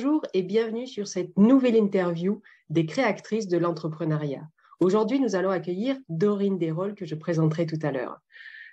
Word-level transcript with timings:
Bonjour 0.00 0.22
et 0.32 0.42
bienvenue 0.42 0.86
sur 0.86 1.08
cette 1.08 1.36
nouvelle 1.36 1.74
interview 1.74 2.40
des 2.70 2.86
créatrices 2.86 3.48
de 3.48 3.58
l'entrepreneuriat. 3.58 4.46
Aujourd'hui, 4.78 5.18
nous 5.18 5.34
allons 5.34 5.50
accueillir 5.50 5.96
Dorine 6.08 6.56
Desrolles 6.56 6.94
que 6.94 7.04
je 7.04 7.16
présenterai 7.16 7.66
tout 7.66 7.80
à 7.82 7.90
l'heure. 7.90 8.20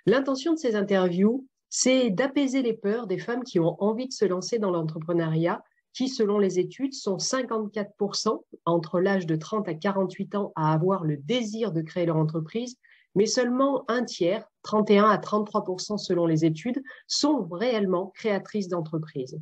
L'intention 0.06 0.52
de 0.52 0.58
ces 0.58 0.76
interviews, 0.76 1.44
c'est 1.68 2.10
d'apaiser 2.10 2.62
les 2.62 2.74
peurs 2.74 3.08
des 3.08 3.18
femmes 3.18 3.42
qui 3.42 3.58
ont 3.58 3.74
envie 3.82 4.06
de 4.06 4.12
se 4.12 4.24
lancer 4.24 4.60
dans 4.60 4.70
l'entrepreneuriat, 4.70 5.64
qui, 5.92 6.08
selon 6.08 6.38
les 6.38 6.60
études, 6.60 6.94
sont 6.94 7.16
54% 7.16 8.44
entre 8.64 9.00
l'âge 9.00 9.26
de 9.26 9.34
30 9.34 9.66
à 9.66 9.74
48 9.74 10.36
ans 10.36 10.52
à 10.54 10.72
avoir 10.72 11.02
le 11.02 11.16
désir 11.16 11.72
de 11.72 11.82
créer 11.82 12.06
leur 12.06 12.18
entreprise, 12.18 12.76
mais 13.16 13.26
seulement 13.26 13.84
un 13.90 14.04
tiers, 14.04 14.48
31 14.62 15.06
à 15.06 15.16
33% 15.18 15.98
selon 15.98 16.26
les 16.26 16.44
études, 16.44 16.80
sont 17.08 17.48
réellement 17.50 18.12
créatrices 18.14 18.68
d'entreprise. 18.68 19.40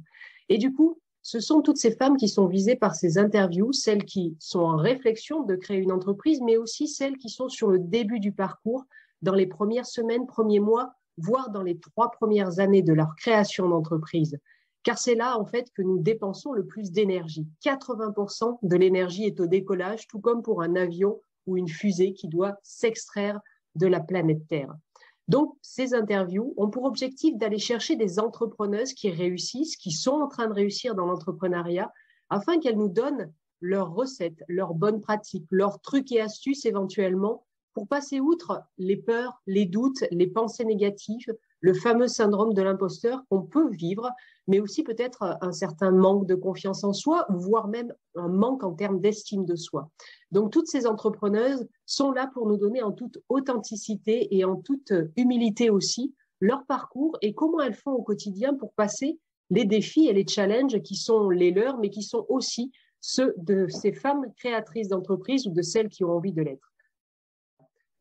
Et 0.48 0.56
du 0.56 0.72
coup, 0.72 0.98
ce 1.24 1.40
sont 1.40 1.62
toutes 1.62 1.78
ces 1.78 1.96
femmes 1.96 2.18
qui 2.18 2.28
sont 2.28 2.46
visées 2.46 2.76
par 2.76 2.94
ces 2.94 3.16
interviews, 3.16 3.72
celles 3.72 4.04
qui 4.04 4.36
sont 4.38 4.60
en 4.60 4.76
réflexion 4.76 5.42
de 5.42 5.56
créer 5.56 5.78
une 5.78 5.90
entreprise, 5.90 6.42
mais 6.42 6.58
aussi 6.58 6.86
celles 6.86 7.16
qui 7.16 7.30
sont 7.30 7.48
sur 7.48 7.70
le 7.70 7.78
début 7.78 8.20
du 8.20 8.30
parcours, 8.30 8.84
dans 9.22 9.32
les 9.32 9.46
premières 9.46 9.86
semaines, 9.86 10.26
premiers 10.26 10.60
mois, 10.60 10.92
voire 11.16 11.48
dans 11.48 11.62
les 11.62 11.78
trois 11.78 12.10
premières 12.10 12.58
années 12.60 12.82
de 12.82 12.92
leur 12.92 13.16
création 13.16 13.66
d'entreprise. 13.66 14.38
Car 14.82 14.98
c'est 14.98 15.14
là, 15.14 15.38
en 15.38 15.46
fait, 15.46 15.70
que 15.74 15.80
nous 15.80 15.98
dépensons 15.98 16.52
le 16.52 16.66
plus 16.66 16.92
d'énergie. 16.92 17.48
80% 17.64 18.58
de 18.62 18.76
l'énergie 18.76 19.24
est 19.24 19.40
au 19.40 19.46
décollage, 19.46 20.06
tout 20.06 20.20
comme 20.20 20.42
pour 20.42 20.60
un 20.60 20.76
avion 20.76 21.22
ou 21.46 21.56
une 21.56 21.68
fusée 21.68 22.12
qui 22.12 22.28
doit 22.28 22.58
s'extraire 22.62 23.40
de 23.76 23.86
la 23.86 24.00
planète 24.00 24.46
Terre. 24.46 24.74
Donc, 25.28 25.56
ces 25.62 25.94
interviews 25.94 26.52
ont 26.56 26.70
pour 26.70 26.84
objectif 26.84 27.36
d'aller 27.38 27.58
chercher 27.58 27.96
des 27.96 28.18
entrepreneuses 28.18 28.92
qui 28.92 29.10
réussissent, 29.10 29.76
qui 29.76 29.90
sont 29.90 30.12
en 30.12 30.28
train 30.28 30.48
de 30.48 30.52
réussir 30.52 30.94
dans 30.94 31.06
l'entrepreneuriat, 31.06 31.92
afin 32.28 32.58
qu'elles 32.58 32.76
nous 32.76 32.88
donnent 32.88 33.32
leurs 33.60 33.94
recettes, 33.94 34.42
leurs 34.48 34.74
bonnes 34.74 35.00
pratiques, 35.00 35.46
leurs 35.50 35.80
trucs 35.80 36.12
et 36.12 36.20
astuces 36.20 36.66
éventuellement 36.66 37.46
pour 37.72 37.88
passer 37.88 38.20
outre 38.20 38.62
les 38.78 38.96
peurs, 38.96 39.40
les 39.46 39.66
doutes, 39.66 40.04
les 40.10 40.26
pensées 40.26 40.64
négatives, 40.64 41.34
le 41.64 41.72
fameux 41.72 42.08
syndrome 42.08 42.52
de 42.52 42.60
l'imposteur 42.60 43.24
qu'on 43.30 43.40
peut 43.40 43.70
vivre, 43.70 44.10
mais 44.46 44.60
aussi 44.60 44.82
peut-être 44.82 45.38
un 45.40 45.52
certain 45.52 45.92
manque 45.92 46.26
de 46.26 46.34
confiance 46.34 46.84
en 46.84 46.92
soi, 46.92 47.24
voire 47.30 47.68
même 47.68 47.90
un 48.16 48.28
manque 48.28 48.64
en 48.64 48.74
termes 48.74 49.00
d'estime 49.00 49.46
de 49.46 49.56
soi. 49.56 49.88
Donc 50.30 50.52
toutes 50.52 50.66
ces 50.66 50.86
entrepreneuses 50.86 51.66
sont 51.86 52.12
là 52.12 52.30
pour 52.34 52.46
nous 52.46 52.58
donner 52.58 52.82
en 52.82 52.92
toute 52.92 53.16
authenticité 53.30 54.36
et 54.36 54.44
en 54.44 54.56
toute 54.56 54.92
humilité 55.16 55.70
aussi 55.70 56.14
leur 56.38 56.66
parcours 56.66 57.16
et 57.22 57.32
comment 57.32 57.62
elles 57.62 57.72
font 57.72 57.92
au 57.92 58.02
quotidien 58.02 58.52
pour 58.52 58.74
passer 58.74 59.18
les 59.48 59.64
défis 59.64 60.06
et 60.06 60.12
les 60.12 60.26
challenges 60.26 60.82
qui 60.82 60.96
sont 60.96 61.30
les 61.30 61.50
leurs, 61.50 61.78
mais 61.78 61.88
qui 61.88 62.02
sont 62.02 62.26
aussi 62.28 62.72
ceux 63.00 63.32
de 63.38 63.68
ces 63.68 63.94
femmes 63.94 64.26
créatrices 64.36 64.88
d'entreprise 64.88 65.46
ou 65.46 65.50
de 65.50 65.62
celles 65.62 65.88
qui 65.88 66.04
ont 66.04 66.12
envie 66.12 66.32
de 66.34 66.42
l'être. 66.42 66.73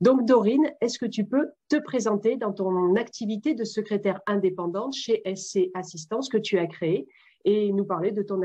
Donc, 0.04 0.26
Dorine, 0.26 0.70
est-ce 0.82 1.00
que 1.00 1.06
tu 1.06 1.24
peux 1.24 1.54
te 1.70 1.78
présenter 1.78 2.36
dans 2.36 2.52
ton 2.52 2.98
activité 2.98 3.54
de 3.54 3.64
secrétaire 3.64 4.20
indépendante 4.28 4.94
chez 4.94 5.24
SC 5.34 5.72
Assistance 5.74 6.28
que 6.28 6.38
tu 6.38 6.60
as 6.60 6.68
créée 6.68 7.08
et 7.46 7.72
nous 7.72 7.86
parler 7.86 8.12
de 8.12 8.22
ton, 8.22 8.42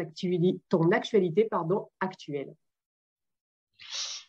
actualité 0.92 1.48
pardon, 1.50 1.88
actuelle? 1.98 2.54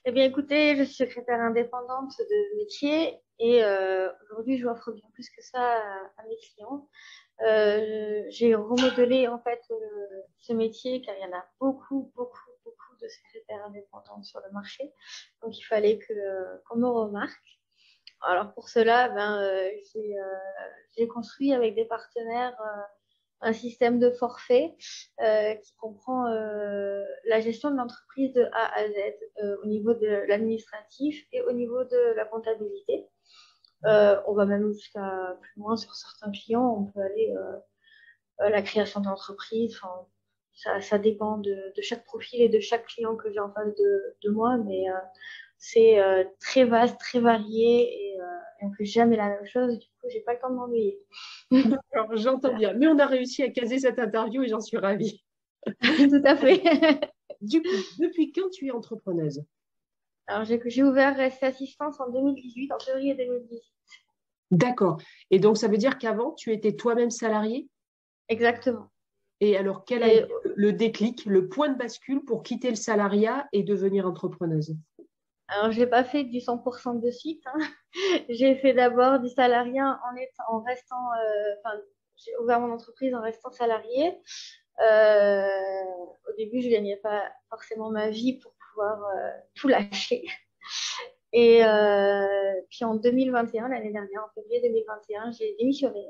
Eh 0.05 0.11
bien, 0.11 0.25
écoutez, 0.25 0.75
je 0.75 0.83
suis 0.83 0.95
secrétaire 0.95 1.39
indépendante 1.39 2.13
de 2.17 2.57
métier 2.57 3.19
et 3.37 3.63
euh, 3.63 4.09
aujourd'hui, 4.23 4.57
je 4.57 4.65
offre 4.65 4.91
bien 4.91 5.07
plus 5.13 5.29
que 5.29 5.43
ça 5.43 5.61
à, 6.17 6.23
mes 6.27 6.37
clients. 6.37 6.89
Euh, 7.47 8.23
j'ai 8.29 8.55
remodelé 8.55 9.27
en 9.27 9.37
fait 9.37 9.61
euh, 9.69 9.75
ce 10.39 10.53
métier 10.53 11.03
car 11.03 11.13
il 11.15 11.21
y 11.21 11.31
en 11.31 11.37
a 11.37 11.45
beaucoup, 11.59 12.11
beaucoup, 12.15 12.48
de 13.01 13.07
secrétaire 13.07 13.65
indépendante 13.65 14.25
sur 14.25 14.39
le 14.41 14.51
marché. 14.51 14.91
Donc, 15.41 15.57
il 15.57 15.63
fallait 15.63 15.99
que, 15.99 16.13
qu'on 16.67 16.77
me 16.77 16.87
remarque. 16.87 17.59
Alors, 18.21 18.53
pour 18.53 18.69
cela, 18.69 19.09
ben, 19.09 19.41
euh, 19.41 19.69
j'ai, 19.93 20.19
euh, 20.19 20.23
j'ai 20.97 21.07
construit 21.07 21.53
avec 21.53 21.75
des 21.75 21.85
partenaires 21.85 22.59
euh, 22.61 22.81
un 23.41 23.53
système 23.53 23.99
de 23.99 24.11
forfait 24.11 24.75
qui 24.77 25.73
comprend 25.77 26.25
la 26.27 27.39
gestion 27.39 27.71
de 27.71 27.77
l'entreprise 27.77 28.33
de 28.33 28.43
A 28.51 28.77
à 28.77 28.85
Z 28.85 28.93
au 29.63 29.65
niveau 29.65 29.93
de 29.93 30.25
l'administratif 30.27 31.25
et 31.31 31.41
au 31.43 31.53
niveau 31.53 31.85
de 31.85 32.15
la 32.17 32.25
comptabilité. 32.25 33.07
on 33.83 34.33
va 34.33 34.45
même 34.45 34.69
jusqu'à 34.73 35.37
plus 35.39 35.61
loin 35.61 35.77
sur 35.77 35.95
certains 35.95 36.31
clients. 36.31 36.75
On 36.79 36.91
peut 36.91 36.99
aller 36.99 37.33
la 38.39 38.61
création 38.61 38.99
d'entreprise, 38.99 39.79
ça, 40.81 40.97
dépend 40.97 41.37
de, 41.37 41.73
chaque 41.81 42.03
profil 42.05 42.41
et 42.41 42.49
de 42.49 42.59
chaque 42.59 42.85
client 42.87 43.15
que 43.15 43.31
j'ai 43.31 43.39
en 43.39 43.51
face 43.51 43.73
de, 43.75 44.29
moi, 44.29 44.57
mais 44.57 44.89
euh, 44.89 44.93
c'est 45.57 45.99
euh, 45.99 46.23
très 46.39 46.65
vaste, 46.65 46.99
très 46.99 47.19
varié 47.19 48.11
et, 48.11 48.19
euh, 48.19 48.25
on 48.61 48.69
ne 48.69 48.75
fait 48.75 48.85
jamais 48.85 49.15
la 49.15 49.29
même 49.29 49.45
chose. 49.45 49.79
Du 49.79 49.87
coup, 49.87 50.07
j'ai 50.09 50.19
pas 50.21 50.33
le 50.33 50.39
temps 50.39 50.49
de 50.49 50.55
m'ennuyer. 50.55 50.99
J'entends 52.13 52.55
bien, 52.55 52.73
mais 52.73 52.87
on 52.87 52.99
a 52.99 53.05
réussi 53.05 53.41
à 53.43 53.49
caser 53.49 53.79
cette 53.79 53.99
interview 53.99 54.43
et 54.43 54.49
j'en 54.49 54.59
suis 54.59 54.77
ravie. 54.77 55.23
Tout 55.81 56.21
à 56.25 56.35
fait. 56.35 56.61
du 57.41 57.61
coup, 57.61 57.69
depuis 57.99 58.31
quand 58.33 58.49
tu 58.49 58.67
es 58.67 58.71
entrepreneuse? 58.71 59.43
Alors, 60.27 60.43
j'ai 60.43 60.83
ouvert 60.83 61.15
Reste 61.15 61.41
Assistance 61.41 61.99
en 61.99 62.09
2018, 62.09 62.71
en 62.71 62.79
février 62.79 63.15
2018. 63.15 63.61
D'accord. 64.51 64.97
Et 65.31 65.39
donc, 65.39 65.57
ça 65.57 65.67
veut 65.67 65.77
dire 65.77 65.97
qu'avant, 65.97 66.33
tu 66.33 66.51
étais 66.51 66.75
toi-même 66.75 67.09
salariée? 67.09 67.67
Exactement. 68.27 68.91
Et 69.41 69.57
alors, 69.57 69.85
quel 69.85 70.03
est 70.03 70.27
le 70.55 70.73
déclic, 70.73 71.25
le 71.25 71.47
point 71.47 71.69
de 71.69 71.77
bascule 71.77 72.23
pour 72.25 72.43
quitter 72.43 72.69
le 72.69 72.75
salariat 72.75 73.47
et 73.53 73.63
devenir 73.63 74.05
entrepreneuse? 74.05 74.75
Alors, 75.47 75.71
je 75.71 75.79
n'ai 75.79 75.87
pas 75.87 76.03
fait 76.03 76.23
du 76.23 76.39
100% 76.39 77.01
de 77.01 77.11
suite. 77.11 77.43
Hein. 77.47 77.59
J'ai 78.29 78.55
fait 78.55 78.73
d'abord 78.73 79.19
du 79.19 79.29
salariat 79.29 79.99
en, 80.03 80.55
en 80.55 80.61
restant, 80.61 81.11
euh, 81.13 81.55
enfin, 81.59 81.77
j'ai 82.17 82.35
ouvert 82.37 82.59
mon 82.59 82.73
entreprise 82.73 83.15
en 83.15 83.21
restant 83.21 83.49
salarié. 83.49 84.19
Euh, 84.81 85.85
au 86.29 86.35
début, 86.37 86.61
je 86.61 86.67
ne 86.67 86.73
gagnais 86.73 86.97
pas 86.97 87.31
forcément 87.49 87.89
ma 87.89 88.09
vie 88.09 88.37
pour 88.39 88.53
pouvoir 88.69 89.01
euh, 89.03 89.31
tout 89.55 89.69
lâcher. 89.69 90.25
Et 91.31 91.61
puis 92.69 92.83
en 92.83 92.95
2021, 92.95 93.69
l'année 93.69 93.91
dernière, 93.91 94.25
en 94.25 94.33
février 94.33 94.61
2021, 94.61 95.31
j'ai 95.31 95.55
démissionné 95.59 96.05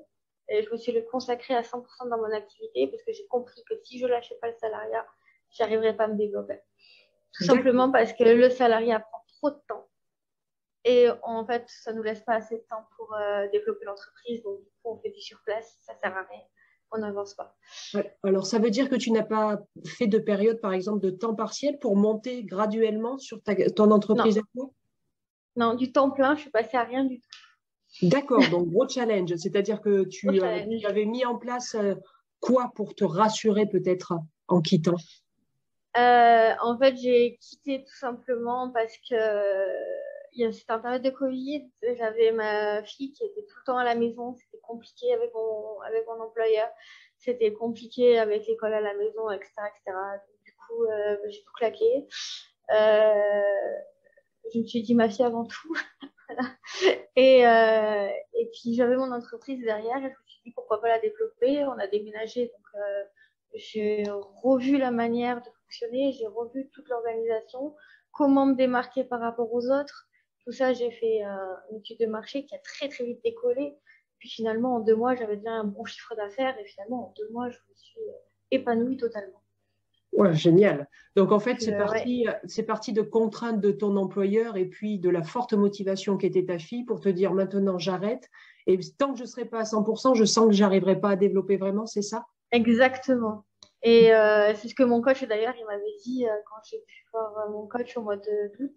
je 0.50 0.70
me 0.72 0.78
suis 0.78 0.94
consacrée 1.12 1.56
à 1.56 1.62
100% 1.62 2.10
dans 2.10 2.18
mon 2.18 2.32
activité 2.32 2.88
parce 2.88 3.04
que 3.04 3.12
j'ai 3.12 3.28
compris 3.28 3.64
que 3.70 3.76
si 3.84 4.00
je 4.00 4.08
lâchais 4.08 4.36
pas 4.42 4.48
le 4.48 4.56
salariat, 4.60 5.06
j'arriverais 5.52 5.96
pas 5.96 6.06
à 6.06 6.08
me 6.08 6.16
développer. 6.16 6.60
Tout 7.34 7.44
simplement 7.44 7.92
parce 7.92 8.14
que 8.14 8.24
le 8.24 8.50
salariat 8.50 9.00
prend 9.00 9.24
trop 9.28 9.52
de 9.52 9.62
temps. 9.68 9.88
Et 10.86 11.08
en 11.24 11.46
fait, 11.46 11.66
ça 11.68 11.94
nous 11.94 12.02
laisse 12.02 12.22
pas 12.22 12.36
assez 12.36 12.58
de 12.58 12.64
temps 12.70 12.88
pour 12.96 13.14
euh, 13.14 13.48
développer 13.52 13.86
l'entreprise. 13.86 14.42
Donc, 14.44 14.60
du 14.60 14.66
coup, 14.66 14.94
on 14.94 14.98
fait 14.98 15.10
du 15.10 15.22
surplace, 15.22 15.78
ça 15.82 15.94
sert 16.02 16.16
à 16.16 16.24
rien. 16.24 16.42
On 16.92 16.98
n'avance 16.98 17.36
pas. 17.36 17.56
Alors, 18.24 18.48
ça 18.48 18.58
veut 18.58 18.72
dire 18.72 18.90
que 18.90 18.96
tu 18.96 19.12
n'as 19.12 19.24
pas 19.24 19.60
fait 19.86 20.08
de 20.08 20.18
période, 20.18 20.60
par 20.60 20.74
exemple, 20.74 21.02
de 21.02 21.12
temps 21.12 21.36
partiel 21.36 21.78
pour 21.78 21.96
monter 21.96 22.44
graduellement 22.44 23.20
sur 23.20 23.44
ta, 23.44 23.54
ton 23.70 23.92
entreprise 23.92 24.42
non. 24.56 24.74
Non, 25.56 25.74
du 25.76 25.92
temps 25.92 26.10
plein, 26.10 26.36
je 26.36 26.42
suis 26.42 26.50
passée 26.50 26.78
à 26.78 26.84
rien 26.84 27.04
du 27.04 27.20
tout. 27.20 27.30
D'accord, 28.01 28.47
donc 28.50 28.69
gros 28.69 28.88
challenge. 28.88 29.35
C'est-à-dire 29.35 29.81
que 29.81 30.03
tu, 30.05 30.29
euh, 30.29 30.88
avais 30.88 31.05
mis 31.05 31.25
en 31.25 31.38
place 31.38 31.75
euh, 31.75 31.95
quoi 32.39 32.72
pour 32.75 32.95
te 32.95 33.03
rassurer 33.03 33.66
peut-être 33.66 34.13
en 34.47 34.61
quittant? 34.61 34.95
Euh, 35.97 36.53
En 36.61 36.77
fait, 36.77 36.95
j'ai 36.97 37.38
quitté 37.41 37.83
tout 37.83 37.95
simplement 37.95 38.72
parce 38.72 38.94
que 39.09 39.16
c'était 40.51 40.72
un 40.72 40.79
période 40.79 41.01
de 41.01 41.09
Covid. 41.09 41.69
J'avais 41.97 42.31
ma 42.31 42.83
fille 42.83 43.12
qui 43.12 43.25
était 43.25 43.41
tout 43.41 43.57
le 43.59 43.65
temps 43.65 43.77
à 43.77 43.83
la 43.83 43.95
maison. 43.95 44.33
C'était 44.35 44.62
compliqué 44.62 45.12
avec 45.13 45.33
mon, 45.33 45.81
avec 45.81 46.06
mon 46.07 46.24
employeur. 46.24 46.69
C'était 47.18 47.51
compliqué 47.51 48.18
avec 48.18 48.47
l'école 48.47 48.74
à 48.74 48.81
la 48.81 48.94
maison, 48.94 49.30
etc. 49.31 49.51
etc. 49.57 49.97
du 50.45 50.53
coup, 50.53 50.85
j'ai 51.27 51.44
tout 51.44 51.53
claqué. 51.57 52.07
je 52.69 54.59
me 54.59 54.63
suis 54.63 54.83
dit 54.83 54.95
ma 54.95 55.09
fille 55.09 55.25
avant 55.25 55.45
tout. 55.45 55.75
et, 57.16 57.46
euh, 57.46 58.10
et 58.34 58.50
puis 58.52 58.76
j'avais 58.76 58.96
mon 58.96 59.12
entreprise 59.12 59.64
derrière 59.64 59.98
et 59.98 60.04
je 60.04 60.08
me 60.08 60.28
suis 60.28 60.42
dit 60.46 60.52
pourquoi 60.52 60.81
pas 60.81 60.88
la 60.88 61.00
développer. 61.00 61.64
On 61.66 61.78
a 61.80 61.88
déménagé, 61.88 62.46
donc 62.46 62.81
euh, 62.81 63.04
j'ai 63.56 64.04
revu 64.44 64.78
la 64.78 64.92
manière 64.92 65.42
de 65.42 65.50
fonctionner, 65.64 66.12
j'ai 66.14 66.28
revu 66.28 66.70
toute 66.70 66.88
l'organisation, 66.90 67.76
comment 68.12 68.46
me 68.46 68.56
démarquer 68.56 69.04
par 69.04 69.20
rapport 69.20 69.54
aux 69.54 69.70
autres. 69.70 70.08
Tout 70.46 70.52
ça, 70.52 70.74
j'ai 70.74 70.92
fait 70.92 71.24
euh, 71.26 71.56
une 71.72 71.78
étude 71.78 72.00
de 72.00 72.06
marché 72.06 72.46
qui 72.46 72.56
a 72.56 72.60
très 72.60 72.90
très 72.90 73.06
vite 73.06 73.24
décollé. 73.24 73.76
Puis 74.18 74.30
finalement, 74.30 74.76
en 74.76 74.80
deux 74.80 74.96
mois, 74.96 75.16
j'avais 75.16 75.38
déjà 75.38 75.52
un 75.52 75.64
bon 75.64 75.86
chiffre 75.86 76.16
d'affaires 76.16 76.58
et 76.60 76.66
finalement, 76.66 77.10
en 77.10 77.14
deux 77.18 77.30
mois, 77.30 77.50
je 77.50 77.58
me 77.58 77.76
suis 77.76 78.02
épanouie 78.52 78.98
totalement. 78.98 79.42
Ouais, 80.11 80.33
génial. 80.33 80.88
Donc 81.15 81.31
en 81.31 81.39
fait, 81.39 81.61
c'est 81.61 81.77
parti, 81.77 82.27
c'est 82.45 82.63
parti 82.63 82.94
de 82.94 83.01
contraintes 83.01 83.61
de 83.61 83.71
ton 83.71 83.95
employeur 83.95 84.57
et 84.57 84.65
puis 84.65 85.00
de 85.00 85.09
la 85.09 85.23
forte 85.23 85.53
motivation 85.53 86.17
qui 86.17 86.25
était 86.25 86.45
ta 86.45 86.57
fille 86.57 86.83
pour 86.83 87.00
te 87.00 87.09
dire 87.09 87.33
maintenant 87.33 87.77
j'arrête. 87.77 88.27
Et 88.67 88.79
tant 88.97 89.11
que 89.11 89.17
je 89.17 89.23
ne 89.23 89.27
serai 89.27 89.45
pas 89.45 89.59
à 89.59 89.63
100%, 89.63 90.15
je 90.15 90.25
sens 90.25 90.47
que 90.47 90.53
j'arriverai 90.53 91.00
pas 91.00 91.11
à 91.11 91.15
développer 91.15 91.57
vraiment, 91.57 91.85
c'est 91.85 92.01
ça? 92.01 92.25
Exactement. 92.51 93.45
Et 93.81 94.13
euh, 94.13 94.53
c'est 94.56 94.67
ce 94.67 94.75
que 94.75 94.83
mon 94.83 95.01
coach, 95.01 95.23
d'ailleurs, 95.23 95.56
il 95.57 95.65
m'avait 95.65 95.95
dit 96.03 96.27
euh, 96.27 96.31
quand 96.45 96.61
j'ai 96.69 96.79
pu 96.79 97.06
voir 97.13 97.50
mon 97.50 97.67
coach 97.67 97.95
au 97.95 98.01
mois 98.01 98.17
d'août, 98.17 98.75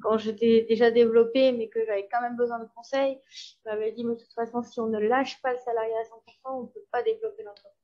quand 0.00 0.18
j'étais 0.18 0.66
déjà 0.68 0.90
développée, 0.90 1.52
mais 1.52 1.68
que 1.68 1.84
j'avais 1.84 2.08
quand 2.10 2.20
même 2.20 2.36
besoin 2.36 2.58
de 2.58 2.66
conseils. 2.74 3.18
Il 3.64 3.70
m'avait 3.70 3.92
dit, 3.92 4.04
mais 4.04 4.14
de 4.14 4.20
toute 4.20 4.32
façon, 4.32 4.62
si 4.62 4.80
on 4.80 4.86
ne 4.86 4.98
lâche 4.98 5.40
pas 5.42 5.52
le 5.52 5.58
salarié 5.58 5.92
à 5.94 6.02
100%, 6.02 6.56
on 6.56 6.62
ne 6.62 6.66
peut 6.66 6.84
pas 6.90 7.02
développer 7.02 7.42
l'entreprise. 7.42 7.81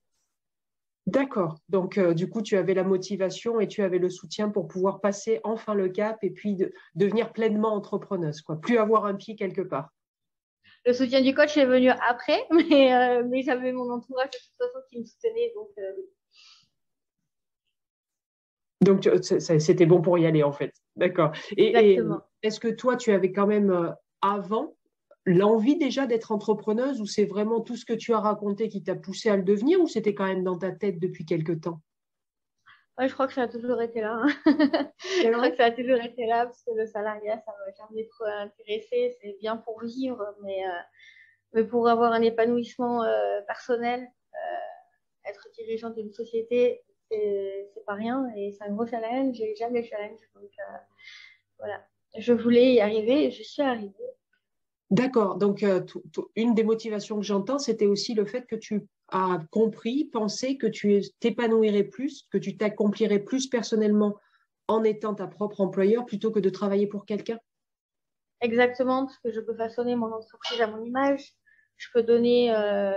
D'accord. 1.09 1.59
Donc, 1.71 1.97
euh, 1.97 2.13
du 2.13 2.29
coup, 2.29 2.43
tu 2.43 2.57
avais 2.57 2.75
la 2.75 2.85
motivation 2.85 3.61
et 3.61 3.67
tu 3.67 3.83
avais 3.83 3.99
le 3.99 4.11
soutien 4.11 4.51
pour 4.51 4.69
pouvoir 4.69 5.01
passer 5.01 5.41
enfin 5.43 5.75
le 5.75 5.89
cap 5.89 6.19
et 6.23 6.31
puis 6.31 6.59
devenir 6.95 7.33
pleinement 7.33 7.75
entrepreneuse, 7.75 8.43
quoi. 8.43 8.61
Plus 8.61 8.77
avoir 8.77 9.07
un 9.07 9.15
pied 9.15 9.35
quelque 9.35 9.63
part. 9.63 9.89
Le 10.85 10.93
soutien 10.93 11.23
du 11.23 11.35
coach 11.35 11.57
est 11.57 11.65
venu 11.65 11.89
après, 11.89 12.47
mais, 12.51 13.23
mais 13.25 13.43
j'avais 13.43 13.73
mon 13.73 13.91
entourage 13.91 14.31
de 14.31 14.37
toute 14.37 14.59
façon 14.59 14.85
qui 14.91 15.01
me 15.01 15.05
soutenait. 15.05 15.53
Donc, 15.55 15.71
donc, 18.81 19.09
c'était 19.23 19.87
bon 19.87 20.03
pour 20.03 20.19
y 20.19 20.27
aller, 20.27 20.43
en 20.43 20.53
fait. 20.53 20.75
D'accord. 20.97 21.33
Et, 21.57 21.99
est-ce 22.43 22.61
que 22.61 22.69
toi, 22.69 22.97
tu 22.97 23.11
avais 23.13 23.33
quand 23.33 23.47
même, 23.47 23.71
euh, 23.71 23.91
avant, 24.23 24.77
l'envie 25.29 25.77
déjà 25.77 26.07
d'être 26.07 26.33
entrepreneuse 26.33 27.01
ou 27.01 27.07
c'est 27.07 27.25
vraiment 27.25 27.61
tout 27.61 27.77
ce 27.77 27.85
que 27.85 27.93
tu 27.93 28.13
as 28.13 28.21
raconté 28.21 28.69
qui 28.69 28.83
t'a 28.83 28.95
poussé 28.95 29.29
à 29.29 29.37
le 29.37 29.43
devenir 29.43 29.81
ou 29.81 29.87
c'était 29.87 30.15
quand 30.15 30.27
même 30.27 30.45
dans 30.45 30.59
ta 30.59 30.73
tête 30.73 30.99
depuis 30.99 31.25
quelque 31.25 31.53
temps? 31.53 31.81
Je 33.01 33.13
crois 33.13 33.29
que 33.29 33.33
ça 33.33 33.43
a 33.43 33.49
toujours 33.49 33.81
été 33.81 34.01
là. 34.01 34.21
Hein. 34.21 34.29
je 35.23 35.31
crois 35.31 35.51
que 35.51 35.57
ça 35.57 35.67
a 35.67 35.71
toujours 35.71 36.01
été 36.03 36.27
là 36.27 36.47
parce 36.47 36.65
que 36.65 36.73
le 36.77 36.85
salariat, 36.87 37.41
ça 37.45 37.53
m'a 37.53 37.87
jamais 37.87 38.09
trop 38.09 38.25
intéressé. 38.25 39.17
C'est 39.21 39.37
bien 39.39 39.57
pour 39.57 39.81
vivre, 39.85 40.35
mais, 40.43 40.65
euh, 40.67 40.81
mais 41.53 41.65
pour 41.65 41.89
avoir 41.89 42.13
un 42.13 42.23
épanouissement 42.23 43.05
euh, 43.05 43.41
personnel, 43.47 44.09
être 45.29 45.49
dirigeant 45.55 45.91
d'une 45.91 46.13
société, 46.13 46.83
c'est 47.11 47.85
pas 47.87 47.95
rien 47.95 48.27
et 48.37 48.53
c'est 48.53 48.65
un 48.65 48.73
gros 48.73 48.87
challenge. 48.87 49.37
J'ai 49.37 49.55
jamais 49.57 49.83
le 49.83 49.87
challenge. 49.87 50.21
Donc 50.35 50.51
euh, 50.59 50.77
voilà, 51.59 51.85
je 52.17 52.33
voulais 52.33 52.75
y 52.75 52.81
arriver 52.81 53.27
et 53.27 53.31
je 53.31 53.43
suis 53.43 53.63
arrivée. 53.63 53.95
D'accord. 54.91 55.37
Donc, 55.37 55.63
euh, 55.63 55.85
une 56.35 56.55
des 56.55 56.65
motivations 56.65 57.17
que 57.17 57.25
j'entends, 57.25 57.59
c'était 57.59 57.87
aussi 57.87 58.15
le 58.15 58.25
fait 58.25 58.47
que 58.47 58.57
tu 58.57 58.87
as 59.09 59.39
compris, 59.51 60.07
pensé 60.07 60.57
que 60.57 60.67
tu 60.67 61.03
t'épanouirais 61.21 61.85
plus, 61.85 62.27
que 62.31 62.39
tu 62.39 62.57
t'accomplirais 62.57 63.19
plus 63.19 63.49
personnellement 63.49 64.17
en 64.67 64.85
étant 64.85 65.15
ta 65.15 65.27
propre 65.27 65.61
employeur 65.61 66.07
plutôt 66.07 66.31
que 66.31 66.41
de 66.41 66.51
travailler 66.51 66.87
pour 66.87 67.05
quelqu'un. 67.05 67.39
Exactement, 68.41 69.07
parce 69.07 69.19
que 69.19 69.33
je 69.33 69.41
peux 69.41 69.55
façonner 69.55 69.97
mon 69.97 70.13
entreprise 70.13 70.61
à 70.61 70.67
mon 70.69 70.83
image. 70.85 71.35
Je 71.77 71.89
peux 71.93 72.03
donner 72.03 72.55
euh, 72.55 72.93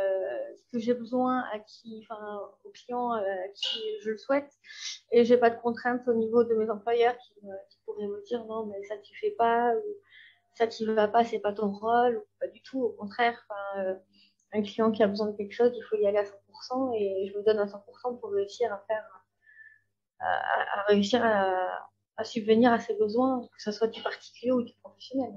que 0.71 0.79
j'ai 0.79 0.93
besoin 0.93 1.43
à 1.53 1.59
qui, 1.59 2.05
enfin, 2.09 2.39
aux 2.63 2.69
clients 2.69 3.13
euh, 3.13 3.19
à 3.19 3.47
qui 3.53 3.79
je 4.01 4.11
le 4.11 4.17
souhaite. 4.17 4.51
Et 5.11 5.25
j'ai 5.25 5.37
pas 5.37 5.49
de 5.49 5.59
contraintes 5.59 6.07
au 6.07 6.13
niveau 6.13 6.43
de 6.43 6.53
mes 6.55 6.69
employeurs 6.69 7.17
qui, 7.17 7.33
pourraient 7.85 8.07
me 8.07 8.23
dire 8.25 8.45
non, 8.45 8.65
mais 8.65 8.81
ça 8.83 8.97
tu 8.97 9.15
fais 9.19 9.31
pas, 9.31 9.73
ça 10.53 10.67
tu 10.67 10.85
vas 10.85 11.07
pas, 11.07 11.23
c'est 11.23 11.39
pas 11.39 11.53
ton 11.53 11.71
rôle, 11.71 12.17
ou 12.17 12.25
pas 12.39 12.47
du 12.47 12.61
tout. 12.61 12.81
Au 12.81 12.89
contraire, 12.89 13.47
euh, 13.77 13.95
un 14.53 14.61
client 14.61 14.91
qui 14.91 15.03
a 15.03 15.07
besoin 15.07 15.27
de 15.27 15.37
quelque 15.37 15.53
chose, 15.53 15.71
il 15.75 15.83
faut 15.83 15.97
y 15.97 16.05
aller 16.05 16.17
à 16.17 16.23
100% 16.23 16.93
et 16.95 17.29
je 17.31 17.37
me 17.37 17.43
donne 17.43 17.59
à 17.59 17.65
100% 17.65 18.19
pour 18.19 18.31
réussir 18.31 18.71
à 18.73 18.83
faire, 18.87 19.05
à, 20.19 20.83
réussir 20.87 21.23
à, 21.23 21.87
à, 22.17 22.23
subvenir 22.23 22.71
à 22.71 22.79
ses 22.79 22.95
besoins, 22.95 23.41
que 23.41 23.61
ce 23.61 23.71
soit 23.71 23.87
du 23.87 24.01
particulier 24.01 24.51
ou 24.51 24.61
du 24.61 24.73
professionnel. 24.83 25.31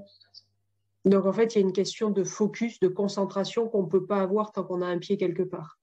Donc 1.05 1.25
en 1.25 1.33
fait, 1.33 1.55
il 1.55 1.59
y 1.59 1.63
a 1.63 1.67
une 1.67 1.73
question 1.73 2.09
de 2.09 2.23
focus, 2.23 2.79
de 2.79 2.87
concentration 2.87 3.69
qu'on 3.69 3.83
ne 3.83 3.89
peut 3.89 4.05
pas 4.05 4.21
avoir 4.21 4.51
tant 4.51 4.63
qu'on 4.63 4.81
a 4.81 4.87
un 4.87 4.97
pied 4.97 5.17
quelque 5.17 5.43
part. 5.43 5.79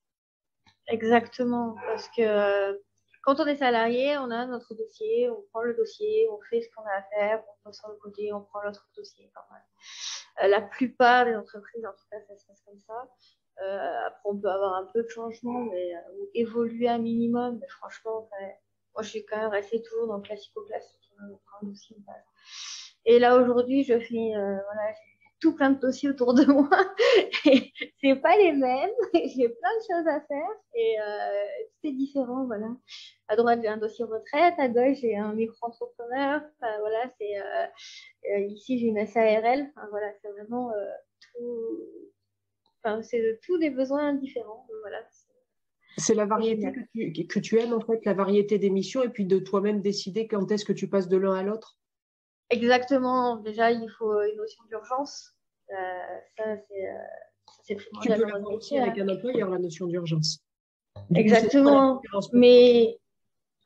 Exactement, 0.88 1.76
parce 1.86 2.08
que 2.08 2.22
euh, 2.22 2.74
quand 3.22 3.38
on 3.38 3.46
est 3.46 3.56
salarié, 3.56 4.18
on 4.18 4.30
a 4.30 4.46
notre 4.46 4.74
dossier, 4.74 5.30
on 5.30 5.42
prend 5.50 5.62
le 5.62 5.74
dossier, 5.74 6.28
on 6.30 6.40
fait 6.50 6.60
ce 6.60 6.68
qu'on 6.74 6.82
a 6.82 6.98
à 6.98 7.02
faire, 7.02 7.42
on 7.48 7.64
passe 7.64 7.78
sur 7.78 7.88
le 7.88 7.96
côté, 7.96 8.32
on 8.32 8.42
prend 8.42 8.62
l'autre 8.62 8.88
dossier. 8.96 9.30
Euh, 10.42 10.48
la 10.48 10.60
plupart 10.60 11.24
des 11.24 11.36
entreprises, 11.36 11.86
en 11.86 11.92
tout 11.92 12.04
cas, 12.10 12.20
ça 12.20 12.36
se 12.36 12.46
passe 12.46 12.62
comme 12.66 12.78
ça. 12.80 13.08
Euh, 13.62 14.06
après, 14.06 14.20
on 14.24 14.36
peut 14.36 14.50
avoir 14.50 14.74
un 14.74 14.86
peu 14.92 15.04
de 15.04 15.08
changement, 15.08 15.60
mais 15.60 15.92
ou 16.18 16.28
évoluer 16.34 16.88
un 16.88 16.98
minimum. 16.98 17.58
Mais 17.60 17.68
franchement, 17.68 18.28
moi, 18.94 19.02
je 19.02 19.08
suis 19.08 19.24
quand 19.24 19.36
même 19.36 19.50
restée 19.50 19.80
toujours 19.82 20.08
dans 20.08 20.16
le 20.16 20.22
classico-classique. 20.22 21.12
On 21.20 21.36
prend 21.46 21.58
un 21.62 21.66
dossier, 21.68 21.96
et 23.04 23.18
là, 23.18 23.36
aujourd'hui, 23.36 23.84
je 23.84 23.98
fais, 23.98 24.32
voilà, 24.32 24.94
tout 25.42 25.54
plein 25.54 25.70
de 25.70 25.80
dossiers 25.80 26.08
autour 26.08 26.32
de 26.32 26.44
moi. 26.52 26.70
et 27.44 27.72
c'est 28.00 28.16
pas 28.16 28.36
les 28.36 28.52
mêmes. 28.52 28.90
j'ai 29.12 29.48
plein 29.48 29.76
de 29.76 29.82
choses 29.90 30.06
à 30.06 30.20
faire 30.20 30.48
et 30.74 31.00
euh, 31.00 31.44
tout 31.74 31.88
est 31.88 31.92
différent. 31.92 32.46
Voilà. 32.46 32.68
À 33.28 33.36
droite, 33.36 33.58
j'ai 33.60 33.68
un 33.68 33.76
dossier 33.76 34.04
retraite. 34.04 34.54
À 34.56 34.68
gauche, 34.68 34.98
j'ai 35.00 35.16
un 35.16 35.34
micro-entrepreneur. 35.34 36.40
Enfin, 36.60 36.78
voilà, 36.78 37.12
c'est 37.18 37.38
euh, 37.38 37.66
euh, 38.30 38.40
ici, 38.46 38.78
j'ai 38.78 38.86
une 38.86 39.04
SARL. 39.04 39.70
Enfin, 39.76 39.88
voilà, 39.90 40.12
c'est 40.22 40.30
vraiment 40.30 40.70
tout. 41.20 41.80
Enfin, 42.84 43.02
c'est 43.02 43.40
tous 43.44 43.58
des 43.58 43.70
besoins 43.70 44.14
différents. 44.14 44.66
Voilà. 44.80 45.02
C'est 45.98 46.14
la 46.14 46.24
variété 46.24 46.72
que 46.72 46.80
tu, 46.94 47.26
que 47.26 47.38
tu 47.38 47.58
aimes 47.58 47.74
en 47.74 47.80
fait, 47.80 48.04
la 48.06 48.14
variété 48.14 48.58
des 48.58 48.70
missions 48.70 49.02
et 49.02 49.10
puis 49.10 49.26
de 49.26 49.38
toi-même 49.38 49.82
décider 49.82 50.26
quand 50.26 50.50
est-ce 50.50 50.64
que 50.64 50.72
tu 50.72 50.88
passes 50.88 51.08
de 51.08 51.16
l'un 51.16 51.34
à 51.34 51.42
l'autre. 51.42 51.78
Exactement. 52.52 53.36
Déjà, 53.36 53.70
il 53.70 53.88
faut 53.98 54.22
une 54.22 54.36
notion 54.36 54.62
d'urgence. 54.68 55.34
Euh, 55.70 55.74
ça, 56.36 56.44
c'est 57.64 57.76
primordial. 57.76 58.18
Tu 58.18 58.24
peux 58.24 58.30
l'avoir 58.30 58.52
aussi 58.52 58.78
avec 58.78 58.98
un 58.98 59.08
employeur, 59.08 59.50
la 59.50 59.58
notion 59.58 59.86
d'urgence. 59.86 60.38
Exactement. 61.14 62.00
Mais, 62.32 62.98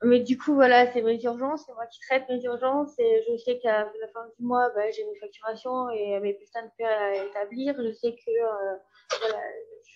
mais 0.03 0.21
du 0.21 0.38
coup, 0.38 0.55
voilà, 0.55 0.93
c'est 0.93 1.03
mes 1.03 1.21
urgences, 1.23 1.65
c'est 1.67 1.73
moi 1.73 1.87
qui 1.87 1.99
traite 2.00 2.29
mes 2.29 2.43
urgences 2.44 2.97
et 2.99 3.25
je 3.29 3.37
sais 3.38 3.59
qu'à 3.59 3.91
la 4.00 4.09
fin 4.09 4.27
du 4.38 4.44
mois, 4.44 4.71
bah, 4.75 4.91
j'ai 4.93 5.05
mes 5.05 5.19
facturations 5.19 5.91
et 5.91 6.21
mes 6.21 6.35
bulletins 6.35 6.62
de 6.62 6.71
paie 6.79 6.85
à 6.85 7.25
établir. 7.25 7.75
Je 7.82 7.93
sais 7.93 8.15
que 8.15 8.31
euh, 8.31 8.77
voilà, 9.21 9.43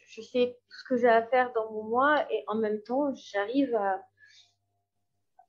je 0.08 0.22
sais 0.22 0.58
tout 0.68 0.76
ce 0.78 0.88
que 0.88 0.96
j'ai 1.00 1.08
à 1.08 1.22
faire 1.22 1.52
dans 1.52 1.70
mon 1.70 1.84
mois 1.84 2.26
et 2.32 2.42
en 2.48 2.56
même 2.56 2.82
temps, 2.82 3.14
j'arrive 3.14 3.74
à, 3.76 4.02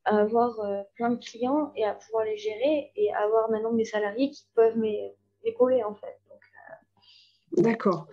à 0.05 0.17
avoir 0.17 0.59
euh, 0.59 0.81
plein 0.95 1.11
de 1.11 1.23
clients 1.23 1.71
et 1.75 1.85
à 1.85 1.93
pouvoir 1.93 2.25
les 2.25 2.37
gérer 2.37 2.91
et 2.95 3.13
avoir 3.13 3.49
maintenant 3.49 3.73
des 3.73 3.85
salariés 3.85 4.31
qui 4.31 4.47
peuvent 4.55 4.77
m'épauler 4.77 5.83
en 5.83 5.93
fait. 5.95 6.19
Euh, 7.57 7.61
D'accord. 7.61 8.07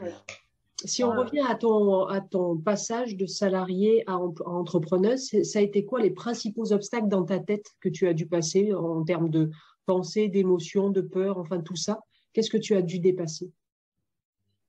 Si 0.84 1.02
on 1.02 1.10
revient 1.10 1.44
à 1.48 1.56
ton, 1.56 2.06
à 2.06 2.20
ton 2.20 2.56
passage 2.56 3.16
de 3.16 3.26
salarié 3.26 4.04
à, 4.06 4.16
entrepreneuse, 4.16 5.42
ça 5.42 5.58
a 5.58 5.62
été 5.62 5.84
quoi 5.84 6.00
les 6.00 6.10
principaux 6.10 6.72
obstacles 6.72 7.08
dans 7.08 7.24
ta 7.24 7.40
tête 7.40 7.66
que 7.80 7.88
tu 7.88 8.06
as 8.06 8.14
dû 8.14 8.26
passer 8.26 8.72
en 8.72 9.02
termes 9.02 9.28
de 9.28 9.50
pensée, 9.86 10.28
d'émotion, 10.28 10.90
de 10.90 11.00
peur, 11.00 11.38
enfin 11.38 11.60
tout 11.60 11.74
ça? 11.74 11.98
Qu'est-ce 12.32 12.50
que 12.50 12.58
tu 12.58 12.76
as 12.76 12.82
dû 12.82 13.00
dépasser? 13.00 13.50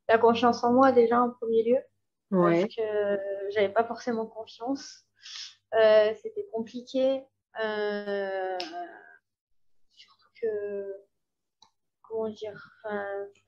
La 0.07 0.17
confiance 0.17 0.63
en 0.63 0.73
moi 0.73 0.91
déjà 0.91 1.21
en 1.21 1.29
premier 1.29 1.63
lieu. 1.63 1.77
Ouais. 2.31 2.61
Parce 2.61 2.75
que 2.75 3.19
j'avais 3.51 3.69
pas 3.69 3.83
forcément 3.83 4.25
confiance. 4.25 5.05
Euh, 5.75 6.13
c'était 6.21 6.47
compliqué. 6.51 7.23
Euh, 7.63 8.57
surtout 9.95 10.29
que, 10.41 10.95
comment 12.01 12.29
dire, 12.29 12.69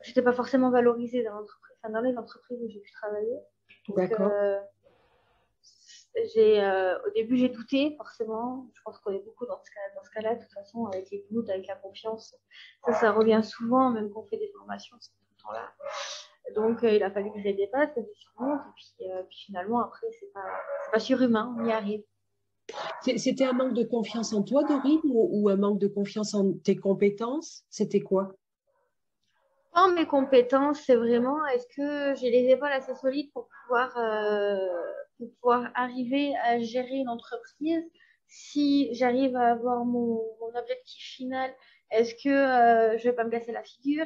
j'étais 0.01 0.21
pas 0.21 0.33
forcément 0.33 0.69
valorisée 0.69 1.23
dans, 1.23 1.41
enfin, 1.41 1.91
dans 1.91 2.01
les 2.01 2.17
entreprises 2.17 2.59
où 2.61 2.69
j'ai 2.69 2.79
pu 2.79 2.91
travailler. 2.91 3.39
D'accord. 3.89 4.31
Euh, 4.31 4.59
j'ai, 6.35 6.61
au 7.05 7.09
début, 7.11 7.37
j'ai 7.37 7.49
douté, 7.49 7.95
forcément. 7.97 8.69
Je 8.73 8.81
pense 8.83 8.99
qu'on 8.99 9.13
est 9.13 9.23
beaucoup 9.23 9.45
dans 9.45 9.59
ce, 9.63 9.71
cas, 9.71 9.79
dans 9.95 10.03
ce 10.03 10.09
cas-là, 10.11 10.35
de 10.35 10.41
toute 10.41 10.53
façon, 10.53 10.85
avec 10.87 11.09
les 11.09 11.25
doutes, 11.31 11.49
avec 11.49 11.67
la 11.67 11.75
confiance. 11.75 12.35
Ça, 12.85 12.93
ça 12.93 13.11
revient 13.11 13.41
souvent, 13.43 13.89
même 13.91 14.11
quand 14.11 14.21
on 14.21 14.27
fait 14.27 14.37
des 14.37 14.51
formations, 14.57 14.97
c'est 14.99 15.11
tout 15.11 15.25
le 15.37 15.41
temps 15.41 15.51
là. 15.53 15.71
Donc, 16.55 16.79
il 16.83 17.01
a 17.01 17.11
fallu 17.11 17.31
que 17.31 17.39
je 17.39 17.43
les 17.45 17.53
dépasse, 17.53 17.93
que 17.95 18.01
je 18.01 18.05
Et 18.05 18.57
puis, 18.75 19.05
puis 19.29 19.37
finalement, 19.45 19.81
après, 19.81 20.07
c'est 20.19 20.31
pas, 20.33 20.43
pas 20.91 20.99
surhumain, 20.99 21.55
on 21.57 21.65
y 21.65 21.71
arrive. 21.71 22.03
C'était 23.17 23.45
un 23.45 23.53
manque 23.53 23.73
de 23.73 23.83
confiance 23.83 24.33
en 24.33 24.43
toi, 24.43 24.63
Dorine, 24.63 25.01
ou, 25.05 25.49
un 25.49 25.55
manque 25.55 25.79
de 25.79 25.87
confiance 25.87 26.33
en 26.33 26.53
tes 26.53 26.75
compétences? 26.75 27.63
C'était 27.69 28.01
quoi? 28.01 28.35
En 29.73 29.89
mes 29.93 30.05
compétences, 30.05 30.81
c'est 30.85 30.95
vraiment 30.95 31.45
est-ce 31.47 31.65
que 31.75 32.19
j'ai 32.19 32.29
les 32.29 32.49
épaules 32.49 32.71
assez 32.71 32.93
solides 32.95 33.31
pour 33.31 33.47
pouvoir, 33.63 33.97
euh, 33.97 34.57
pour 35.17 35.29
pouvoir 35.35 35.71
arriver 35.75 36.33
à 36.43 36.59
gérer 36.59 36.95
une 36.95 37.09
entreprise? 37.09 37.83
Si 38.27 38.93
j'arrive 38.93 39.35
à 39.35 39.51
avoir 39.51 39.85
mon, 39.85 40.21
objectif 40.55 41.01
final, 41.15 41.53
est-ce 41.91 42.13
que 42.15 42.29
euh, 42.29 42.97
je 42.97 43.03
vais 43.05 43.13
pas 43.13 43.23
me 43.23 43.29
casser 43.29 43.53
la 43.53 43.63
figure? 43.63 44.05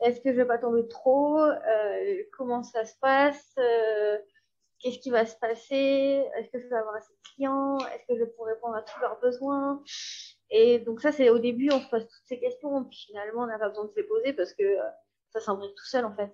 Est-ce 0.00 0.20
que 0.20 0.30
je 0.30 0.36
vais 0.36 0.44
pas 0.44 0.58
tomber 0.58 0.86
trop? 0.88 1.40
Euh, 1.40 2.22
Comment 2.36 2.62
ça 2.62 2.84
se 2.84 2.94
passe? 3.00 3.56
Qu'est-ce 4.80 4.98
qui 4.98 5.10
va 5.10 5.24
se 5.24 5.36
passer? 5.36 6.24
Est-ce 6.36 6.50
que 6.50 6.60
je 6.60 6.68
vais 6.68 6.76
avoir 6.76 6.94
assez 6.96 7.12
de 7.12 7.28
clients? 7.34 7.78
Est-ce 7.78 8.06
que 8.06 8.18
je 8.18 8.24
pourrai 8.24 8.52
répondre 8.52 8.76
à 8.76 8.82
tous 8.82 9.00
leurs 9.00 9.18
besoins? 9.20 9.82
Et 10.50 10.78
donc 10.80 11.00
ça, 11.00 11.12
c'est 11.12 11.30
au 11.30 11.38
début, 11.38 11.70
on 11.72 11.80
se 11.80 11.88
pose 11.88 12.02
toutes 12.02 12.26
ces 12.26 12.38
questions, 12.38 12.84
puis 12.84 13.06
finalement, 13.06 13.42
on 13.42 13.46
n'a 13.46 13.58
pas 13.58 13.68
besoin 13.68 13.86
de 13.86 13.90
se 13.90 13.96
les 13.96 14.04
poser 14.04 14.32
parce 14.32 14.52
que 14.52 14.62
euh, 14.62 14.82
ça 15.30 15.40
s'imbrique 15.40 15.74
tout 15.74 15.86
seul, 15.86 16.04
en 16.04 16.14
fait. 16.14 16.32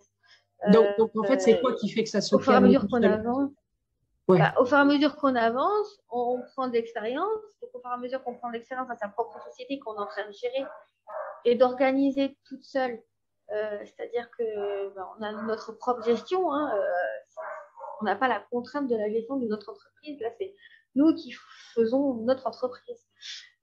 Donc, 0.70 0.86
donc 0.98 1.10
en 1.16 1.24
fait, 1.24 1.40
c'est 1.40 1.60
quoi 1.60 1.74
qui 1.74 1.88
fait 1.88 2.04
que 2.04 2.10
ça 2.10 2.20
se 2.20 2.34
Au 2.34 2.38
fur 2.38 2.52
et 2.52 2.56
à 2.56 2.60
mesure 2.60 2.86
qu'on 2.88 3.02
avance. 3.02 3.50
Bah, 4.28 4.54
au 4.58 4.64
fur 4.64 4.78
et 4.78 4.80
à 4.80 4.84
mesure 4.84 5.16
qu'on 5.16 5.34
avance, 5.34 6.00
on, 6.10 6.40
prend 6.54 6.68
de 6.68 6.72
l'expérience. 6.74 7.26
au 7.60 7.80
fur 7.80 7.90
et 7.90 7.94
à 7.94 7.96
mesure 7.96 8.22
qu'on 8.22 8.36
prend 8.36 8.48
de 8.48 8.54
l'expérience 8.54 8.88
à 8.90 8.96
sa 8.96 9.08
propre 9.08 9.42
société 9.44 9.78
qu'on 9.78 9.94
est 9.96 10.00
en 10.00 10.06
train 10.06 10.26
de 10.26 10.32
gérer 10.32 10.64
et 11.44 11.56
d'organiser 11.56 12.38
toute 12.46 12.62
seule, 12.62 13.02
euh, 13.50 13.78
c'est-à-dire 13.84 14.30
que 14.38 14.94
bah, 14.94 15.08
on 15.18 15.22
a 15.22 15.32
notre 15.42 15.72
propre 15.72 16.02
gestion. 16.04 16.52
Hein, 16.52 16.72
euh, 16.76 16.80
on 18.02 18.04
n'a 18.04 18.16
pas 18.16 18.28
la 18.28 18.40
contrainte 18.50 18.88
de 18.88 18.96
la 18.96 19.08
gestion 19.08 19.36
de 19.36 19.46
notre 19.46 19.70
entreprise. 19.70 20.20
Là, 20.20 20.28
c'est 20.38 20.54
nous 20.94 21.14
qui 21.14 21.32
faisons 21.74 22.14
notre 22.14 22.46
entreprise. 22.46 23.06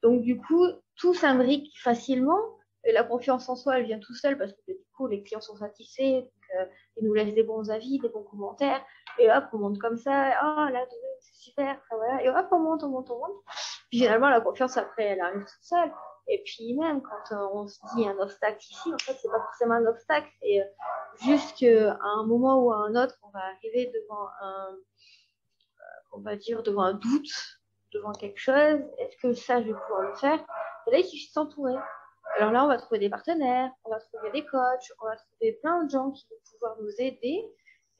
Donc, 0.01 0.22
du 0.22 0.39
coup, 0.39 0.65
tout 0.96 1.13
s'imbrique 1.13 1.77
facilement. 1.79 2.39
Et 2.86 2.93
la 2.93 3.03
confiance 3.03 3.50
en 3.50 3.58
soi, 3.58 3.77
elle 3.77 3.86
vient 3.86 4.00
tout 4.00 4.15
seul 4.15 4.38
parce 4.38 4.53
que 4.53 4.62
du 4.67 4.77
coup, 4.96 5.08
les 5.08 5.22
clients 5.22 5.41
sont 5.41 5.58
satisfaits, 5.58 6.24
euh, 6.58 6.65
ils 6.96 7.05
nous 7.05 7.13
laissent 7.13 7.34
des 7.34 7.43
bons 7.43 7.69
avis, 7.69 8.00
des 8.00 8.08
bons 8.08 8.24
commentaires. 8.24 8.81
Et 9.17 9.29
hop, 9.29 9.43
on 9.51 9.58
monte 9.58 9.79
comme 9.79 9.98
ça. 9.98 10.31
Ah, 10.39 10.69
là, 10.72 10.86
c'est 11.19 11.36
super. 11.36 11.77
Et 12.24 12.29
hop, 12.29 12.48
on 12.51 12.60
monte, 12.60 12.84
on 12.84 12.89
monte, 12.89 13.12
on 13.12 13.19
monte. 13.19 13.43
Puis 13.89 14.00
finalement, 14.00 14.29
la 14.29 14.39
confiance, 14.39 14.77
après, 14.77 15.03
elle 15.03 15.19
arrive 15.19 15.41
toute 15.41 15.63
seule. 15.63 15.91
Et 16.31 16.43
puis 16.45 16.75
même 16.75 17.01
quand 17.01 17.36
euh, 17.36 17.48
on 17.53 17.67
se 17.67 17.79
dit 17.95 18.07
un 18.07 18.17
obstacle 18.19 18.59
ici, 18.62 18.93
en 18.93 18.98
fait, 19.00 19.17
c'est 19.19 19.29
pas 19.29 19.41
forcément 19.41 19.74
un 19.74 19.86
obstacle. 19.88 20.29
Et 20.43 20.62
euh, 20.62 20.65
juste 21.24 21.57
qu'à 21.57 21.98
un 22.00 22.24
moment 22.24 22.63
ou 22.63 22.71
à 22.71 22.77
un 22.77 22.95
autre, 22.95 23.17
on 23.24 23.29
va 23.29 23.39
arriver 23.39 23.88
devant 23.88 24.27
un, 24.41 24.77
on 26.12 26.19
va 26.19 26.36
dire 26.36 26.62
devant 26.62 26.83
un 26.83 26.93
doute, 26.93 27.31
devant 27.93 28.12
quelque 28.12 28.39
chose. 28.39 28.79
Est-ce 29.00 29.17
que 29.17 29.33
ça, 29.33 29.59
je 29.62 29.67
vais 29.69 29.79
pouvoir 29.79 30.01
le 30.01 30.15
faire? 30.15 30.39
Et 30.88 30.91
là, 30.91 31.00
il 31.00 31.03
suffit 31.03 31.27
de 31.29 31.33
s'entourer. 31.33 31.75
Alors 32.38 32.51
là, 32.51 32.63
on 32.63 32.67
va 32.67 32.77
trouver 32.77 33.00
des 33.00 33.09
partenaires, 33.09 33.71
on 33.83 33.89
va 33.89 34.00
trouver 34.00 34.29
des 34.31 34.45
coachs, 34.45 34.91
on 35.01 35.05
va 35.05 35.15
trouver 35.15 35.53
plein 35.63 35.83
de 35.83 35.89
gens 35.89 36.12
qui 36.12 36.27
vont 36.29 36.38
pouvoir 36.51 36.77
nous 36.79 36.93
aider. 37.00 37.43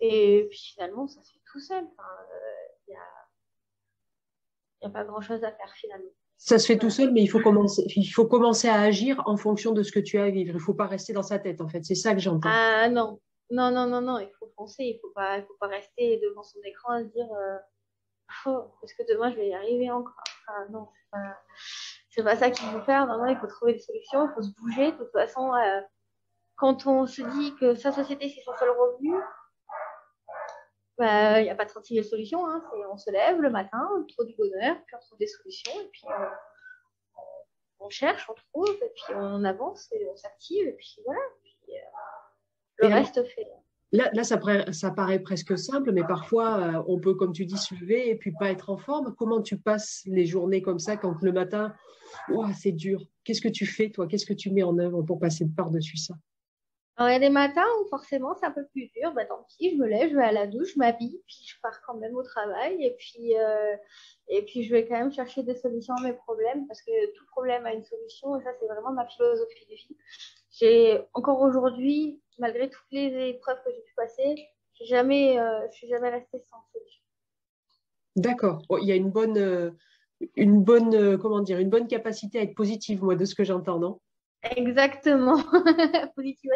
Et 0.01 0.45
puis 0.51 0.59
finalement, 0.59 1.07
ça 1.07 1.24
se 1.24 1.33
fait 1.33 1.41
tout 1.51 1.59
seul. 1.59 1.83
Il 2.88 2.91
n'y 2.91 2.95
a, 2.95 4.88
a 4.88 4.89
pas 4.91 5.03
grand-chose 5.03 5.43
à 5.43 5.51
faire 5.51 5.74
finalement. 5.74 6.12
Ça 6.41 6.58
se 6.58 6.65
fait 6.65 6.77
tout 6.77 6.89
seul, 6.89 7.12
mais 7.12 7.22
il 7.22 7.27
faut 7.27 7.41
commencer, 7.41 7.84
il 7.98 8.08
faut 8.08 8.25
commencer 8.25 8.69
à 8.69 8.79
agir 8.79 9.22
en 9.25 9.36
fonction 9.36 9.74
de 9.74 9.84
ce 9.84 9.91
que 9.91 10.00
tu 10.00 10.17
as 10.17 10.24
à 10.24 10.29
vivre. 10.29 10.51
Il 10.51 10.53
ne 10.53 10.60
faut 10.60 10.74
pas 10.74 10.88
rester 10.88 11.12
dans 11.12 11.22
sa 11.22 11.38
tête, 11.38 11.60
en 11.60 11.67
fait. 11.67 11.84
C'est 11.84 11.96
ça 11.96 12.13
que 12.13 12.22
j'entends. 12.22 12.50
Ah 12.50 12.88
non, 12.89 13.19
non, 13.51 13.72
non, 13.72 13.86
non, 13.86 14.00
non. 14.00 14.19
Il 14.19 14.29
faut 14.39 14.50
foncer. 14.55 14.84
Il 14.86 14.96
ne 14.96 15.00
faut 15.01 15.13
pas, 15.13 15.38
il 15.38 15.43
faut 15.43 15.58
pas 15.60 15.67
rester 15.67 16.17
devant 16.24 16.41
son 16.41 16.60
écran 16.63 16.96
et 16.98 17.03
se 17.03 17.10
dire, 17.10 17.27
euh, 17.29 17.58
oh, 18.46 18.63
est-ce 18.84 18.96
que 18.96 19.03
demain 19.12 19.31
je 19.31 19.36
vais 19.36 19.50
y 19.50 19.53
arriver 19.53 19.91
encore? 19.91 20.13
Ah, 20.48 20.65
Non, 20.72 20.88
c'est 22.10 22.24
pas, 22.24 22.31
pas 22.31 22.38
ça 22.38 22.50
qu'il 22.50 22.65
faut 22.69 22.81
faire. 22.81 23.05
Non, 23.05 23.17
non, 23.17 23.25
il 23.27 23.38
faut 23.38 23.48
trouver 23.48 23.74
des 23.74 23.79
solutions. 23.79 24.29
Il 24.29 24.34
faut 24.34 24.41
se 24.41 24.53
bouger. 24.62 24.93
De 24.93 24.98
toute 24.98 25.12
façon, 25.12 25.53
euh, 25.53 25.81
quand 26.55 26.88
on 26.88 27.05
se 27.05 27.22
dit 27.22 27.53
que 27.60 27.75
sa 27.75 27.91
société 27.91 28.29
c'est 28.29 28.43
son 28.43 28.53
seul 28.58 28.69
revenu, 28.69 29.13
bah, 31.00 31.39
il 31.39 31.46
n'y 31.46 31.50
a 31.50 31.56
pas 31.56 31.63
de 31.63 31.70
36 31.70 31.96
000 31.96 32.06
solutions. 32.06 32.46
Hein. 32.46 32.62
On 32.91 32.98
se 32.98 33.10
lève 33.10 33.39
le 33.39 33.50
matin, 33.50 33.88
on 33.98 34.06
trouve 34.06 34.27
du 34.27 34.36
bonheur, 34.36 34.75
puis 34.86 34.96
on 34.96 35.00
trouve 35.00 35.18
des 35.18 35.27
solutions, 35.27 35.72
et 35.82 35.89
puis 35.91 36.03
euh, 36.08 36.25
on, 37.79 37.89
cherche, 37.89 38.29
on 38.29 38.34
trouve, 38.34 38.75
et 38.75 38.91
puis 38.94 39.15
on 39.15 39.46
avance, 39.46 39.88
et 39.94 40.06
on 40.12 40.15
s'active, 40.18 40.68
et 40.68 40.74
puis 40.74 40.98
voilà. 41.06 41.22
Puis, 41.41 41.74
euh, 41.74 42.89
le 42.89 42.94
reste 42.94 43.24
fait. 43.24 43.48
Là, 43.94 44.10
là 44.13 44.24
ça, 44.25 44.39
ça, 44.74 44.91
paraît 44.91 45.20
presque 45.20 45.58
simple, 45.58 45.94
mais 45.94 46.03
parfois, 46.03 46.60
euh, 46.60 46.84
on 46.88 47.00
peut, 47.00 47.15
comme 47.15 47.32
tu 47.32 47.46
dis, 47.46 47.58
se 47.58 47.74
lever 47.75 48.10
et 48.10 48.15
puis 48.15 48.34
pas 48.38 48.51
être 48.51 48.70
en 48.70 48.77
forme. 48.77 49.15
Comment 49.18 49.41
tu 49.41 49.58
passes 49.58 50.03
les 50.06 50.25
journées 50.25 50.62
comme 50.62 50.79
ça 50.79 50.98
quand 50.98 51.22
le 51.22 51.32
matin, 51.32 51.74
c'est 52.56 52.74
dur? 52.74 53.06
Qu'est-ce 53.24 53.41
que 53.41 53.48
tu 53.48 53.65
fais, 53.65 53.89
toi? 53.89 54.06
Qu'est-ce 54.06 54.25
que 54.25 54.34
tu 54.34 54.51
mets 54.51 54.63
en 54.63 54.77
œuvre 54.77 55.01
pour 55.01 55.18
passer 55.18 55.48
par-dessus 55.56 55.98
ça? 55.98 56.13
Alors, 57.00 57.12
il 57.12 57.13
y 57.13 57.15
a 57.15 57.20
des 57.20 57.29
matins 57.29 57.65
où 57.82 57.88
forcément 57.88 58.36
c'est 58.36 58.46
un 58.46 58.51
peu 58.51 58.65
plus 58.74 58.91
dur. 58.94 59.13
Bah, 59.13 59.24
tant 59.24 59.46
pis, 59.48 59.72
je 59.72 59.77
me 59.77 59.88
lève, 59.88 60.10
je 60.10 60.18
vais 60.18 60.24
à 60.25 60.34
la 60.34 60.48
douche, 60.48 60.74
je 60.74 60.79
m'habille, 60.79 61.24
puis 61.27 61.46
je 61.48 61.56
pars 61.62 61.79
quand 61.88 61.94
même 61.94 62.13
au 62.13 62.24
travail. 62.24 62.84
Et 62.84 62.94
puis, 63.00 63.38
euh, 63.38 63.74
et 64.27 64.41
puis, 64.41 64.63
je 64.63 64.74
vais 64.74 64.86
quand 64.86 65.00
même 65.00 65.12
chercher 65.13 65.44
des 65.44 65.56
solutions 65.56 65.94
à 65.94 66.03
mes 66.03 66.12
problèmes 66.12 66.68
parce 66.68 66.82
que 66.82 66.91
tout 67.15 67.25
problème 67.27 67.65
a 67.65 67.72
une 67.72 67.86
solution. 67.86 68.38
Et 68.38 68.44
ça, 68.44 68.50
c'est 68.60 68.68
vraiment 68.68 68.91
ma 68.91 69.08
philosophie 69.08 69.65
de 69.70 69.75
vie. 69.75 69.98
J'ai 70.51 71.00
encore 71.13 71.39
aujourd'hui, 71.39 72.22
malgré 72.38 72.70
toutes 72.70 72.91
les 72.91 73.29
épreuves 73.29 73.63
que 73.63 73.72
j'ai 73.72 73.82
pu 73.82 73.94
passer, 73.96 74.50
je 74.74 74.84
jamais, 74.84 75.39
euh, 75.39 75.68
je 75.72 75.77
suis 75.77 75.88
jamais 75.88 76.10
restée 76.10 76.39
sans 76.39 76.58
solution. 76.74 77.01
D'accord. 78.18 78.62
il 78.82 78.89
y 78.89 78.91
a 78.91 78.96
une 78.96 79.10
bonne, 79.10 79.38
euh, 79.38 79.72
une 80.36 80.62
bonne, 80.62 81.18
comment 81.18 81.39
dire, 81.39 81.60
une 81.60 81.70
bonne 81.70 81.88
capacité 81.88 82.39
à 82.39 82.41
être 82.41 82.56
positive, 82.56 83.01
moi, 83.06 83.15
de 83.15 83.24
ce 83.24 83.36
que 83.36 83.46
j'entends, 83.46 83.79
non? 83.79 84.01
Exactement. 84.44 85.41
Positive 86.18 86.51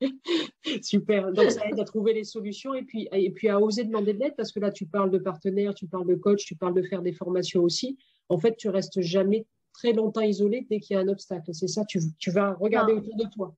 Super. 0.82 1.32
Donc, 1.32 1.50
ça 1.50 1.66
aide 1.66 1.78
à 1.78 1.84
trouver 1.84 2.12
les 2.12 2.24
solutions 2.24 2.74
et 2.74 2.82
puis, 2.82 3.08
et 3.12 3.30
puis 3.30 3.48
à 3.48 3.60
oser 3.60 3.84
demander 3.84 4.14
de 4.14 4.18
l'aide 4.18 4.36
parce 4.36 4.52
que 4.52 4.60
là, 4.60 4.70
tu 4.70 4.86
parles 4.86 5.10
de 5.10 5.18
partenaires, 5.18 5.74
tu 5.74 5.86
parles 5.86 6.06
de 6.06 6.14
coach, 6.14 6.44
tu 6.44 6.56
parles 6.56 6.74
de 6.74 6.82
faire 6.82 7.02
des 7.02 7.12
formations 7.12 7.62
aussi. 7.62 7.98
En 8.28 8.38
fait, 8.38 8.56
tu 8.56 8.68
restes 8.68 9.00
jamais 9.00 9.46
très 9.72 9.92
longtemps 9.92 10.22
isolé 10.22 10.66
dès 10.70 10.80
qu'il 10.80 10.94
y 10.94 10.98
a 10.98 11.02
un 11.02 11.08
obstacle. 11.08 11.52
C'est 11.52 11.68
ça, 11.68 11.84
tu, 11.84 12.00
tu 12.18 12.30
vas 12.30 12.54
regarder 12.54 12.92
autour 12.92 13.16
de 13.16 13.24
toi. 13.34 13.54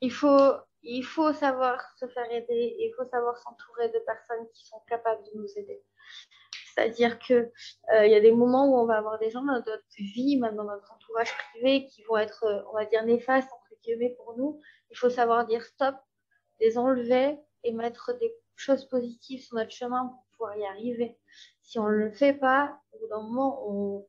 Il 0.00 0.12
faut, 0.12 0.52
il 0.82 1.02
faut 1.02 1.32
savoir 1.32 1.78
se 1.98 2.06
faire 2.08 2.30
aider, 2.30 2.76
il 2.78 2.92
faut 2.96 3.04
savoir 3.04 3.36
s'entourer 3.38 3.88
de 3.88 3.98
personnes 4.06 4.46
qui 4.54 4.66
sont 4.66 4.80
capables 4.88 5.22
de 5.24 5.38
nous 5.38 5.48
aider. 5.56 5.82
C'est-à-dire 6.80 7.18
qu'il 7.18 7.52
euh, 7.92 8.06
y 8.06 8.14
a 8.14 8.20
des 8.20 8.32
moments 8.32 8.66
où 8.66 8.78
on 8.78 8.86
va 8.86 8.96
avoir 8.96 9.18
des 9.18 9.28
gens 9.28 9.42
dans 9.42 9.52
notre 9.52 9.82
vie, 9.98 10.38
même 10.38 10.56
dans 10.56 10.64
notre 10.64 10.90
entourage 10.94 11.30
privé, 11.50 11.86
qui 11.88 12.02
vont 12.04 12.16
être, 12.16 12.44
euh, 12.44 12.62
on 12.70 12.74
va 12.74 12.86
dire, 12.86 13.04
néfastes, 13.04 13.52
entre 13.52 13.78
guillemets, 13.82 14.16
pour 14.16 14.34
nous. 14.38 14.58
Il 14.90 14.96
faut 14.96 15.10
savoir 15.10 15.44
dire 15.44 15.62
stop, 15.62 15.94
les 16.58 16.78
enlever 16.78 17.38
et 17.64 17.72
mettre 17.72 18.18
des 18.18 18.34
choses 18.56 18.86
positives 18.86 19.42
sur 19.42 19.56
notre 19.56 19.72
chemin 19.72 20.06
pour 20.06 20.24
pouvoir 20.32 20.56
y 20.56 20.64
arriver. 20.64 21.18
Si 21.60 21.78
on 21.78 21.84
ne 21.84 21.90
le 21.90 22.12
fait 22.12 22.32
pas, 22.32 22.80
au 22.92 22.98
bout 23.00 23.08
d'un 23.08 23.20
moment, 23.20 23.62
on, 23.68 24.06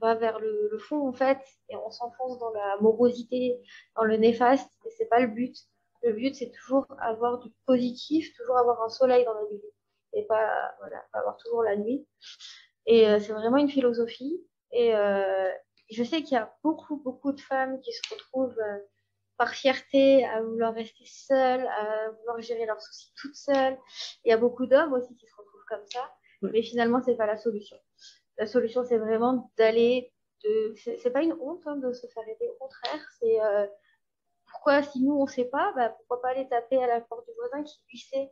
va 0.00 0.14
vers 0.14 0.38
le, 0.38 0.78
fond, 0.78 1.08
en 1.08 1.12
fait, 1.12 1.38
et 1.70 1.76
on 1.76 1.90
s'enfonce 1.90 2.38
dans 2.38 2.50
la 2.50 2.76
morosité, 2.80 3.60
dans 3.96 4.04
le 4.04 4.16
néfaste, 4.16 4.70
et 4.84 4.90
c'est 4.90 5.06
pas 5.06 5.20
le 5.20 5.28
but. 5.28 5.56
Le 6.04 6.12
but, 6.12 6.36
c'est 6.36 6.50
toujours 6.50 6.86
avoir 7.00 7.38
du 7.38 7.50
positif, 7.66 8.32
toujours 8.36 8.58
avoir 8.58 8.82
un 8.82 8.88
soleil 8.88 9.24
dans 9.24 9.34
la 9.34 9.44
vie 9.46 9.60
et 10.12 10.24
pas, 10.24 10.74
voilà, 10.80 11.04
avoir 11.12 11.36
toujours 11.38 11.62
la 11.62 11.76
nuit. 11.76 12.06
Et 12.86 13.08
euh, 13.08 13.20
c'est 13.20 13.32
vraiment 13.32 13.58
une 13.58 13.70
philosophie. 13.70 14.44
Et 14.72 14.94
euh, 14.94 15.50
je 15.90 16.02
sais 16.02 16.22
qu'il 16.22 16.34
y 16.34 16.40
a 16.40 16.54
beaucoup, 16.62 16.96
beaucoup 16.96 17.32
de 17.32 17.40
femmes 17.40 17.80
qui 17.80 17.92
se 17.92 18.02
retrouvent 18.10 18.58
euh, 18.58 18.78
par 19.36 19.50
fierté 19.50 20.24
à 20.24 20.42
vouloir 20.42 20.74
rester 20.74 21.04
seules, 21.06 21.66
à 21.66 22.10
vouloir 22.18 22.40
gérer 22.40 22.66
leurs 22.66 22.80
soucis 22.80 23.12
toutes 23.16 23.34
seules. 23.36 23.78
Il 24.24 24.30
y 24.30 24.32
a 24.32 24.36
beaucoup 24.36 24.66
d'hommes 24.66 24.92
aussi 24.92 25.14
qui 25.16 25.26
se 25.26 25.34
retrouvent 25.36 25.64
comme 25.68 25.86
ça. 25.92 26.12
Mais 26.42 26.62
finalement, 26.62 27.00
c'est 27.04 27.16
pas 27.16 27.26
la 27.26 27.36
solution. 27.36 27.76
La 28.38 28.46
solution, 28.46 28.84
c'est 28.84 28.98
vraiment 28.98 29.52
d'aller 29.56 30.12
de. 30.42 30.74
C'est 30.76 31.12
pas 31.12 31.22
une 31.22 31.34
honte 31.34 31.62
hein, 31.66 31.76
de 31.76 31.92
se 31.92 32.06
faire 32.08 32.26
aider. 32.26 32.48
Au 32.48 32.64
contraire, 32.64 33.00
c'est 33.20 33.38
pourquoi, 34.50 34.82
si 34.82 35.00
nous 35.02 35.14
on 35.14 35.26
sait 35.26 35.44
pas, 35.46 35.72
bah, 35.76 35.90
pourquoi 35.90 36.20
pas 36.20 36.28
aller 36.30 36.48
taper 36.48 36.82
à 36.82 36.86
la 36.86 37.00
porte 37.00 37.26
du 37.26 37.34
voisin 37.34 37.62
qui 37.62 37.80
lui 37.88 37.98
sait 37.98 38.30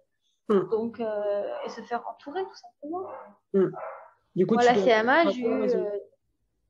Mm. 0.50 0.69
Donc, 0.69 1.00
euh, 1.00 1.42
et 1.64 1.69
se 1.69 1.80
faire 1.83 2.04
entourer 2.09 2.42
tout 2.42 2.57
simplement. 2.57 3.09
Mm. 3.54 3.71
Du 4.35 4.47
coup, 4.47 4.54
voilà, 4.54 4.73
AMA, 4.99 5.30
j'ai 5.30 5.42
eu. 5.42 5.62
Euh, 5.62 5.85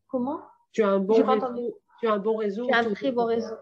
comment? 0.08 0.40
Tu 0.72 0.82
as 0.82 0.88
un 0.88 1.00
bon 1.00 1.14
réseau. 1.14 1.80
Tu 2.00 2.06
as 2.06 2.12
un 2.12 2.18
bon 2.18 2.36
réseau. 2.36 2.66
J'ai 2.68 2.74
un 2.74 2.92
très 2.92 3.10
bon 3.10 3.24
réseau. 3.24 3.54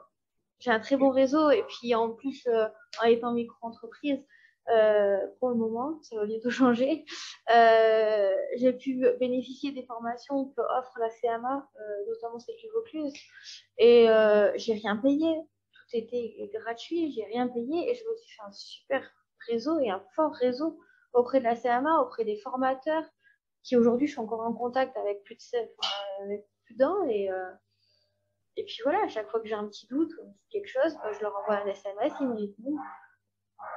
J'ai 0.59 0.71
un 0.73 0.81
très 0.81 0.97
bon 0.97 1.11
réseau 1.11 1.51
et 1.51 1.63
puis 1.69 1.95
en 1.95 2.11
plus, 2.11 2.45
euh, 2.49 2.67
en 3.01 3.07
étant 3.07 3.33
micro-entreprise, 3.33 4.19
pour 5.39 5.49
le 5.51 5.55
moment, 5.55 5.99
ça 6.03 6.17
va 6.17 6.27
bientôt 6.27 6.51
changer. 6.51 7.05
j'ai 7.49 8.73
pu 8.73 9.07
bénéficier 9.21 9.71
des 9.71 9.85
formations 9.85 10.47
que 10.47 10.61
offre 10.61 10.99
la 10.99 11.09
CMA, 11.11 11.69
notamment 12.09 12.41
celle 12.41 12.57
du 12.57 12.69
Vaucluse, 12.75 13.13
et 13.79 14.09
j'ai 14.57 14.75
rien 14.75 14.97
payé. 14.97 15.41
Tout 15.73 15.97
était 15.97 16.51
gratuit, 16.55 17.13
j'ai 17.13 17.25
rien 17.25 17.47
payé 17.47 17.91
et 17.91 17.95
je 17.95 18.05
me 18.05 18.17
suis 18.17 18.37
fait 18.37 18.43
un 18.43 18.53
super 18.53 19.03
réseau 19.47 19.79
et 19.81 19.91
un 19.91 20.03
fort 20.15 20.35
réseau 20.35 20.79
auprès 21.13 21.39
de 21.39 21.45
la 21.45 21.57
CMA, 21.57 22.01
auprès 22.01 22.25
des 22.25 22.37
formateurs, 22.37 23.05
qui 23.63 23.77
aujourd'hui, 23.77 24.07
je 24.07 24.13
suis 24.13 24.21
encore 24.21 24.41
en 24.41 24.53
contact 24.53 24.97
avec 24.97 25.23
plus 25.25 25.37
d'un. 26.77 27.07
Et, 27.09 27.31
euh, 27.31 27.51
et 28.57 28.65
puis 28.65 28.79
voilà, 28.83 29.03
à 29.05 29.09
chaque 29.09 29.29
fois 29.31 29.41
que 29.41 29.47
j'ai 29.47 29.55
un 29.55 29.67
petit 29.67 29.87
doute 29.87 30.11
ou 30.23 30.37
quelque 30.51 30.69
chose, 30.69 30.95
bah, 31.03 31.13
je 31.13 31.21
leur 31.21 31.37
envoie 31.37 31.57
un 31.57 31.67
SMS, 31.67 32.13
ils 32.21 32.29
me 32.29 32.35
répondent. 32.35 32.81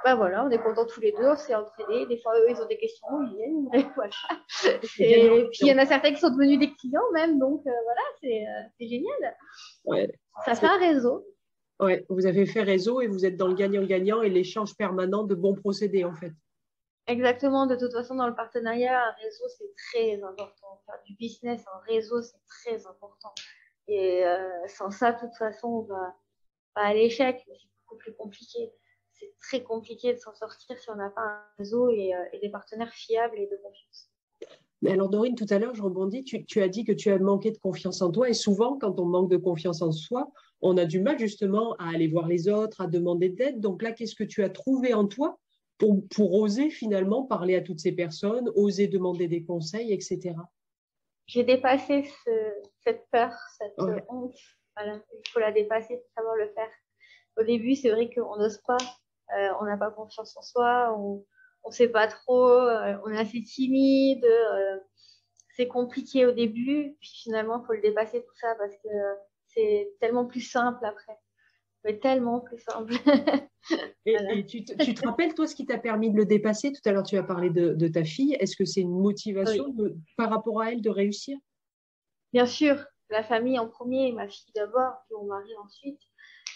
Bah 0.03 0.15
voilà, 0.15 0.46
on 0.46 0.50
est 0.50 0.62
contents 0.62 0.86
tous 0.86 1.01
les 1.01 1.12
deux, 1.12 1.25
on 1.25 1.36
s'est 1.36 1.56
entraînés. 1.56 2.06
Des 2.06 2.18
fois, 2.18 2.38
eux, 2.39 2.50
ils 2.50 2.62
ont 2.62 2.68
des 2.68 2.77
questions, 2.77 3.08
ils 3.24 3.36
viennent, 3.36 3.70
voilà. 3.96 4.12
Et 5.00 5.48
puis, 5.51 5.62
il 5.62 5.68
y 5.68 5.74
en 5.74 5.77
a 5.77 5.86
certains 5.86 6.12
qui 6.12 6.20
sont 6.20 6.30
devenus 6.30 6.60
des 6.60 6.72
clients 6.74 7.12
même, 7.13 7.39
donc 7.39 7.65
euh, 7.65 7.72
voilà, 7.84 8.01
c'est 8.20 8.46
euh, 8.46 8.88
génial. 8.88 9.38
Ça 10.46 10.56
fait 10.56 10.68
un 10.68 10.77
réseau. 10.77 11.25
Ouais, 11.81 12.05
vous 12.09 12.27
avez 12.27 12.45
fait 12.45 12.61
réseau 12.61 13.01
et 13.01 13.07
vous 13.07 13.25
êtes 13.25 13.38
dans 13.38 13.47
le 13.47 13.55
gagnant-gagnant 13.55 14.21
et 14.21 14.29
l'échange 14.29 14.75
permanent 14.75 15.23
de 15.23 15.33
bons 15.33 15.55
procédés 15.55 16.05
en 16.05 16.13
fait. 16.13 16.31
Exactement, 17.07 17.65
de 17.65 17.75
toute 17.75 17.91
façon, 17.91 18.13
dans 18.13 18.27
le 18.27 18.35
partenariat, 18.35 19.07
un 19.07 19.11
réseau, 19.13 19.45
c'est 19.57 19.73
très 19.75 20.23
important. 20.23 20.79
Faire 20.85 21.01
du 21.05 21.15
business, 21.15 21.63
un 21.73 21.79
réseau, 21.91 22.21
c'est 22.21 22.39
très 22.47 22.85
important. 22.85 23.33
Et 23.88 24.23
euh, 24.23 24.67
sans 24.67 24.91
ça, 24.91 25.13
de 25.13 25.19
toute 25.19 25.35
façon, 25.35 25.67
on 25.67 25.81
va 25.81 26.15
pas 26.75 26.83
à 26.83 26.93
l'échec, 26.93 27.43
c'est 27.47 27.69
beaucoup 27.79 27.97
plus 27.97 28.13
compliqué. 28.13 28.71
c'est 29.13 29.33
très 29.39 29.63
compliqué 29.63 30.13
de 30.13 30.19
s'en 30.19 30.35
sortir 30.35 30.77
si 30.77 30.89
on 30.91 30.95
n'a 30.95 31.09
pas 31.09 31.21
un 31.21 31.43
réseau 31.57 31.89
et, 31.89 32.11
et, 32.31 32.39
des 32.39 32.50
partenaires 32.50 32.93
fiables 32.93 33.39
et 33.39 33.47
de 33.47 33.57
confiance. 33.63 34.11
Mais 34.83 34.91
alors, 34.91 35.09
Dorine, 35.09 35.35
tout 35.35 35.47
à 35.50 35.57
l'heure, 35.57 35.75
je 35.75 35.81
rebondis, 35.81 36.23
tu, 36.23 36.45
tu, 36.45 36.61
as 36.61 36.67
dit 36.67 36.85
que 36.85 36.91
tu 36.91 37.11
as 37.11 37.17
manqué 37.17 37.51
de 37.51 37.57
confiance 37.57 38.01
en 38.03 38.11
toi. 38.11 38.29
Et 38.29 38.33
souvent, 38.33 38.77
quand 38.77 39.00
on 39.00 39.05
manque 39.05 39.29
de 39.29 39.38
confiance 39.38 39.81
en 39.81 39.91
soi, 39.91 40.31
on 40.62 40.77
a 40.77 40.86
du 40.86 41.00
mal 41.00 41.18
justement 41.18 41.75
à 41.77 41.89
aller 41.94 42.08
voir 42.08 42.27
les 42.27 42.48
autres, 42.48 42.82
à 42.82 42.88
demander 42.88 43.30
d'aide. 43.30 43.60
Donc 43.60 43.82
là, 43.82 43.91
qu'est-ce 43.91 44.15
que 44.15 44.24
tu 44.24 44.44
as 44.44 44.50
trouvé 44.50 44.94
en 44.94 45.08
toi 45.08 45.39
pour, 45.77 46.08
pour, 46.10 46.34
oser 46.36 46.70
finalement 46.70 47.24
parler 47.24 47.56
à 47.56 47.62
toutes 47.62 47.80
ces 47.80 47.91
personnes, 47.91 48.51
oser 48.56 48.88
demander 48.88 49.27
des 49.27 49.44
conseils, 49.44 49.91
etc. 49.91 50.36
J'ai 51.25 51.44
dépassé 51.44 52.03
ce, 52.03 52.32
cette 52.84 53.06
peur, 53.12 53.34
cette 53.58 53.74
honte. 54.10 54.36
Voilà. 54.75 55.01
Il 55.25 55.30
faut 55.32 55.39
la 55.39 55.51
dépasser 55.51 55.98
pour 55.98 56.12
savoir 56.15 56.36
le 56.36 56.50
faire. 56.50 56.70
Au 57.38 57.44
début, 57.44 57.75
c'est 57.75 57.89
vrai 57.89 58.10
qu'on 58.13 58.38
n'ose 58.38 58.60
pas, 58.68 58.77
euh, 59.36 59.50
on 59.60 59.65
n'a 59.65 59.77
pas 59.77 59.89
confiance 59.89 60.36
en 60.38 60.41
soi, 60.41 60.96
on 60.96 61.24
ne 61.65 61.74
sait 61.74 61.88
pas 61.88 62.08
trop, 62.08 62.48
euh, 62.48 62.98
on 63.06 63.12
est 63.12 63.18
assez 63.18 63.41
timide. 63.41 64.24
Euh, 64.24 64.77
c'est 65.56 65.68
compliqué 65.68 66.25
au 66.25 66.32
début, 66.32 66.96
puis 67.00 67.12
finalement, 67.24 67.62
il 67.62 67.65
faut 67.65 67.74
le 67.74 67.82
dépasser 67.82 68.24
tout 68.24 68.36
ça 68.36 68.56
parce 68.56 68.75
que 68.75 68.89
c'est 69.53 69.93
tellement 70.00 70.25
plus 70.25 70.41
simple 70.41 70.84
après. 70.86 71.17
Mais 71.84 71.98
tellement 71.98 72.41
plus 72.41 72.60
simple. 72.60 72.93
et, 74.05 74.46
tu, 74.46 74.63
te, 74.63 75.05
rappelles, 75.08 75.34
toi, 75.34 75.48
ce 75.48 75.55
qui 75.55 75.65
t'a 75.65 75.79
permis 75.79 76.12
de 76.12 76.17
le 76.17 76.25
dépasser? 76.25 76.72
Tout 76.72 76.81
à 76.86 76.91
l'heure, 76.91 77.03
tu 77.03 77.17
as 77.17 77.24
parlé 77.24 77.50
de, 77.50 77.88
ta 77.88 78.03
fille. 78.03 78.36
Est-ce 78.39 78.55
que 78.55 78.65
c'est 78.65 78.81
une 78.81 79.00
motivation 79.00 79.74
par 80.15 80.29
rapport 80.29 80.62
à 80.62 80.72
elle 80.72 80.81
de 80.81 80.89
réussir? 80.89 81.38
Bien 82.34 82.46
sûr, 82.46 82.86
la 83.10 83.24
famille 83.24 83.58
en 83.58 83.67
premier, 83.67 84.12
ma 84.12 84.27
fille 84.27 84.53
d'abord, 84.55 84.93
puis 85.05 85.15
mon 85.15 85.25
mari 85.25 85.50
ensuite. 85.63 86.00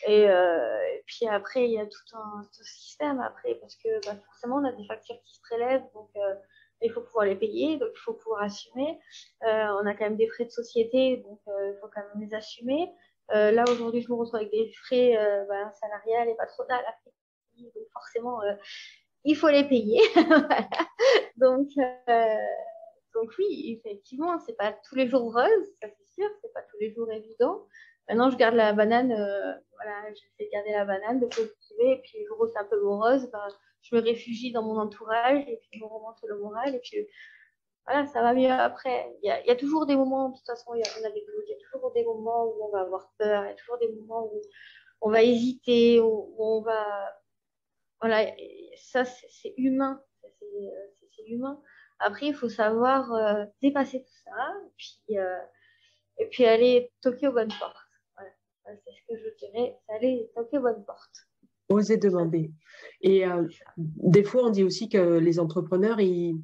Et, 0.08 0.30
euh, 0.30 0.78
puis 1.06 1.28
après, 1.28 1.66
il 1.66 1.72
y 1.72 1.80
a 1.80 1.86
tout 1.86 2.18
un, 2.18 2.44
système 2.52 3.20
après, 3.20 3.56
parce 3.56 3.76
que 3.76 4.06
bah, 4.06 4.16
forcément, 4.28 4.58
on 4.58 4.66
a 4.66 4.72
des 4.72 4.86
factures 4.86 5.20
qui 5.24 5.36
se 5.36 5.42
prélèvent, 5.42 5.86
donc 5.94 6.10
euh, 6.18 6.36
il 6.82 6.92
faut 6.92 7.02
pouvoir 7.02 7.26
les 7.26 7.36
payer, 7.36 7.78
donc 7.78 7.90
il 7.94 8.00
faut 8.00 8.14
pouvoir 8.14 8.44
assumer. 8.44 9.00
Euh, 9.44 9.68
on 9.82 9.86
a 9.86 9.94
quand 9.94 10.06
même 10.06 10.18
des 10.18 10.28
frais 10.28 10.46
de 10.46 10.52
société, 10.52 11.18
donc 11.18 11.40
euh, 11.48 11.72
il 11.74 11.80
faut 11.80 11.88
quand 11.94 12.02
même 12.02 12.28
les 12.28 12.34
assumer. 12.36 12.92
Euh, 13.34 13.52
là, 13.52 13.64
aujourd'hui, 13.70 14.02
je 14.02 14.10
me 14.10 14.16
retrouve 14.16 14.36
avec 14.36 14.52
des 14.52 14.72
frais 14.84 15.18
bah, 15.50 15.72
salariales 15.72 16.30
et 16.30 16.36
patronales, 16.36 16.84
donc 17.58 17.88
forcément, 17.94 18.40
il 19.24 19.36
faut 19.36 19.50
les 19.50 19.68
payer. 19.68 20.02
donc, 21.38 21.70
donc 23.14 23.32
oui, 23.40 23.80
effectivement, 23.80 24.38
c'est 24.40 24.58
pas 24.58 24.74
tous 24.88 24.96
les 24.96 25.08
jours 25.08 25.34
rose, 25.34 25.68
ça 25.82 25.88
c'est 25.90 26.14
sûr, 26.14 26.30
c'est 26.42 26.54
pas 26.54 26.62
tous 26.62 26.78
les 26.80 26.94
jours 26.94 27.12
évident. 27.12 27.66
Maintenant, 28.08 28.30
je 28.30 28.38
garde 28.38 28.56
la 28.56 28.74
banane, 28.74 29.10
voilà, 29.10 30.14
j'essaie 30.14 30.46
de 30.46 30.52
garder 30.52 30.72
la 30.72 30.86
banane, 30.86 31.20
de 31.20 31.26
cultiver, 31.26 31.92
et 31.92 32.02
puis 32.04 32.20
le 32.20 32.28
jour 32.28 32.40
où 32.42 32.48
c'est 32.48 32.60
un 32.60 32.66
peu 32.66 32.80
morose, 32.82 33.30
ben, 33.32 33.48
je 33.82 33.96
me 33.96 34.02
réfugie 34.02 34.52
dans 34.52 34.64
mon 34.64 34.78
entourage 34.78 35.44
et 35.48 35.58
puis 35.58 35.80
je 35.80 35.80
me 35.80 35.88
remonte 35.88 36.18
le 36.24 36.38
moral 36.40 36.74
et 36.76 36.80
puis 36.80 37.08
voilà, 37.86 38.08
ça 38.08 38.22
va 38.22 38.34
mieux 38.34 38.52
après. 38.52 39.16
Il 39.22 39.28
y 39.28 39.32
a, 39.32 39.46
y 39.46 39.52
a 39.52 39.56
toujours 39.56 39.86
des 39.86 39.96
moments, 39.96 40.30
de 40.30 40.38
toute 40.38 40.46
façon, 40.46 40.74
il 40.74 40.80
y 40.80 40.84
a, 40.84 40.88
on 41.00 41.06
a 41.06 41.12
des, 41.12 41.24
il 41.48 41.50
y 41.50 41.54
a 41.54 41.58
toujours 41.72 41.92
des 41.94 42.04
moments 42.04 42.46
où 42.46 42.66
on 42.66 42.70
va 42.72 42.82
avoir 42.82 43.12
peur, 43.20 43.44
il 43.44 43.50
y 43.50 43.52
a 43.52 43.56
toujours 43.56 43.78
des 43.78 43.90
moments 43.90 44.26
où 44.26 44.42
on 45.02 45.12
va 45.12 45.22
hésiter, 45.24 46.00
où, 46.00 46.36
on 46.38 46.62
va. 46.62 47.14
Voilà, 48.02 48.32
ça 48.76 49.06
c'est 49.06 49.54
humain, 49.58 50.02
c'est 51.16 51.28
humain. 51.28 51.62
Après, 52.00 52.28
il 52.28 52.36
faut 52.36 52.50
savoir 52.50 53.14
euh, 53.14 53.46
dépasser 53.62 54.02
tout 54.04 54.18
ça 54.26 54.54
et 54.66 54.72
puis, 54.78 55.18
euh, 55.20 55.40
et 56.18 56.28
puis 56.28 56.46
aller 56.46 56.92
toquer 57.02 57.28
aux 57.28 57.34
bonnes 57.34 57.54
portes. 57.60 57.85
C'est 58.66 58.92
ce 58.92 59.14
que 59.14 59.18
je 59.18 59.46
dirais, 59.46 59.78
aller 59.90 60.30
toquer 60.36 60.58
aux 60.58 60.62
bonnes 60.62 60.84
portes. 60.86 61.28
Oser 61.70 61.98
demander. 61.98 62.52
Et 63.02 63.26
euh, 63.26 63.48
des 63.78 64.24
fois, 64.24 64.46
on 64.46 64.50
dit 64.50 64.64
aussi 64.64 64.90
que 64.90 65.18
les 65.18 65.40
entrepreneurs, 65.40 66.00
ils, 66.00 66.40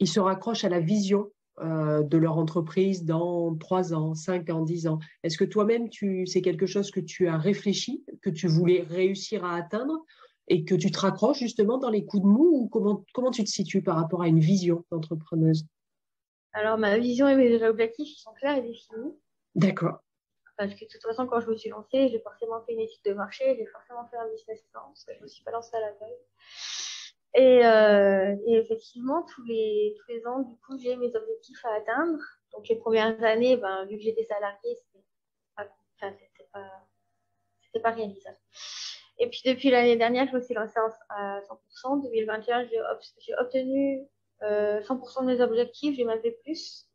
ils 0.00 0.08
se 0.08 0.20
raccrochent 0.20 0.64
à 0.64 0.68
la 0.68 0.80
vision 0.80 1.30
euh, 1.60 2.02
de 2.02 2.18
leur 2.18 2.36
entreprise 2.36 3.06
dans 3.06 3.54
3 3.56 3.94
ans, 3.94 4.14
5 4.14 4.50
ans, 4.50 4.62
10 4.62 4.88
ans. 4.88 4.98
Est-ce 5.22 5.38
que 5.38 5.44
toi-même, 5.44 5.88
c'est 6.26 6.42
quelque 6.42 6.66
chose 6.66 6.90
que 6.90 7.00
tu 7.00 7.28
as 7.28 7.38
réfléchi, 7.38 8.04
que 8.20 8.28
tu 8.28 8.46
voulais 8.46 8.82
réussir 8.82 9.42
à 9.42 9.56
atteindre 9.56 10.04
et 10.48 10.64
que 10.64 10.74
tu 10.74 10.90
te 10.90 10.98
raccroches 10.98 11.38
justement 11.38 11.78
dans 11.78 11.88
les 11.88 12.04
coups 12.04 12.22
de 12.22 12.28
mou 12.28 12.50
ou 12.52 12.68
comment, 12.68 13.04
comment 13.14 13.30
tu 13.30 13.42
te 13.42 13.48
situes 13.48 13.80
par 13.80 13.96
rapport 13.96 14.20
à 14.20 14.28
une 14.28 14.38
vision 14.38 14.84
d'entrepreneuse? 14.90 15.64
Alors, 16.52 16.76
ma 16.76 16.98
vision 16.98 17.26
et 17.26 17.36
mes 17.36 17.62
objectifs, 17.62 18.08
ils 18.08 18.20
sont 18.20 18.32
clairs 18.32 18.58
et 18.58 18.62
définis. 18.62 19.14
D'accord. 19.54 20.00
Parce 20.56 20.74
que 20.74 20.84
de 20.84 20.90
toute 20.90 21.02
façon, 21.02 21.26
quand 21.26 21.40
je 21.40 21.48
me 21.48 21.56
suis 21.56 21.68
lancée, 21.68 22.08
j'ai 22.08 22.20
forcément 22.20 22.62
fait 22.64 22.72
une 22.72 22.80
étude 22.80 23.02
de 23.04 23.12
marché, 23.12 23.56
j'ai 23.56 23.66
forcément 23.66 24.06
fait 24.08 24.16
un 24.16 24.28
business 24.30 24.62
plan, 24.72 24.82
parce 24.86 25.04
que 25.04 25.12
je 25.12 25.18
ne 25.18 25.24
me 25.24 25.28
suis 25.28 25.44
pas 25.44 25.50
lancée 25.50 25.76
à 25.76 25.80
la 25.80 25.92
veille. 25.92 26.18
Et, 27.34 27.66
euh, 27.66 28.34
et, 28.46 28.54
effectivement, 28.56 29.22
tous 29.22 29.44
les, 29.44 29.94
tous 29.98 30.12
les 30.12 30.26
ans, 30.26 30.40
du 30.40 30.56
coup, 30.60 30.78
j'ai 30.78 30.96
mes 30.96 31.14
objectifs 31.14 31.62
à 31.66 31.74
atteindre. 31.74 32.18
Donc, 32.52 32.66
les 32.68 32.76
premières 32.76 33.22
années, 33.22 33.58
ben, 33.58 33.84
vu 33.84 33.98
que 33.98 34.02
j'étais 34.02 34.24
salariée, 34.24 34.74
c'était 34.74 35.04
pas, 35.54 35.68
enfin, 36.00 36.16
pas, 36.52 37.80
pas 37.82 37.90
réalisable. 37.90 38.38
Et 39.18 39.28
puis, 39.28 39.42
depuis 39.44 39.70
l'année 39.70 39.96
dernière, 39.96 40.26
je 40.28 40.34
me 40.34 40.40
suis 40.40 40.54
lancée 40.54 40.78
à 41.10 41.40
100%. 41.40 42.02
2021, 42.04 42.68
j'ai 42.68 43.34
obtenu 43.38 44.06
euh, 44.42 44.80
100% 44.80 45.22
de 45.22 45.26
mes 45.26 45.40
objectifs, 45.40 45.96
j'ai 45.96 46.04
même 46.04 46.20
fait 46.20 46.38
plus. 46.42 46.86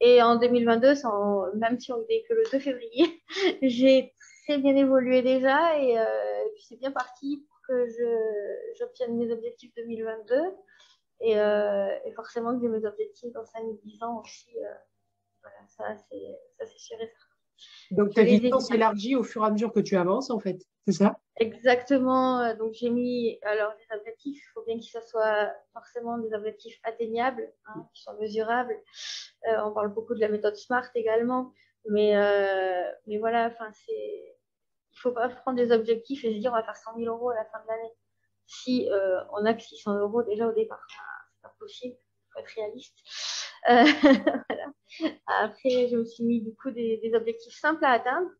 Et 0.00 0.22
en 0.22 0.36
2022, 0.36 0.94
même 1.54 1.80
si 1.80 1.92
on 1.92 1.98
n'est 2.08 2.22
que 2.28 2.34
le 2.34 2.42
2 2.52 2.58
février, 2.58 3.22
j'ai 3.62 4.12
très 4.44 4.58
bien 4.58 4.76
évolué 4.76 5.22
déjà 5.22 5.78
et, 5.78 5.98
euh, 5.98 6.04
puis 6.54 6.64
c'est 6.68 6.76
bien 6.76 6.92
parti 6.92 7.44
pour 7.48 7.60
que 7.66 7.86
j'obtienne 8.78 9.16
mes 9.16 9.32
objectifs 9.32 9.72
2022 9.74 10.34
et, 11.20 11.38
euh, 11.38 11.88
et 12.04 12.12
forcément 12.12 12.54
que 12.54 12.60
j'ai 12.62 12.68
mes 12.68 12.84
objectifs 12.84 13.32
dans 13.32 13.42
5-10 13.42 14.04
ans 14.04 14.20
aussi. 14.20 14.50
Euh, 14.58 14.74
voilà, 15.42 15.56
ça 15.68 16.02
c'est 16.04 16.78
sûr 16.78 16.96
et 17.00 17.06
certain. 17.06 17.26
Donc 17.92 18.14
ta 18.14 18.22
vision 18.22 18.60
s'élargit 18.60 19.16
au 19.16 19.22
fur 19.22 19.42
et 19.42 19.46
à 19.46 19.50
mesure 19.50 19.72
que 19.72 19.80
tu 19.80 19.96
avances 19.96 20.30
en 20.30 20.38
fait, 20.38 20.58
c'est 20.86 20.92
ça? 20.92 21.18
Exactement. 21.38 22.54
Donc 22.54 22.72
j'ai 22.74 22.90
mis 22.90 23.38
alors 23.42 23.72
des 23.76 23.96
objectifs. 23.96 24.42
Il 24.42 24.52
faut 24.54 24.62
bien 24.64 24.78
que 24.78 24.84
ce 24.84 25.00
soit 25.00 25.52
forcément 25.72 26.18
des 26.18 26.32
objectifs 26.32 26.78
atteignables, 26.84 27.52
hein, 27.66 27.86
qui 27.92 28.02
soient 28.02 28.16
mesurables. 28.20 28.74
Euh, 29.48 29.62
on 29.64 29.72
parle 29.72 29.92
beaucoup 29.92 30.14
de 30.14 30.20
la 30.20 30.28
méthode 30.28 30.56
SMART 30.56 30.88
également, 30.94 31.52
mais 31.90 32.16
euh, 32.16 32.90
mais 33.06 33.18
voilà. 33.18 33.46
Enfin 33.46 33.70
c'est 33.72 34.36
il 34.92 34.98
faut 34.98 35.12
pas 35.12 35.28
prendre 35.28 35.58
des 35.58 35.72
objectifs 35.72 36.24
et 36.24 36.34
se 36.34 36.38
dire 36.38 36.52
on 36.52 36.56
va 36.56 36.62
faire 36.62 36.76
100 36.76 36.96
000 36.98 37.14
euros 37.14 37.30
à 37.30 37.34
la 37.34 37.44
fin 37.44 37.60
de 37.60 37.68
l'année. 37.68 37.92
Si 38.46 38.88
euh, 38.90 39.20
on 39.32 39.44
a 39.44 39.54
que 39.54 39.62
600 39.62 39.98
euros 39.98 40.22
déjà 40.22 40.46
au 40.46 40.52
départ, 40.52 40.80
c'est 40.88 41.42
pas 41.42 41.54
possible. 41.58 41.96
Il 41.96 42.32
faut 42.32 42.38
être 42.38 42.54
réaliste. 42.54 42.98
Euh. 43.68 43.84
Après, 45.26 45.88
je 45.88 45.96
me 45.96 46.04
suis 46.04 46.24
mis 46.24 46.40
du 46.40 46.54
coup 46.54 46.70
des, 46.70 47.10
objectifs 47.14 47.58
simples 47.58 47.84
à 47.84 47.90
atteindre. 47.90 48.30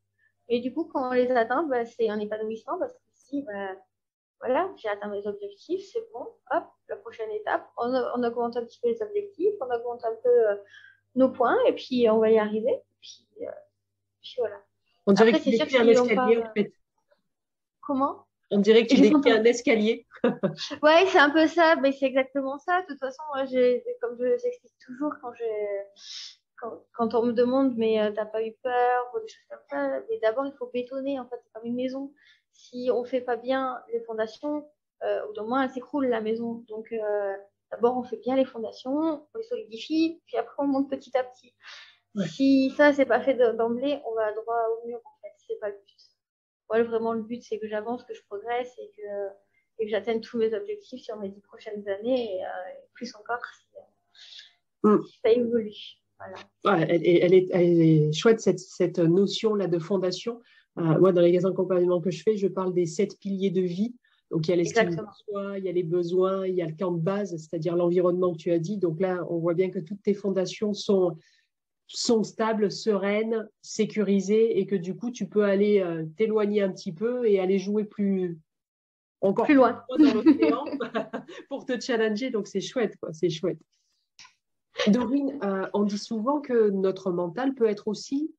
Et 0.49 0.61
du 0.61 0.73
coup, 0.73 0.85
quand 0.85 1.09
on 1.09 1.13
les 1.13 1.31
atteint, 1.31 1.65
bah, 1.65 1.85
c'est 1.85 2.09
un 2.09 2.19
épanouissement 2.19 2.79
parce 2.79 2.93
que 2.93 2.99
si, 3.15 3.43
bah, 3.43 3.71
voilà, 4.41 4.71
j'ai 4.77 4.89
atteint 4.89 5.09
mes 5.09 5.27
objectifs, 5.27 5.83
c'est 5.93 6.07
bon, 6.13 6.27
hop, 6.51 6.65
la 6.89 6.97
prochaine 6.97 7.31
étape, 7.31 7.67
on, 7.77 7.93
on, 7.93 8.23
augmente 8.23 8.57
un 8.57 8.65
petit 8.65 8.79
peu 8.81 8.89
les 8.89 9.03
objectifs, 9.03 9.55
on 9.61 9.75
augmente 9.75 10.05
un 10.05 10.15
peu 10.23 10.51
euh, 10.51 10.57
nos 11.15 11.31
points 11.31 11.59
et 11.67 11.73
puis 11.73 12.09
on 12.11 12.19
va 12.19 12.31
y 12.31 12.39
arriver. 12.39 12.83
Puis, 13.01 13.27
euh, 13.43 13.51
puis 14.21 14.35
voilà. 14.39 14.61
On 15.07 15.13
dirait 15.13 15.33
que 15.33 15.39
c'est 15.39 15.61
un 15.79 15.87
escalier 15.87 16.39
en 16.39 16.53
fait. 16.53 16.73
Comment? 17.81 18.27
On 18.51 18.59
dirait 18.59 18.87
que 18.87 18.95
tu 18.95 19.01
décris 19.01 19.33
un 19.33 19.45
escalier. 19.45 20.07
ouais, 20.83 21.07
c'est 21.09 21.19
un 21.19 21.31
peu 21.31 21.49
ça, 21.49 21.77
mais 21.77 21.93
c'est 21.93 22.07
exactement 22.07 22.59
ça. 22.59 22.83
De 22.83 22.87
toute 22.87 22.99
façon, 22.99 23.23
moi, 23.35 23.45
comme 24.01 24.17
je 24.19 24.25
l'explique 24.25 24.79
toujours, 24.85 25.13
quand, 25.21 25.33
quand, 26.59 26.83
quand, 26.95 27.15
on 27.15 27.25
me 27.25 27.33
demande, 27.33 27.77
mais 27.77 28.01
euh, 28.01 28.11
t'as 28.15 28.27
pas 28.27 28.43
eu 28.43 28.53
peur 28.63 29.11
ou 29.15 29.21
des 29.21 29.29
choses 29.29 29.47
comme 29.51 29.61
ça, 29.71 30.01
mais 30.09 30.19
d'abord, 30.21 30.47
il 30.47 30.53
faut 30.59 30.71
bétonner. 30.73 31.19
En 31.19 31.29
fait, 31.29 31.37
c'est 31.43 31.53
comme 31.53 31.67
une 31.67 31.77
maison. 31.77 32.13
Si 32.53 32.91
on 32.93 33.05
fait 33.05 33.21
pas 33.21 33.37
bien 33.37 33.81
les 33.93 34.01
fondations, 34.01 34.69
euh, 35.03 35.21
au 35.37 35.45
moins, 35.47 35.65
elle 35.65 35.71
s'écroule 35.71 36.07
la 36.07 36.21
maison. 36.21 36.65
Donc, 36.69 36.91
euh, 36.93 37.35
d'abord, 37.71 37.97
on 37.97 38.03
fait 38.03 38.19
bien 38.19 38.37
les 38.37 38.45
fondations, 38.45 39.27
on 39.35 39.39
les 39.39 39.45
solidifie, 39.45 40.23
puis 40.27 40.37
après, 40.37 40.55
on 40.59 40.67
monte 40.67 40.91
petit 40.91 41.17
à 41.17 41.25
petit. 41.25 41.55
Si 42.29 42.71
ça, 42.77 42.95
c'est 42.95 43.05
pas 43.05 43.21
fait 43.21 43.35
d'emblée, 43.35 44.01
on 44.07 44.15
va 44.15 44.33
droit 44.33 44.63
au 44.71 44.87
mur, 44.87 44.99
en 45.05 45.21
fait. 45.21 45.35
C'est 45.47 45.61
pas 45.61 45.69
le 45.69 45.75
but 45.75 46.17
voilà, 46.69 46.85
vraiment, 46.85 47.13
le 47.13 47.23
but, 47.23 47.43
c'est 47.43 47.59
que 47.59 47.69
j'avance, 47.69 48.05
que 48.05 48.15
je 48.15 48.23
progresse 48.25 48.73
et 48.79 48.91
que, 48.97 49.29
et 49.79 49.85
que 49.85 49.91
j'atteigne 49.91 50.21
tous 50.21 50.39
mes 50.39 50.55
objectifs 50.55 51.03
sur 51.03 51.17
mes 51.17 51.29
dix 51.29 51.41
prochaines 51.43 51.87
années 51.89 52.37
et, 52.37 52.45
euh, 52.45 52.49
plus 52.95 53.15
encore 53.15 53.45
si, 53.45 53.77
mm. 54.83 54.99
ça 55.23 55.31
évolue. 55.31 55.75
Voilà. 56.65 56.87
elle, 56.89 57.07
elle, 57.07 57.35
est, 57.35 57.49
elle, 57.51 57.81
est, 57.81 58.13
chouette, 58.13 58.41
cette, 58.41 58.59
cette 58.59 58.99
notion-là 58.99 59.67
de 59.67 59.79
fondation. 59.79 60.41
Euh, 60.79 60.99
moi, 60.99 61.13
dans 61.13 61.23
les 61.23 61.45
accompagnements 61.47 62.01
que 62.01 62.11
je 62.11 62.23
fais, 62.23 62.37
je 62.37 62.49
parle 62.49 62.75
des 62.75 62.87
sept 62.87 63.19
piliers 63.19 63.51
de 63.51 63.63
vie. 63.63 63.95
Donc, 64.31 64.49
il 64.49 64.51
y 64.51 64.55
a 64.55 64.57
l'estime 64.57 64.91
de 64.91 65.03
soi, 65.25 65.59
il 65.59 65.65
y 65.65 65.69
a 65.69 65.73
les 65.73 65.85
besoins, 65.85 66.47
il 66.47 66.55
y 66.55 66.63
a 66.63 66.67
le 66.67 66.75
camp 66.77 66.93
de 66.93 67.01
base, 67.01 67.31
c'est-à-dire 67.37 67.77
l'environnement 67.77 68.33
que 68.33 68.39
tu 68.39 68.51
as 68.51 68.59
dit. 68.59 68.77
Donc 68.77 69.01
là, 69.01 69.25
on 69.31 69.39
voit 69.39 69.55
bien 69.55 69.71
que 69.71 69.79
toutes 69.79 70.03
tes 70.03 70.15
fondations 70.15 70.75
sont, 70.75 71.17
sont 71.87 72.25
stables, 72.25 72.71
sereines, 72.71 73.49
sécurisées 73.63 74.59
et 74.59 74.67
que 74.67 74.75
du 74.75 74.97
coup, 74.97 75.11
tu 75.11 75.29
peux 75.29 75.45
aller 75.45 75.81
euh, 75.81 76.05
t'éloigner 76.17 76.63
un 76.63 76.73
petit 76.73 76.93
peu 76.93 77.29
et 77.29 77.39
aller 77.39 77.59
jouer 77.59 77.85
plus, 77.85 78.39
encore 79.21 79.45
plus 79.45 79.55
loin 79.55 79.85
pour 81.49 81.65
te 81.65 81.81
challenger. 81.81 82.31
Donc 82.31 82.49
c'est 82.49 82.61
chouette, 82.61 82.97
quoi. 82.97 83.13
C'est 83.13 83.31
chouette. 83.31 83.59
Dorine, 84.91 85.39
euh, 85.43 85.67
on 85.75 85.85
dit 85.85 85.99
souvent 85.99 86.41
que 86.41 86.71
notre 86.71 87.11
mental 87.11 87.55
peut 87.55 87.69
être 87.69 87.89
aussi 87.89 88.33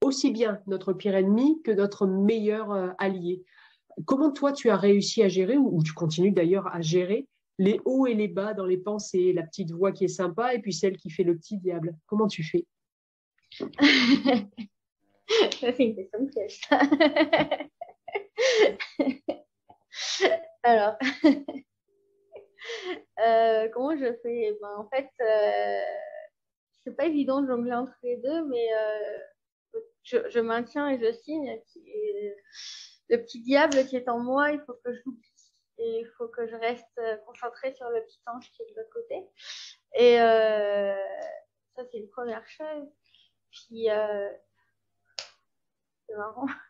aussi 0.00 0.30
bien 0.30 0.60
notre 0.66 0.92
pire 0.92 1.16
ennemi 1.16 1.60
que 1.62 1.70
notre 1.72 2.06
meilleur 2.06 2.70
euh, 2.72 2.90
allié. 2.98 3.42
Comment 4.04 4.30
toi 4.30 4.52
tu 4.52 4.70
as 4.70 4.76
réussi 4.76 5.22
à 5.22 5.28
gérer 5.28 5.56
ou, 5.56 5.82
tu 5.82 5.92
continues 5.92 6.30
d'ailleurs 6.30 6.68
à 6.72 6.80
gérer 6.80 7.26
les 7.58 7.80
hauts 7.84 8.06
et 8.06 8.14
les 8.14 8.28
bas 8.28 8.54
dans 8.54 8.66
les 8.66 8.78
pensées, 8.78 9.32
la 9.32 9.42
petite 9.42 9.72
voix 9.72 9.90
qui 9.90 10.04
est 10.04 10.08
sympa 10.08 10.54
et 10.54 10.60
puis 10.60 10.72
celle 10.72 10.96
qui 10.96 11.10
fait 11.10 11.24
le 11.24 11.36
petit 11.36 11.58
diable? 11.58 11.96
Comment 12.06 12.28
tu 12.28 12.44
fais? 12.44 12.64
C'est 15.60 15.78
une 15.78 15.96
question 15.96 16.22
de 16.22 16.30
piège. 16.30 16.60
Alors, 20.62 20.96
euh, 23.26 23.68
comment 23.72 23.96
je 23.96 24.12
fais? 24.22 24.56
Ben, 24.60 24.74
En 24.76 24.88
fait, 24.88 25.10
euh, 25.20 25.80
c'est 26.84 26.96
pas 26.96 27.06
évident 27.06 27.42
de 27.42 27.48
jongler 27.48 27.74
entre 27.74 27.94
les 28.02 28.16
deux, 28.16 28.44
mais 28.46 28.68
euh, 28.74 29.18
je, 30.02 30.40
maintiens 30.40 30.88
et 30.88 30.98
je 30.98 31.12
signe. 31.12 31.60
le 33.08 33.16
petit 33.18 33.40
diable 33.42 33.86
qui 33.86 33.96
est 33.96 34.08
en 34.08 34.18
moi, 34.18 34.50
il 34.52 34.60
faut 34.60 34.74
que 34.84 34.92
je 34.92 35.00
l'oublie. 35.04 35.24
Et 35.80 36.00
il 36.00 36.06
faut 36.16 36.26
que 36.26 36.46
je 36.48 36.56
reste 36.56 37.00
concentrée 37.24 37.72
sur 37.74 37.88
le 37.90 38.02
petit 38.02 38.20
ange 38.26 38.50
qui 38.50 38.62
est 38.62 38.70
de 38.70 38.76
l'autre 38.76 38.90
côté. 38.92 39.28
Et 39.94 40.16
ça, 40.16 41.84
c'est 41.90 41.98
une 41.98 42.10
première 42.10 42.46
chose. 42.48 42.88
Puis, 43.52 43.86
c'est 46.06 46.16
marrant 46.16 46.46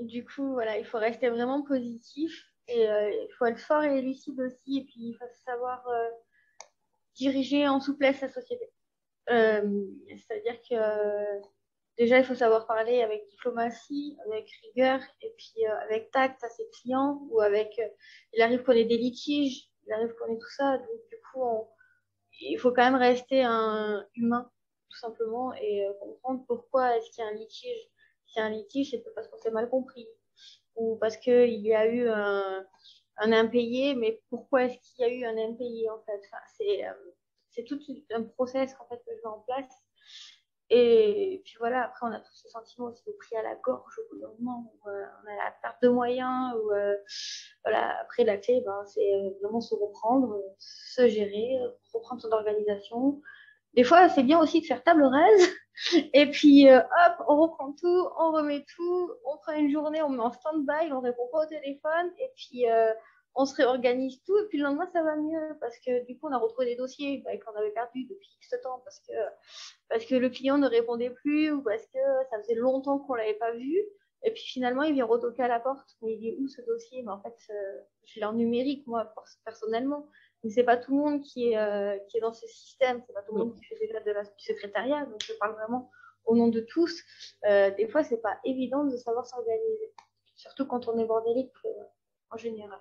du 0.00 0.24
coup, 0.24 0.52
voilà, 0.52 0.78
il 0.78 0.84
faut 0.84 0.98
rester 0.98 1.28
vraiment 1.28 1.62
positif 1.62 2.51
et 2.68 2.88
euh, 2.88 3.10
il 3.10 3.32
faut 3.38 3.46
être 3.46 3.58
fort 3.58 3.82
et 3.82 4.00
lucide 4.00 4.40
aussi. 4.40 4.78
Et 4.78 4.84
puis, 4.84 4.94
il 4.96 5.14
faut 5.14 5.24
savoir 5.44 5.86
euh, 5.88 6.10
diriger 7.14 7.68
en 7.68 7.80
souplesse 7.80 8.20
la 8.20 8.28
société. 8.28 8.70
Euh, 9.30 9.84
c'est-à-dire 10.08 10.60
que 10.68 11.42
déjà, 11.98 12.18
il 12.18 12.24
faut 12.24 12.34
savoir 12.34 12.66
parler 12.66 13.02
avec 13.02 13.26
diplomatie, 13.28 14.16
avec 14.26 14.50
rigueur 14.62 15.00
et 15.20 15.32
puis 15.36 15.64
avec 15.66 16.10
tact 16.10 16.42
à 16.42 16.48
ses 16.48 16.68
clients 16.70 17.20
ou 17.30 17.40
avec. 17.40 17.80
il 18.32 18.42
arrive 18.42 18.62
qu'on 18.62 18.72
ait 18.72 18.84
des 18.84 18.98
litiges, 18.98 19.68
il 19.86 19.92
arrive 19.92 20.14
qu'on 20.14 20.32
ait 20.32 20.38
tout 20.38 20.50
ça. 20.56 20.78
Donc, 20.78 21.06
du 21.08 21.16
coup, 21.30 21.68
il 22.40 22.58
faut 22.58 22.72
quand 22.72 22.84
même 22.84 22.96
rester 22.96 23.42
un 23.42 24.06
humain, 24.16 24.50
tout 24.90 24.98
simplement, 24.98 25.52
et 25.54 25.86
comprendre 26.00 26.44
pourquoi 26.46 26.96
est-ce 26.96 27.10
qu'il 27.10 27.24
y 27.24 27.26
a 27.26 27.30
un 27.30 27.34
litige 27.34 27.92
y 28.36 28.40
a 28.40 28.44
un 28.44 28.50
litige, 28.50 28.90
c'est 28.90 29.14
parce 29.14 29.28
qu'on 29.28 29.38
s'est 29.38 29.50
mal 29.50 29.68
compris 29.68 30.08
ou 30.76 30.96
parce 30.96 31.16
qu'il 31.16 31.60
y 31.60 31.74
a 31.74 31.86
eu 31.86 32.08
un, 32.08 32.64
impayé, 33.18 33.94
mais 33.94 34.20
pourquoi 34.30 34.64
est-ce 34.64 34.78
qu'il 34.78 35.06
y 35.06 35.08
a 35.08 35.12
eu 35.12 35.24
un 35.24 35.38
impayé 35.38 35.88
en 35.90 36.00
fait? 36.00 36.20
C'est, 36.56 36.86
euh, 36.86 36.92
c'est 37.50 37.64
tout 37.64 37.78
un 38.12 38.22
process 38.22 38.74
en 38.80 38.88
fait, 38.88 38.96
que 38.96 39.12
je 39.14 39.22
mets 39.22 39.34
en 39.34 39.40
place. 39.40 39.72
Et 40.74 41.42
puis 41.44 41.56
voilà, 41.58 41.84
après, 41.84 42.06
on 42.06 42.12
a 42.12 42.18
tout 42.18 42.32
ce 42.32 42.48
sentiment 42.48 42.86
aussi 42.86 43.02
de 43.06 43.12
pris 43.12 43.36
à 43.36 43.42
la 43.42 43.54
gorge 43.56 43.98
au 43.98 44.14
bout 44.14 44.20
d'un 44.20 44.32
moment 44.38 44.72
où 44.72 44.88
euh, 44.88 45.04
on 45.22 45.30
a 45.30 45.36
la 45.44 45.50
perte 45.60 45.82
de 45.82 45.88
moyens. 45.88 46.54
Ou, 46.56 46.72
euh, 46.72 46.96
voilà, 47.62 48.00
après, 48.00 48.24
la 48.24 48.38
ben, 48.38 48.84
c'est 48.86 49.36
vraiment 49.42 49.60
se 49.60 49.74
reprendre, 49.74 50.40
se 50.58 51.08
gérer, 51.08 51.58
reprendre 51.92 52.22
son 52.22 52.30
organisation. 52.30 53.20
Des 53.74 53.84
fois, 53.84 54.08
c'est 54.08 54.22
bien 54.22 54.40
aussi 54.40 54.62
de 54.62 54.66
faire 54.66 54.82
table 54.82 55.04
rase 55.04 55.48
et 56.12 56.30
puis, 56.30 56.68
euh, 56.68 56.78
hop, 56.80 57.24
on 57.28 57.40
reprend 57.42 57.72
tout, 57.72 58.08
on 58.18 58.32
remet 58.32 58.64
tout, 58.76 59.10
on 59.24 59.36
prend 59.38 59.52
une 59.52 59.70
journée, 59.70 60.02
on 60.02 60.10
met 60.10 60.20
en 60.20 60.32
stand-by, 60.32 60.92
on 60.92 61.00
répond 61.00 61.28
pas 61.32 61.44
au 61.44 61.46
téléphone, 61.46 62.10
et 62.18 62.30
puis 62.36 62.68
euh, 62.70 62.92
on 63.34 63.46
se 63.46 63.54
réorganise 63.56 64.22
tout, 64.24 64.36
et 64.38 64.46
puis 64.48 64.58
le 64.58 64.64
lendemain, 64.64 64.88
ça 64.92 65.02
va 65.02 65.16
mieux, 65.16 65.56
parce 65.60 65.78
que 65.78 66.04
du 66.06 66.18
coup, 66.18 66.28
on 66.28 66.32
a 66.32 66.38
retrouvé 66.38 66.66
des 66.66 66.76
dossiers 66.76 67.22
bah, 67.24 67.30
qu'on 67.38 67.58
avait 67.58 67.70
perdus 67.70 68.04
depuis 68.04 68.28
X 68.36 68.54
temps, 68.62 68.80
parce 68.84 69.00
que, 69.00 69.14
parce 69.88 70.04
que 70.04 70.14
le 70.14 70.28
client 70.28 70.58
ne 70.58 70.68
répondait 70.68 71.10
plus, 71.10 71.50
ou 71.50 71.62
parce 71.62 71.86
que 71.86 71.98
ça 72.30 72.38
faisait 72.42 72.54
longtemps 72.54 72.98
qu'on 72.98 73.14
l'avait 73.14 73.34
pas 73.34 73.52
vu, 73.52 73.76
et 74.24 74.30
puis 74.30 74.42
finalement, 74.42 74.82
il 74.82 74.94
vient 74.94 75.04
retoquer 75.04 75.42
à 75.42 75.48
la 75.48 75.58
porte, 75.58 75.96
mais 76.00 76.14
il 76.14 76.28
est 76.28 76.36
où 76.38 76.46
ce 76.46 76.62
dossier? 76.62 77.02
Mais 77.02 77.10
en 77.10 77.20
fait, 77.20 77.34
euh, 77.50 77.80
je 78.04 78.20
l'ai 78.20 78.26
en 78.26 78.34
numérique, 78.34 78.86
moi, 78.86 79.12
personnellement. 79.44 80.08
Mais 80.44 80.50
c'est 80.50 80.64
pas 80.64 80.76
tout 80.76 80.90
le 80.92 80.98
monde 80.98 81.22
qui 81.22 81.52
est, 81.52 81.58
euh, 81.58 81.96
qui 82.08 82.16
est 82.18 82.20
dans 82.20 82.32
ce 82.32 82.46
système, 82.46 83.00
c'est 83.06 83.12
pas 83.12 83.22
tout 83.22 83.34
le 83.34 83.44
monde 83.44 83.54
qui 83.54 83.64
fait 83.64 83.78
déjà 83.78 84.00
de 84.00 84.10
la, 84.10 84.22
du 84.22 84.44
secrétariat, 84.44 85.06
donc 85.06 85.22
je 85.24 85.32
parle 85.34 85.54
vraiment 85.54 85.90
au 86.24 86.36
nom 86.36 86.48
de 86.48 86.60
tous. 86.60 87.02
Euh, 87.48 87.70
des 87.70 87.88
fois, 87.88 88.02
c'est 88.02 88.20
pas 88.20 88.38
évident 88.44 88.84
de 88.84 88.96
savoir 88.96 89.26
s'organiser, 89.26 89.92
surtout 90.34 90.66
quand 90.66 90.88
on 90.88 90.98
est 90.98 91.04
bordélique 91.04 91.52
euh, 91.64 91.70
en 92.30 92.36
général. 92.36 92.80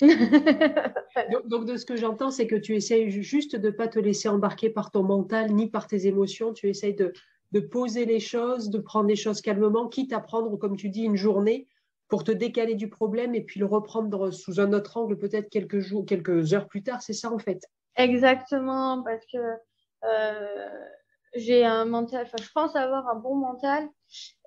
donc, 1.48 1.64
de 1.64 1.76
ce 1.76 1.84
que 1.84 1.96
j'entends, 1.96 2.30
c'est 2.30 2.46
que 2.46 2.54
tu 2.54 2.76
essayes 2.76 3.10
juste 3.10 3.56
de 3.56 3.68
ne 3.68 3.72
pas 3.72 3.88
te 3.88 3.98
laisser 3.98 4.28
embarquer 4.28 4.70
par 4.70 4.92
ton 4.92 5.02
mental 5.02 5.52
ni 5.52 5.68
par 5.68 5.88
tes 5.88 6.06
émotions. 6.06 6.52
Tu 6.52 6.68
essayes 6.68 6.94
de, 6.94 7.12
de 7.50 7.60
poser 7.60 8.04
les 8.04 8.20
choses, 8.20 8.70
de 8.70 8.78
prendre 8.78 9.08
les 9.08 9.16
choses 9.16 9.40
calmement, 9.40 9.88
quitte 9.88 10.12
à 10.12 10.20
prendre, 10.20 10.56
comme 10.56 10.76
tu 10.76 10.90
dis, 10.90 11.02
une 11.02 11.16
journée 11.16 11.66
pour 12.08 12.24
te 12.24 12.32
décaler 12.32 12.74
du 12.74 12.88
problème 12.88 13.34
et 13.34 13.42
puis 13.42 13.60
le 13.60 13.66
reprendre 13.66 14.30
sous 14.30 14.60
un 14.60 14.72
autre 14.72 14.96
angle 14.96 15.18
peut-être 15.18 15.50
quelques 15.50 15.80
jours, 15.80 16.06
quelques 16.06 16.54
heures 16.54 16.66
plus 16.66 16.82
tard. 16.82 17.02
C'est 17.02 17.12
ça 17.12 17.30
en 17.30 17.38
fait. 17.38 17.60
Exactement, 17.96 19.02
parce 19.02 19.24
que 19.26 19.38
euh, 20.04 20.68
j'ai 21.34 21.64
un 21.64 21.84
mental, 21.84 22.26
enfin 22.26 22.42
je 22.42 22.50
pense 22.52 22.76
avoir 22.76 23.08
un 23.08 23.16
bon 23.16 23.34
mental. 23.34 23.88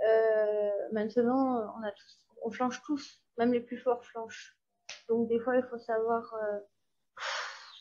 Euh, 0.07 0.69
maintenant, 0.91 1.75
on 1.77 1.83
a 1.83 1.91
tous, 1.91 2.17
on 2.43 2.51
flanche 2.51 2.81
tous, 2.83 3.21
même 3.37 3.53
les 3.53 3.59
plus 3.59 3.77
forts 3.77 4.03
flanchent. 4.05 4.57
Donc 5.09 5.27
des 5.27 5.39
fois, 5.39 5.57
il 5.57 5.63
faut 5.63 5.77
savoir 5.77 6.33
euh, 6.33 6.59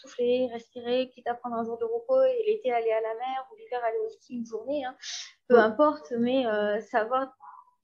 souffler, 0.00 0.48
respirer, 0.52 1.08
quitte 1.10 1.28
à 1.28 1.34
prendre 1.34 1.56
un 1.56 1.64
jour 1.64 1.78
de 1.78 1.84
repos 1.84 2.20
et 2.22 2.44
l'été 2.46 2.72
aller 2.72 2.90
à 2.90 3.00
la 3.00 3.14
mer 3.14 3.46
ou 3.50 3.56
l'hiver 3.56 3.80
aller 3.84 3.98
au 4.04 4.08
ski 4.10 4.38
une 4.38 4.46
journée, 4.46 4.84
hein. 4.84 4.96
peu 5.48 5.58
importe, 5.58 6.12
mais 6.18 6.44
savoir 6.82 7.32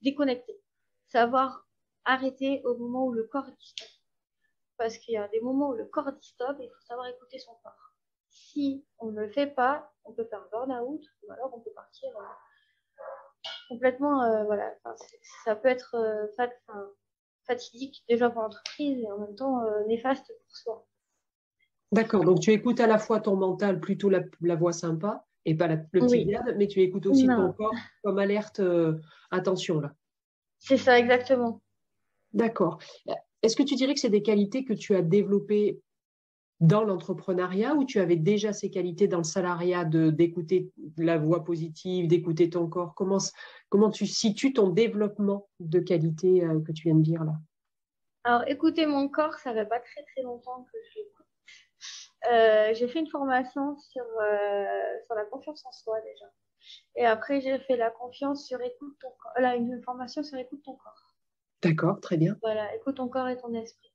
déconnecter, 0.01 0.59
savoir 1.07 1.66
arrêter 2.07 2.61
au 2.63 2.75
moment 2.75 3.05
où 3.05 3.11
le 3.11 3.23
corps 3.25 3.51
dit 3.51 3.67
stop. 3.67 3.89
Parce 4.77 4.97
qu'il 4.97 5.13
y 5.13 5.17
a 5.17 5.27
des 5.27 5.41
moments 5.41 5.69
où 5.69 5.73
le 5.73 5.85
corps 5.85 6.11
dit 6.11 6.27
stop 6.27 6.57
et 6.59 6.63
il 6.63 6.69
faut 6.69 6.85
savoir 6.87 7.07
écouter 7.07 7.37
son 7.37 7.53
corps. 7.61 7.93
Si 8.29 8.85
on 8.99 9.11
ne 9.11 9.21
le 9.21 9.29
fait 9.29 9.47
pas, 9.47 9.93
on 10.05 10.13
peut 10.13 10.25
faire 10.25 10.39
un 10.39 10.47
burn-out 10.51 11.03
ou 11.23 11.31
alors 11.31 11.51
on 11.53 11.59
peut 11.59 11.71
partir 11.75 12.09
euh, 12.17 13.03
complètement. 13.69 14.23
Euh, 14.23 14.43
voilà, 14.45 14.73
ça 15.43 15.55
peut 15.55 15.67
être 15.67 15.95
euh, 15.95 16.27
fatidique 17.45 18.03
déjà 18.07 18.29
pour 18.29 18.41
l'entreprise 18.41 18.99
et 18.99 19.11
en 19.11 19.19
même 19.19 19.35
temps 19.35 19.61
néfaste 19.87 20.27
pour 20.27 20.55
soi. 20.55 20.87
D'accord, 21.91 22.25
donc 22.25 22.41
tu 22.41 22.51
écoutes 22.51 22.79
à 22.81 22.87
la 22.87 22.99
fois 22.99 23.21
ton 23.21 23.37
mental, 23.37 23.79
plutôt 23.79 24.09
la, 24.09 24.55
voix 24.55 24.73
sympa, 24.73 25.25
et 25.45 25.55
pas 25.55 25.67
le 25.67 25.81
petit 25.87 26.29
mais 26.57 26.67
tu 26.67 26.81
écoutes 26.81 27.05
aussi 27.05 27.27
ton 27.27 27.53
corps 27.53 27.73
comme 28.03 28.19
alerte, 28.19 28.61
attention 29.31 29.79
là. 29.79 29.93
C'est 30.59 30.77
ça, 30.77 30.99
exactement. 30.99 31.61
D'accord. 32.37 32.77
Est-ce 33.41 33.55
que 33.55 33.63
tu 33.63 33.73
dirais 33.73 33.95
que 33.95 33.99
c'est 33.99 34.09
des 34.09 34.21
qualités 34.21 34.63
que 34.63 34.73
tu 34.73 34.95
as 34.95 35.01
développées 35.01 35.81
dans 36.59 36.83
l'entrepreneuriat 36.83 37.73
ou 37.73 37.83
tu 37.83 37.99
avais 37.99 38.15
déjà 38.15 38.53
ces 38.53 38.69
qualités 38.69 39.07
dans 39.07 39.17
le 39.17 39.23
salariat 39.23 39.85
d'écouter 39.85 40.71
la 40.97 41.17
voix 41.17 41.43
positive, 41.43 42.07
d'écouter 42.07 42.51
ton 42.51 42.67
corps? 42.67 42.93
Comment, 42.93 43.89
tu 43.89 44.05
situes 44.05 44.53
ton 44.53 44.69
développement 44.69 45.49
de 45.59 45.79
qualité 45.79 46.43
euh, 46.43 46.61
que 46.61 46.71
tu 46.71 46.83
viens 46.83 46.95
de 46.95 47.01
dire 47.01 47.23
là? 47.23 47.33
Alors, 48.23 48.47
écouter 48.47 48.85
mon 48.85 49.09
corps, 49.09 49.33
ça 49.35 49.51
fait 49.53 49.65
pas 49.65 49.79
très 49.79 50.03
très 50.03 50.21
longtemps 50.21 50.63
que 50.71 50.77
je. 50.93 50.99
Euh, 52.31 52.73
j'ai 52.73 52.87
fait 52.87 52.99
une 52.99 53.09
formation 53.09 53.77
sur, 53.77 54.03
euh, 54.03 54.65
sur 55.05 55.15
la 55.15 55.25
confiance 55.25 55.65
en 55.65 55.71
soi 55.71 55.99
déjà. 56.01 56.25
Et 56.97 57.05
après, 57.05 57.41
j'ai 57.41 57.57
fait 57.59 57.77
la 57.77 57.89
confiance 57.89 58.45
sur 58.45 58.61
écoute 58.61 58.95
ton. 58.99 59.09
Là, 59.41 59.55
une 59.55 59.81
formation 59.81 60.21
sur 60.23 60.37
écoute 60.37 60.61
ton 60.63 60.75
corps. 60.75 61.06
D'accord, 61.63 61.99
très 62.01 62.17
bien. 62.17 62.37
Voilà, 62.41 62.73
écoute 62.75 62.97
ton 62.97 63.07
corps 63.07 63.27
et 63.27 63.37
ton 63.37 63.53
esprit, 63.53 63.91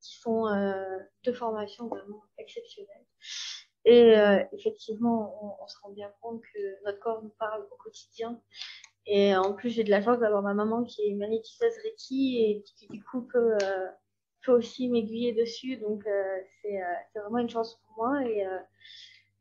qui 0.00 0.16
sont 0.18 0.46
euh, 0.46 0.98
deux 1.24 1.32
formations 1.32 1.88
vraiment 1.88 2.22
exceptionnelles. 2.38 3.06
Et 3.84 4.18
euh, 4.18 4.44
effectivement, 4.52 5.58
on, 5.60 5.66
se 5.66 5.76
rend 5.82 5.90
bien 5.90 6.12
compte 6.20 6.42
que 6.42 6.84
notre 6.84 7.00
corps 7.00 7.22
nous 7.22 7.32
parle 7.38 7.66
au 7.70 7.76
quotidien. 7.76 8.40
Et 9.06 9.34
en 9.34 9.54
plus, 9.54 9.70
j'ai 9.70 9.84
de 9.84 9.90
la 9.90 10.02
chance 10.02 10.20
d'avoir 10.20 10.42
ma 10.42 10.54
maman 10.54 10.84
qui 10.84 11.02
est 11.08 11.14
magnétiseuse 11.14 11.72
Reiki 11.82 12.38
et 12.38 12.62
qui, 12.62 12.86
du 12.88 13.02
coup, 13.02 13.22
peut, 13.22 13.56
euh, 13.62 13.88
peut 14.44 14.52
aussi 14.52 14.88
m'aiguiller 14.88 15.32
dessus. 15.32 15.78
Donc, 15.78 16.04
c'est 16.60 16.80
vraiment 17.18 17.38
une 17.38 17.50
chance 17.50 17.80
pour 17.86 18.04
moi. 18.04 18.22
Et, 18.24 18.46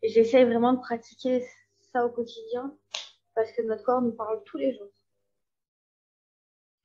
et 0.01 0.09
j'essaie 0.09 0.45
vraiment 0.45 0.73
de 0.73 0.79
pratiquer 0.79 1.45
ça 1.91 2.05
au 2.05 2.09
quotidien 2.09 2.75
parce 3.35 3.51
que 3.51 3.61
notre 3.61 3.83
corps 3.83 4.01
nous 4.01 4.13
parle 4.13 4.41
tous 4.45 4.57
les 4.57 4.73
jours. 4.75 4.91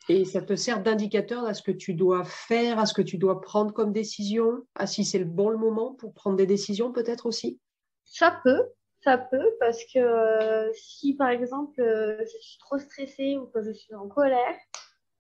Et 0.08 0.24
ça 0.24 0.40
te 0.40 0.54
sert 0.54 0.82
d'indicateur 0.82 1.44
à 1.44 1.54
ce 1.54 1.62
que 1.62 1.72
tu 1.72 1.94
dois 1.94 2.24
faire, 2.24 2.78
à 2.78 2.86
ce 2.86 2.94
que 2.94 3.02
tu 3.02 3.18
dois 3.18 3.40
prendre 3.40 3.72
comme 3.72 3.92
décision, 3.92 4.62
à 4.76 4.86
si 4.86 5.04
c'est 5.04 5.18
le 5.18 5.24
bon 5.24 5.48
le 5.48 5.58
moment 5.58 5.94
pour 5.94 6.14
prendre 6.14 6.36
des 6.36 6.46
décisions 6.46 6.92
peut-être 6.92 7.26
aussi? 7.26 7.60
Ça 8.04 8.40
peut, 8.44 8.70
ça 9.02 9.18
peut, 9.18 9.56
parce 9.58 9.84
que 9.84 9.98
euh, 9.98 10.72
si 10.74 11.14
par 11.14 11.28
exemple 11.30 11.80
euh, 11.80 12.18
je 12.20 12.38
suis 12.38 12.58
trop 12.58 12.78
stressée 12.78 13.36
ou 13.36 13.46
que 13.46 13.62
je 13.62 13.72
suis 13.72 13.94
en 13.94 14.06
colère, 14.06 14.56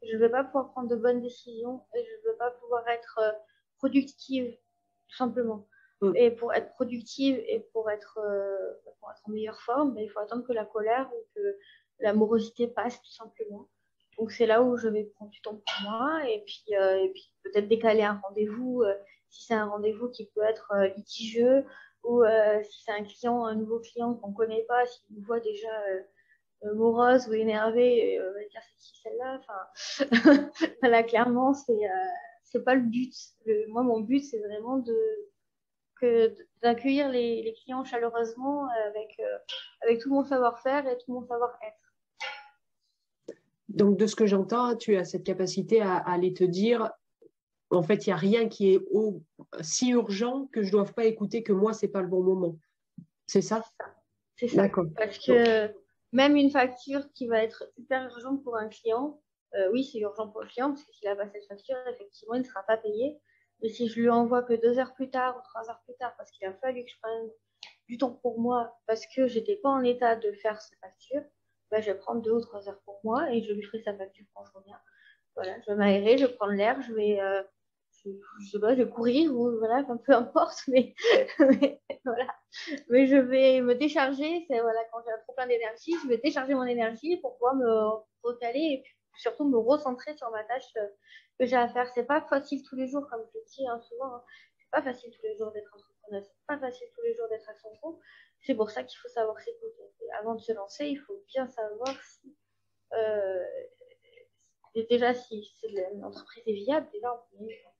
je 0.02 0.14
ne 0.14 0.18
vais 0.18 0.30
pas 0.30 0.44
pouvoir 0.44 0.70
prendre 0.70 0.88
de 0.88 0.96
bonnes 0.96 1.20
décisions 1.20 1.82
et 1.94 2.04
je 2.04 2.28
ne 2.28 2.32
vais 2.32 2.38
pas 2.38 2.52
pouvoir 2.52 2.86
être 2.88 3.18
euh, 3.22 3.32
productive, 3.78 4.56
tout 5.08 5.16
simplement. 5.16 5.66
Mm. 6.00 6.12
Et 6.14 6.30
pour 6.30 6.54
être 6.54 6.72
productive 6.74 7.42
et 7.48 7.66
pour 7.72 7.90
être, 7.90 8.20
pour 9.00 9.10
être 9.10 9.22
en 9.24 9.32
meilleure 9.32 9.60
forme, 9.62 9.94
ben, 9.94 10.04
il 10.04 10.10
faut 10.10 10.20
attendre 10.20 10.46
que 10.46 10.52
la 10.52 10.64
colère 10.64 11.10
ou 11.12 11.24
que 11.34 11.56
l'amorosité 12.00 12.68
passe, 12.68 13.00
tout 13.00 13.12
simplement. 13.12 13.68
Donc 14.18 14.32
c'est 14.32 14.46
là 14.46 14.62
où 14.62 14.76
je 14.76 14.88
vais 14.88 15.04
prendre 15.04 15.30
du 15.30 15.40
temps 15.40 15.54
pour 15.54 15.90
moi 15.90 16.20
et 16.28 16.42
puis, 16.46 16.76
euh, 16.76 17.06
peut-être 17.44 17.68
décaler 17.68 18.02
un 18.02 18.20
rendez-vous 18.24 18.84
si 19.28 19.44
c'est 19.46 19.54
un 19.54 19.66
rendez-vous 19.66 20.08
qui 20.08 20.26
peut 20.34 20.42
être 20.42 20.72
litigieux 20.96 21.64
ou 22.04 22.22
si 22.62 22.84
c'est 22.84 22.92
un 22.92 23.04
client, 23.04 23.44
un 23.44 23.54
nouveau 23.54 23.80
client 23.80 24.14
qu'on 24.14 24.30
ne 24.30 24.34
connaît 24.34 24.64
pas, 24.68 24.86
s'il 24.86 25.16
nous 25.16 25.22
voit 25.24 25.40
déjà 25.40 25.68
euh, 26.64 26.74
morose 26.74 27.28
ou 27.28 27.34
énervée, 27.34 28.18
euh, 28.18 28.30
on 28.30 28.34
va 28.34 28.40
dire 28.40 28.60
c'est 28.62 28.76
qui 28.78 29.00
celle-là? 29.02 29.40
Enfin, 29.40 30.48
voilà, 30.80 31.02
clairement, 31.02 31.52
c'est 31.52 31.72
euh, 31.72 32.08
c'est 32.44 32.64
pas 32.64 32.74
le 32.74 32.82
but. 32.82 33.12
moi, 33.68 33.82
mon 33.82 34.00
but, 34.00 34.20
c'est 34.20 34.38
vraiment 34.38 34.78
de 34.78 34.96
d'accueillir 36.62 37.08
les, 37.08 37.42
les, 37.42 37.54
clients 37.54 37.84
chaleureusement 37.84 38.68
avec 38.86 39.18
avec 39.82 39.98
tout 40.00 40.10
mon 40.10 40.24
savoir-faire 40.24 40.86
et 40.86 40.98
tout 40.98 41.12
mon 41.12 41.26
savoir-être. 41.26 41.85
Donc, 43.76 43.98
de 43.98 44.06
ce 44.06 44.16
que 44.16 44.26
j'entends, 44.26 44.74
tu 44.74 44.96
as 44.96 45.04
cette 45.04 45.22
capacité 45.22 45.82
à, 45.82 45.96
aller 45.96 46.32
te 46.32 46.44
dire, 46.44 46.90
en 47.70 47.82
fait, 47.82 48.06
il 48.06 48.08
n'y 48.08 48.14
a 48.14 48.16
rien 48.16 48.48
qui 48.48 48.72
est 48.72 48.80
si 49.60 49.90
urgent 49.90 50.48
que 50.50 50.62
je 50.62 50.68
ne 50.68 50.72
doive 50.72 50.94
pas 50.94 51.04
écouter 51.04 51.42
que 51.42 51.52
moi, 51.52 51.74
c'est 51.74 51.88
pas 51.88 52.00
le 52.00 52.08
bon 52.08 52.22
moment. 52.22 52.58
C'est 53.26 53.42
ça? 53.42 53.62
C'est 54.36 54.48
ça. 54.48 54.62
D'accord. 54.62 54.86
Parce 54.96 55.18
que 55.18 55.70
même 56.12 56.36
une 56.36 56.50
facture 56.50 57.12
qui 57.12 57.26
va 57.26 57.42
être 57.42 57.70
hyper 57.76 58.10
urgente 58.10 58.42
pour 58.42 58.56
un 58.56 58.68
client, 58.68 59.20
euh, 59.54 59.68
oui, 59.72 59.84
c'est 59.84 59.98
urgent 59.98 60.28
pour 60.28 60.40
le 60.40 60.48
client 60.48 60.70
parce 60.70 60.82
que 60.84 60.92
s'il 60.94 61.08
n'a 61.08 61.14
pas 61.14 61.28
cette 61.28 61.46
facture, 61.46 61.76
effectivement, 61.92 62.34
il 62.34 62.40
ne 62.40 62.46
sera 62.46 62.62
pas 62.62 62.78
payé. 62.78 63.20
Mais 63.60 63.68
si 63.68 63.88
je 63.88 64.00
lui 64.00 64.08
envoie 64.08 64.42
que 64.42 64.54
deux 64.54 64.78
heures 64.78 64.94
plus 64.94 65.10
tard 65.10 65.36
ou 65.36 65.42
trois 65.42 65.68
heures 65.68 65.82
plus 65.84 65.96
tard 65.98 66.14
parce 66.16 66.30
qu'il 66.30 66.46
a 66.46 66.54
fallu 66.54 66.82
que 66.82 66.90
je 66.90 66.98
prenne 67.02 67.28
du 67.88 67.98
temps 67.98 68.12
pour 68.12 68.40
moi 68.40 68.74
parce 68.86 69.04
que 69.14 69.26
j'étais 69.26 69.56
pas 69.56 69.68
en 69.68 69.82
état 69.82 70.16
de 70.16 70.32
faire 70.32 70.60
cette 70.62 70.78
facture, 70.78 71.22
ben, 71.70 71.82
je 71.82 71.90
vais 71.90 71.98
prendre 71.98 72.22
deux 72.22 72.32
ou 72.32 72.40
trois 72.40 72.68
heures 72.68 72.80
pour 72.84 73.00
moi 73.04 73.30
et 73.32 73.42
je 73.42 73.52
lui 73.52 73.62
ferai 73.62 73.82
sa 73.82 73.94
facture 73.94 74.24
quand 74.34 74.44
je 74.44 74.52
reviens. 74.52 74.80
Voilà, 75.34 75.60
je 75.60 75.70
vais 75.70 75.76
m'aérer, 75.76 76.18
je 76.18 76.26
vais 76.26 76.32
prendre 76.32 76.52
l'air, 76.52 76.80
je 76.80 76.92
vais, 76.94 77.20
euh, 77.20 77.42
je, 78.04 78.46
sais 78.50 78.60
pas, 78.60 78.74
je 78.74 78.82
vais 78.82 78.90
courir 78.90 79.32
ou 79.34 79.58
voilà, 79.58 79.84
peu 80.04 80.12
importe, 80.12 80.62
mais, 80.68 80.94
voilà. 82.04 82.26
Mais 82.88 83.06
je 83.06 83.16
vais 83.16 83.60
me 83.60 83.74
décharger, 83.74 84.46
c'est 84.48 84.60
voilà, 84.60 84.80
quand 84.92 85.00
j'ai 85.04 85.12
trop 85.24 85.34
plein 85.34 85.46
d'énergie, 85.46 85.94
je 86.02 86.08
vais 86.08 86.18
décharger 86.18 86.54
mon 86.54 86.64
énergie 86.64 87.16
pour 87.18 87.34
pouvoir 87.34 87.54
me 87.56 87.68
recaler 88.22 88.60
et 88.60 88.84
surtout 89.18 89.48
me 89.48 89.58
recentrer 89.58 90.16
sur 90.16 90.30
ma 90.30 90.44
tâche 90.44 90.64
euh, 90.76 90.86
que 91.38 91.46
j'ai 91.46 91.56
à 91.56 91.68
faire. 91.68 91.88
C'est 91.94 92.06
pas 92.06 92.22
facile 92.22 92.62
tous 92.62 92.76
les 92.76 92.86
jours, 92.86 93.06
comme 93.08 93.22
je 93.34 93.38
dis 93.54 93.66
hein, 93.66 93.80
souvent, 93.80 94.14
hein. 94.14 94.22
c'est 94.58 94.70
pas 94.70 94.82
facile 94.82 95.10
tous 95.10 95.22
les 95.22 95.36
jours 95.36 95.50
d'être 95.52 95.70
entrepreneur, 95.74 96.22
c'est 96.24 96.46
pas 96.46 96.58
facile 96.58 96.86
tous 96.94 97.02
les 97.02 97.14
jours 97.14 97.28
d'être 97.28 97.48
à 97.48 97.54
son 97.54 97.70
compte. 97.82 97.98
C'est 98.46 98.54
pour 98.54 98.70
ça 98.70 98.84
qu'il 98.84 98.98
faut 98.98 99.08
savoir 99.08 99.38
s'écouter. 99.40 99.82
Avant 100.20 100.36
de 100.36 100.40
se 100.40 100.52
lancer, 100.52 100.86
il 100.86 100.98
faut 100.98 101.20
bien 101.34 101.48
savoir 101.48 102.00
si 102.00 102.36
euh, 102.94 103.44
déjà 104.88 105.14
si, 105.14 105.52
l'entreprise 105.96 106.44
est 106.46 106.52
viable, 106.52 106.88
déjà 106.92 107.12
en 107.12 107.18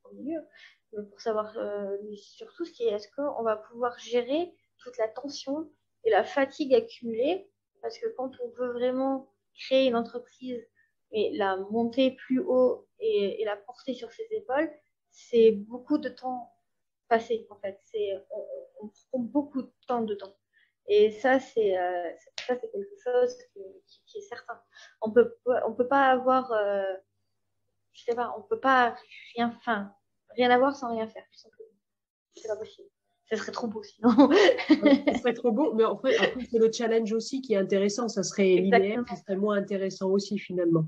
premier, 0.02 0.35
mieux, 0.35 1.05
pour 1.11 1.20
savoir 1.20 1.57
euh, 1.57 1.96
surtout 2.16 2.64
ce 2.64 2.72
qui 2.72 2.85
est 2.85 2.92
est-ce 2.92 3.09
qu'on 3.14 3.42
va 3.42 3.57
pouvoir 3.57 3.96
gérer 3.98 4.52
toute 4.79 4.96
la 4.98 5.09
tension 5.09 5.70
et 6.05 6.11
la 6.11 6.24
fatigue 6.24 6.74
accumulée? 6.74 7.48
Parce 7.81 7.98
que 7.98 8.09
quand 8.16 8.33
on 8.40 8.48
veut 8.50 8.72
vraiment 8.72 9.33
créer 9.55 9.87
une 9.87 9.96
entreprise 9.96 10.66
et 11.12 11.37
la 11.37 11.57
monter 11.57 12.11
plus 12.11 12.40
haut 12.40 12.88
et, 12.98 13.44
la 13.44 13.57
porter 13.57 13.94
sur 13.94 14.11
ses 14.12 14.26
épaules, 14.33 14.70
c'est 15.11 15.52
beaucoup 15.52 15.98
de 15.98 16.09
temps 16.09 16.52
passé 17.09 17.46
en 17.50 17.57
fait. 17.61 17.79
C'est 17.85 18.11
on, 18.81 18.88
prend 19.11 19.20
beaucoup 19.20 19.62
de 19.62 19.72
temps 19.87 20.02
dedans. 20.02 20.35
Et 20.88 21.11
ça, 21.11 21.40
c'est 21.40 21.77
euh, 21.77 22.11
ça, 22.46 22.55
c'est 22.55 22.70
quelque 22.70 22.96
chose 23.03 23.37
qui, 24.07 24.18
est 24.18 24.22
certain. 24.22 24.61
On 25.03 25.11
peut 25.11 25.37
on 25.66 25.72
peut 25.72 25.88
pas 25.88 26.11
avoir 26.11 26.53
euh, 26.53 26.94
je 27.92 28.05
sais 28.05 28.14
pas, 28.14 28.35
on 28.38 28.42
peut 28.42 28.61
pas 28.61 28.96
rien, 29.35 29.53
enfin, 29.57 29.92
rien 30.37 30.51
avoir 30.51 30.77
sans 30.77 30.90
rien 30.90 31.09
faire. 31.09 31.25
C'est 31.33 32.49
pas 32.49 32.57
possible. 32.57 32.88
Ce 33.29 33.37
serait 33.37 33.53
trop 33.53 33.66
beau 33.66 33.83
sinon. 33.83 34.11
Ce 34.11 35.18
serait 35.20 35.35
trop 35.35 35.51
beau, 35.51 35.75
mais 35.75 35.85
en 35.85 35.99
fait, 35.99 36.16
c'est 36.51 36.59
le 36.59 36.70
challenge 36.70 37.12
aussi 37.12 37.40
qui 37.40 37.55
est 37.55 37.57
intéressant. 37.57 38.09
Ça 38.09 38.22
serait 38.22 38.57
linéaire, 38.57 39.03
ça 39.09 39.16
serait 39.16 39.37
moins 39.37 39.57
intéressant 39.57 40.11
aussi 40.11 40.38
finalement. 40.38 40.85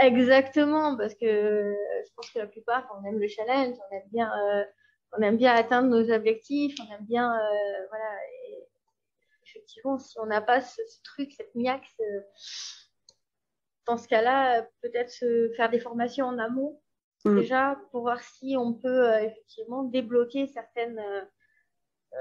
Exactement, 0.00 0.96
parce 0.96 1.14
que 1.14 1.26
je 1.26 2.12
pense 2.16 2.30
que 2.30 2.38
la 2.38 2.46
plupart, 2.46 2.88
on 2.98 3.06
aime 3.06 3.18
le 3.18 3.28
challenge, 3.28 3.76
on 3.76 3.94
aime 3.94 4.08
bien, 4.10 4.30
euh, 4.32 4.64
on 5.18 5.22
aime 5.22 5.36
bien 5.36 5.52
atteindre 5.54 5.88
nos 5.88 6.10
objectifs, 6.10 6.74
on 6.80 6.94
aime 6.94 7.04
bien, 7.04 7.30
euh, 7.30 7.86
voilà. 7.90 8.16
Et 8.41 8.41
effectivement, 9.62 9.98
si 9.98 10.18
on 10.18 10.26
n'a 10.26 10.40
pas 10.40 10.60
ce, 10.60 10.80
truc, 11.04 11.32
cette 11.32 11.54
niaque, 11.54 11.86
dans 13.86 13.96
ce 13.96 14.08
cas-là, 14.08 14.66
peut-être 14.82 15.12
faire 15.56 15.70
des 15.70 15.80
formations 15.80 16.26
en 16.26 16.38
amont, 16.38 16.80
mm. 17.24 17.38
déjà, 17.38 17.80
pour 17.90 18.02
voir 18.02 18.20
si 18.20 18.56
on 18.56 18.74
peut 18.74 19.08
euh, 19.08 19.24
effectivement 19.24 19.84
débloquer 19.84 20.46
certaines, 20.48 20.98
euh, 20.98 21.22
euh, 22.14 22.16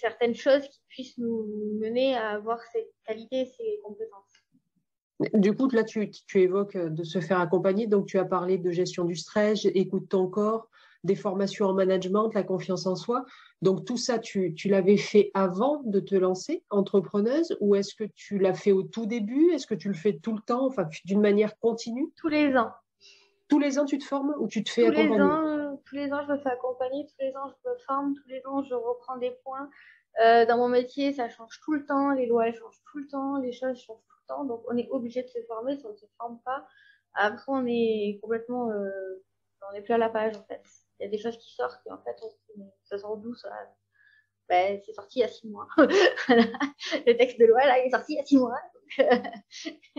certaines 0.00 0.34
choses 0.34 0.66
qui 0.68 0.80
puissent 0.88 1.18
nous 1.18 1.44
mener 1.80 2.16
à 2.16 2.30
avoir 2.30 2.60
ces 2.72 2.90
qualités, 3.04 3.46
ces 3.46 3.80
compétences. 3.84 4.32
Du 5.34 5.54
coup, 5.54 5.68
là, 5.70 5.84
tu, 5.84 6.10
tu, 6.10 6.40
évoques 6.40 6.76
de 6.76 7.04
se 7.04 7.20
faire 7.20 7.38
accompagner. 7.40 7.86
Donc, 7.86 8.06
tu 8.06 8.18
as 8.18 8.24
parlé 8.24 8.58
de 8.58 8.70
gestion 8.72 9.04
du 9.04 9.14
stress, 9.14 9.66
écoute 9.66 10.08
ton 10.08 10.26
corps, 10.26 10.68
des 11.04 11.14
formations 11.14 11.66
en 11.66 11.74
management, 11.74 12.32
la 12.34 12.42
confiance 12.42 12.86
en 12.86 12.96
soi. 12.96 13.24
Donc 13.62 13.84
tout 13.84 13.96
ça, 13.96 14.18
tu, 14.18 14.52
l'avais 14.66 14.96
fait 14.96 15.30
avant 15.34 15.82
de 15.84 16.00
te 16.00 16.16
lancer 16.16 16.64
entrepreneuse 16.68 17.56
ou 17.60 17.76
est-ce 17.76 17.94
que 17.94 18.04
tu 18.04 18.38
l'as 18.38 18.54
fait 18.54 18.72
au 18.72 18.82
tout 18.82 19.06
début? 19.06 19.52
Est-ce 19.52 19.68
que 19.68 19.76
tu 19.76 19.86
le 19.88 19.94
fais 19.94 20.18
tout 20.18 20.34
le 20.34 20.42
temps, 20.42 20.66
enfin 20.66 20.88
d'une 21.04 21.20
manière 21.20 21.56
continue? 21.60 22.12
Tous 22.16 22.28
les 22.28 22.56
ans. 22.56 22.72
Tous 23.48 23.60
les 23.60 23.78
ans, 23.78 23.84
tu 23.84 23.98
te 23.98 24.04
formes 24.04 24.34
ou 24.40 24.48
tu 24.48 24.64
te 24.64 24.70
fais 24.70 24.82
tous 24.82 24.88
accompagner? 24.88 25.16
les 25.16 25.22
ans, 25.22 25.80
Tous 25.84 25.94
les 25.94 26.12
ans, 26.12 26.22
je 26.26 26.32
me 26.32 26.38
fais 26.38 26.50
accompagner, 26.50 27.06
tous 27.06 27.24
les 27.24 27.36
ans, 27.36 27.48
je 27.48 27.70
me 27.70 27.76
forme, 27.86 28.14
tous 28.14 28.28
les 28.28 28.44
ans, 28.46 28.62
je 28.64 28.74
reprends 28.74 29.16
des 29.18 29.30
points. 29.44 29.70
Euh, 30.24 30.44
dans 30.44 30.56
mon 30.56 30.68
métier, 30.68 31.12
ça 31.12 31.28
change 31.28 31.60
tout 31.64 31.72
le 31.72 31.86
temps, 31.86 32.10
les 32.10 32.26
lois 32.26 32.50
changent 32.52 32.82
tout 32.90 32.98
le 32.98 33.06
temps, 33.06 33.38
les 33.38 33.52
choses 33.52 33.78
changent 33.78 33.96
tout 33.96 34.16
le 34.22 34.34
temps, 34.34 34.44
donc 34.44 34.62
on 34.68 34.76
est 34.76 34.88
obligé 34.90 35.22
de 35.22 35.28
se 35.28 35.40
former, 35.46 35.76
si 35.76 35.86
on 35.86 35.92
ne 35.92 35.96
se 35.96 36.06
forme 36.18 36.38
pas, 36.44 36.66
après 37.14 37.50
on 37.52 37.64
est 37.66 38.18
complètement, 38.20 38.70
euh, 38.70 38.90
on 39.70 39.72
n'est 39.72 39.82
plus 39.82 39.94
à 39.94 39.98
la 39.98 40.10
page 40.10 40.36
en 40.36 40.42
fait 40.42 40.62
il 41.02 41.06
y 41.06 41.08
a 41.08 41.10
des 41.10 41.18
choses 41.18 41.36
qui 41.36 41.52
sortent 41.54 41.84
et 41.86 41.90
en 41.90 41.98
fait, 41.98 42.16
on, 42.22 42.72
ça 42.84 42.96
sort 42.96 43.16
d'où 43.16 43.34
ça? 43.34 43.50
Ben, 44.48 44.80
C'est 44.84 44.92
sorti 44.92 45.18
il 45.18 45.22
y 45.22 45.24
a 45.24 45.28
six 45.28 45.48
mois. 45.48 45.66
Le 45.78 47.16
texte 47.16 47.40
de 47.40 47.46
loi, 47.46 47.64
là, 47.64 47.82
il 47.82 47.88
est 47.88 47.90
sorti 47.90 48.12
il 48.12 48.16
y 48.16 48.20
a 48.20 48.24
six 48.24 48.38
mois. 48.38 48.58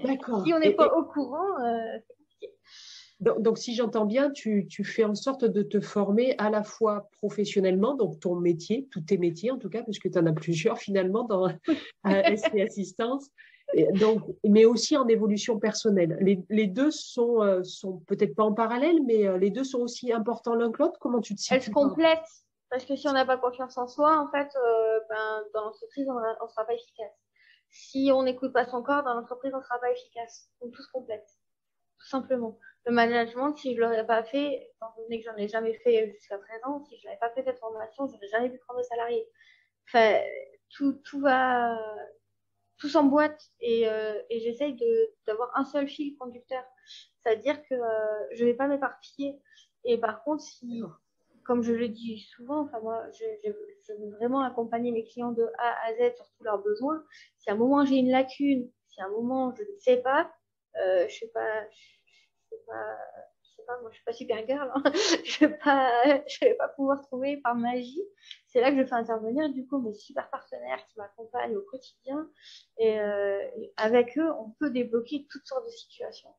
D'accord. 0.01 0.43
si 0.45 0.53
on 0.53 0.59
n'est 0.59 0.73
pas 0.73 0.95
au 0.95 1.03
courant, 1.03 1.59
euh, 1.61 1.99
c'est 2.07 2.15
compliqué. 2.15 2.53
Donc, 3.19 3.57
si 3.57 3.75
j'entends 3.75 4.05
bien, 4.05 4.31
tu, 4.31 4.65
tu, 4.67 4.83
fais 4.85 5.03
en 5.03 5.15
sorte 5.15 5.43
de 5.43 5.61
te 5.61 5.81
former 5.81 6.35
à 6.37 6.49
la 6.49 6.63
fois 6.63 7.09
professionnellement, 7.11 7.95
donc 7.95 8.19
ton 8.21 8.35
métier, 8.35 8.87
tous 8.91 9.01
tes 9.01 9.17
métiers 9.17 9.51
en 9.51 9.57
tout 9.57 9.69
cas, 9.69 9.83
puisque 9.83 10.09
tu 10.09 10.17
en 10.17 10.25
as 10.25 10.33
plusieurs 10.33 10.77
finalement 10.77 11.23
dans 11.23 11.49
SP 12.05 12.63
Assistance, 12.65 13.29
donc, 13.93 14.21
mais 14.43 14.65
aussi 14.65 14.97
en 14.97 15.07
évolution 15.07 15.59
personnelle. 15.59 16.17
Les, 16.49 16.67
deux 16.67 16.91
sont, 16.91 17.41
euh, 17.41 17.63
sont 17.63 17.99
peut-être 18.07 18.35
pas 18.35 18.43
en 18.43 18.53
parallèle, 18.53 18.99
mais 19.05 19.27
euh, 19.27 19.37
les 19.37 19.49
deux 19.49 19.63
sont 19.63 19.79
aussi 19.79 20.11
importants 20.11 20.55
l'un 20.55 20.71
que 20.71 20.81
l'autre. 20.81 20.99
Comment 20.99 21.21
tu 21.21 21.35
te 21.35 21.41
situes 21.41 21.55
Elles 21.55 21.63
se 21.63 21.71
complètent. 21.71 22.29
Parce 22.69 22.85
que 22.85 22.95
si 22.95 23.07
on 23.07 23.13
n'a 23.13 23.25
pas 23.25 23.37
confiance 23.37 23.77
en 23.77 23.87
soi, 23.87 24.17
en 24.17 24.29
fait, 24.31 24.49
euh, 24.55 24.99
ben, 25.09 25.43
dans 25.53 25.65
l'entreprise, 25.65 26.07
on 26.09 26.15
ne 26.15 26.49
sera 26.49 26.65
pas 26.65 26.73
efficace. 26.73 27.13
Si 27.69 28.11
on 28.13 28.23
n'écoute 28.23 28.53
pas 28.53 28.65
son 28.65 28.81
corps, 28.81 29.03
dans 29.03 29.13
l'entreprise, 29.13 29.53
on 29.53 29.59
ne 29.59 29.63
sera 29.63 29.79
pas 29.79 29.91
efficace. 29.91 30.49
Donc, 30.61 30.71
tout 30.73 30.81
se 30.81 30.91
complète. 30.91 31.27
Tout 31.99 32.07
simplement. 32.07 32.57
Le 32.85 32.91
management, 32.91 33.55
si 33.55 33.75
je 33.75 33.81
ne 33.81 33.85
l'aurais 33.85 34.05
pas 34.05 34.23
fait, 34.23 34.71
étant 34.75 34.93
donné 34.97 35.21
que 35.21 35.29
j'en 35.29 35.37
ai 35.37 35.47
jamais 35.47 35.73
fait 35.79 36.11
jusqu'à 36.11 36.37
présent, 36.37 36.83
si 36.85 36.97
je 36.97 37.05
n'avais 37.05 37.19
pas 37.19 37.29
fait 37.29 37.43
cette 37.43 37.59
formation, 37.59 38.07
je 38.07 38.13
n'aurais 38.13 38.27
jamais 38.27 38.49
pu 38.49 38.57
prendre 38.59 38.79
de 38.79 38.85
salarié. 38.85 39.27
Enfin, 39.87 40.19
tout, 40.69 40.93
tout 41.03 41.21
va, 41.21 41.77
tout 42.77 42.89
s'emboîte 42.89 43.49
et, 43.59 43.87
euh, 43.87 44.19
et 44.29 44.39
j'essaye 44.39 44.77
d'avoir 45.27 45.51
un 45.55 45.63
seul 45.63 45.87
fil 45.87 46.17
conducteur. 46.17 46.63
C'est-à-dire 47.21 47.61
que 47.63 47.75
euh, 47.75 48.27
je 48.33 48.43
ne 48.43 48.49
vais 48.49 48.55
pas 48.55 48.67
m'éparpiller. 48.67 49.39
Et 49.85 49.97
par 49.97 50.23
contre, 50.23 50.43
si, 50.43 50.83
comme 51.43 51.61
je 51.61 51.73
le 51.73 51.89
dis 51.89 52.19
souvent, 52.19 52.61
enfin 52.61 52.79
moi, 52.81 53.03
je, 53.11 53.25
je, 53.45 53.93
veux 53.93 54.11
vraiment 54.11 54.41
accompagner 54.41 54.91
mes 54.91 55.03
clients 55.03 55.31
de 55.31 55.45
A 55.57 55.87
à 55.87 55.93
Z 55.93 56.15
sur 56.15 56.25
tous 56.37 56.43
leurs 56.43 56.61
besoins. 56.61 57.03
Si 57.39 57.49
à 57.49 57.53
un 57.53 57.57
moment 57.57 57.85
j'ai 57.85 57.95
une 57.95 58.11
lacune, 58.11 58.69
si 58.87 59.01
à 59.01 59.05
un 59.05 59.09
moment 59.09 59.53
je 59.55 59.63
ne 59.63 59.79
sais 59.79 59.97
pas, 59.97 60.31
euh, 60.77 61.07
je 61.07 61.15
sais 61.19 61.31
pas, 61.33 61.69
je 61.71 62.55
sais 62.55 62.61
pas, 62.67 62.97
pas, 63.61 63.79
moi 63.81 63.91
je 63.91 63.95
suis 63.95 64.03
pas 64.03 64.13
super 64.13 64.45
girl, 64.47 64.71
hein. 64.73 64.83
je 65.25 65.39
vais 65.45 65.57
pas, 65.57 66.03
je 66.27 66.39
vais 66.41 66.55
pas 66.55 66.67
pouvoir 66.69 67.01
trouver 67.01 67.37
par 67.37 67.55
magie. 67.55 68.01
C'est 68.47 68.61
là 68.61 68.71
que 68.71 68.77
je 68.77 68.85
fais 68.85 68.95
intervenir 68.95 69.49
du 69.49 69.67
coup 69.67 69.79
mes 69.79 69.93
super 69.93 70.29
partenaires 70.29 70.85
qui 70.87 70.97
m'accompagnent 70.97 71.55
au 71.55 71.61
quotidien 71.61 72.29
et, 72.77 72.99
euh, 72.99 73.39
avec 73.77 74.17
eux 74.17 74.31
on 74.39 74.49
peut 74.59 74.69
débloquer 74.69 75.27
toutes 75.29 75.45
sortes 75.45 75.65
de 75.65 75.71
situations. 75.71 76.33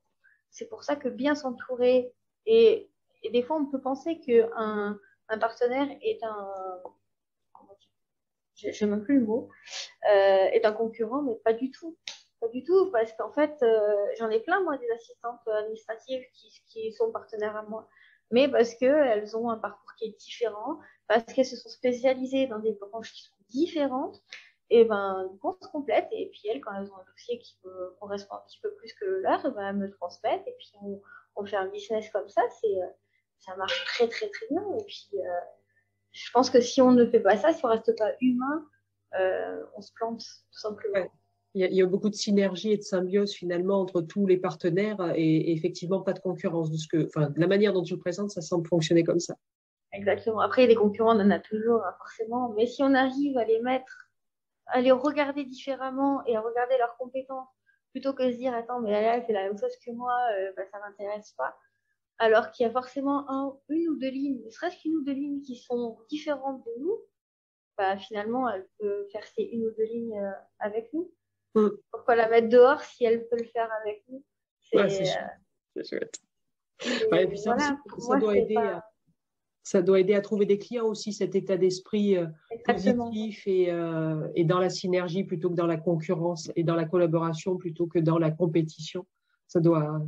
c'est 0.51 0.69
pour 0.69 0.83
ça 0.85 0.97
que 0.97 1.09
bien 1.09 1.35
s'entourer 1.35 2.13
et, 2.47 2.91
des 3.33 3.43
fois 3.43 3.57
on 3.57 3.67
peut 3.67 3.81
penser 3.81 4.21
qu'un 4.21 4.99
un 5.29 5.39
partenaire 5.39 5.89
est 6.03 6.23
un 6.23 6.83
je 8.57 8.73
sais 8.73 8.87
même 8.87 9.03
plus 9.03 9.19
le 9.19 9.27
mot, 9.27 9.49
euh, 10.11 10.47
est 10.53 10.65
un 10.65 10.73
concurrent, 10.73 11.23
mais 11.23 11.35
pas 11.45 11.53
du 11.53 11.71
tout. 11.71 11.97
Pas 12.45 12.51
du 12.51 12.63
tout, 12.63 12.91
parce 12.91 13.11
qu'en 13.15 13.33
fait, 13.33 13.57
euh, 13.63 14.07
j'en 14.19 14.29
ai 14.29 14.39
plein, 14.39 14.63
moi, 14.63 14.77
des 14.77 14.91
assistantes 14.91 15.41
administratives 15.49 16.23
qui, 16.67 16.93
sont 16.93 17.11
partenaires 17.11 17.57
à 17.57 17.63
moi, 17.63 17.89
mais 18.31 18.49
parce 18.49 18.75
qu'elles 18.75 19.35
ont 19.35 19.49
un 19.49 19.57
parcours 19.57 19.95
qui 19.97 20.05
est 20.05 20.19
différent, 20.21 20.79
parce 21.09 21.25
qu'elles 21.33 21.47
se 21.47 21.57
sont 21.57 21.71
spécialisées 21.71 22.47
dans 22.47 22.59
des 22.59 22.73
branches 22.73 23.15
qui 23.15 23.23
sont 23.23 23.33
différentes, 23.49 24.23
et 24.69 24.85
ben, 24.85 25.31
on 25.43 25.53
se 25.59 25.69
complète, 25.69 26.07
et 26.13 26.29
puis 26.33 26.43
elles, 26.51 26.61
quand 26.61 26.75
elles 26.75 26.91
ont 26.93 26.97
un 26.97 27.11
dossier 27.11 27.39
qui 27.39 27.59
correspond 27.99 28.35
un 28.35 28.43
petit 28.47 28.61
peu 28.61 28.75
plus 28.75 28.93
que 28.93 29.07
le 29.07 29.23
leur, 29.23 29.41
ben, 29.53 29.69
elles 29.71 29.77
me 29.77 29.91
transmettent, 29.91 30.47
et 30.47 30.55
puis 30.59 30.71
on, 31.35 31.47
fait 31.47 31.57
un 31.57 31.69
business 31.69 32.11
comme 32.11 32.29
ça, 32.29 32.43
c'est, 32.61 32.77
euh, 32.77 32.87
ça 33.39 33.57
marche 33.57 33.87
très, 33.87 34.07
très, 34.07 34.29
très 34.29 34.47
bien, 34.51 34.63
et 34.79 34.85
puis, 34.85 35.09
je 36.13 36.31
pense 36.31 36.51
que 36.51 36.61
si 36.61 36.83
on 36.83 36.93
ne 36.93 37.07
fait 37.07 37.21
pas 37.21 37.39
ça, 37.39 37.55
si 37.55 37.65
on 37.65 37.69
reste 37.69 37.97
pas 37.97 38.13
humain, 38.21 38.69
euh, 39.19 39.65
on 39.77 39.81
se 39.81 39.93
plante 39.95 40.21
tout 40.21 40.59
simplement. 40.59 41.11
Il, 41.55 41.73
y 41.73 41.83
a, 41.83 41.87
beaucoup 41.87 42.11
de 42.11 42.15
synergie 42.15 42.73
et 42.73 42.77
de 42.77 42.83
symbiose 42.83 43.33
finalement 43.33 43.81
entre 43.81 44.01
tous 44.01 44.27
les 44.27 44.37
partenaires 44.37 45.13
et, 45.15 45.53
effectivement 45.53 46.01
pas 46.01 46.13
de 46.13 46.19
concurrence. 46.19 46.71
De 46.71 46.77
ce 46.77 46.89
que, 46.89 47.07
enfin, 47.07 47.33
la 47.37 47.47
manière 47.47 47.73
dont 47.73 47.83
tu 47.83 47.95
le 47.95 48.01
présentes, 48.01 48.31
ça 48.31 48.41
semble 48.41 48.67
fonctionner 48.67 49.05
comme 49.05 49.21
ça. 49.21 49.37
Exactement. 49.93 50.41
Après, 50.41 50.67
les 50.67 50.75
concurrents, 50.75 51.17
on 51.17 51.21
en 51.21 51.31
a 51.31 51.39
toujours, 51.39 51.85
hein, 51.85 51.95
forcément. 51.99 52.53
Mais 52.57 52.67
si 52.67 52.83
on 52.83 52.93
arrive 52.93 53.39
à 53.39 53.45
les 53.45 53.61
mettre, 53.61 54.11
à 54.67 54.81
les 54.81 54.91
regarder 54.91 55.45
différemment 55.45 56.25
et 56.27 56.35
à 56.35 56.41
regarder 56.41 56.77
leurs 56.79 56.97
compétences, 56.97 57.49
plutôt 57.93 58.13
que 58.13 58.25
de 58.25 58.33
se 58.33 58.37
dire, 58.37 58.53
attends, 58.53 58.81
mais 58.81 58.91
là, 58.91 59.17
elle 59.17 59.23
fait 59.25 59.33
la 59.33 59.45
même 59.45 59.57
chose 59.57 59.77
que 59.87 59.93
moi, 59.93 60.17
euh, 60.37 60.51
bah, 60.57 60.65
ça 60.73 60.81
m'intéresse 60.81 61.33
pas 61.39 61.57
alors 62.19 62.51
qu'il 62.51 62.65
y 62.65 62.69
a 62.69 62.73
forcément 62.73 63.29
un, 63.31 63.57
une 63.69 63.89
ou 63.89 63.97
deux 63.97 64.11
lignes, 64.11 64.43
ne 64.45 64.51
serait-ce 64.51 64.81
qu'une 64.81 64.97
ou 64.97 65.05
deux 65.05 65.13
lignes 65.13 65.43
qui 65.43 65.57
sont 65.57 65.99
différentes 66.09 66.65
de 66.65 66.71
nous, 66.81 66.99
bah, 67.77 67.97
finalement, 67.99 68.49
elle 68.49 68.69
peut 68.79 69.07
faire 69.11 69.27
ces 69.27 69.43
une 69.43 69.67
ou 69.67 69.71
deux 69.77 69.85
lignes 69.85 70.19
euh, 70.19 70.33
avec 70.61 70.93
nous. 70.93 71.13
Mm. 71.55 71.69
Pourquoi 71.91 72.17
la 72.17 72.29
mettre 72.29 72.49
dehors 72.49 72.81
si 72.81 73.05
elle 73.05 73.27
peut 73.29 73.37
le 73.39 73.45
faire 73.45 73.69
avec 73.83 74.05
nous 74.09 74.23
C'est 74.61 74.79
euh, 74.79 75.83
chouette. 75.83 76.21
et 77.13 77.27
puis 77.27 77.39
ça, 77.39 77.57
doit 78.19 78.37
aider 78.37 78.57
à, 78.57 78.85
ça 79.63 79.81
doit 79.81 80.01
aider 80.01 80.15
à 80.15 80.21
trouver 80.21 80.47
des 80.47 80.59
clients 80.59 80.87
aussi, 80.87 81.13
cet 81.13 81.35
état 81.35 81.57
d'esprit 81.57 82.17
euh, 82.17 82.27
positif 82.67 83.47
et, 83.47 83.73
et, 84.35 84.45
dans 84.45 84.59
la 84.59 84.71
synergie 84.71 85.25
plutôt 85.25 85.51
que 85.51 85.55
dans 85.55 85.67
la 85.67 85.77
concurrence 85.77 86.51
et 86.57 86.65
dans 86.65 86.77
la 86.77 86.85
collaboration 86.85 87.57
plutôt 87.57 87.87
que 87.87 87.99
dans 87.99 88.19
la 88.19 88.31
compétition. 88.31 89.07
Ça 89.47 89.61
doit. 89.61 90.01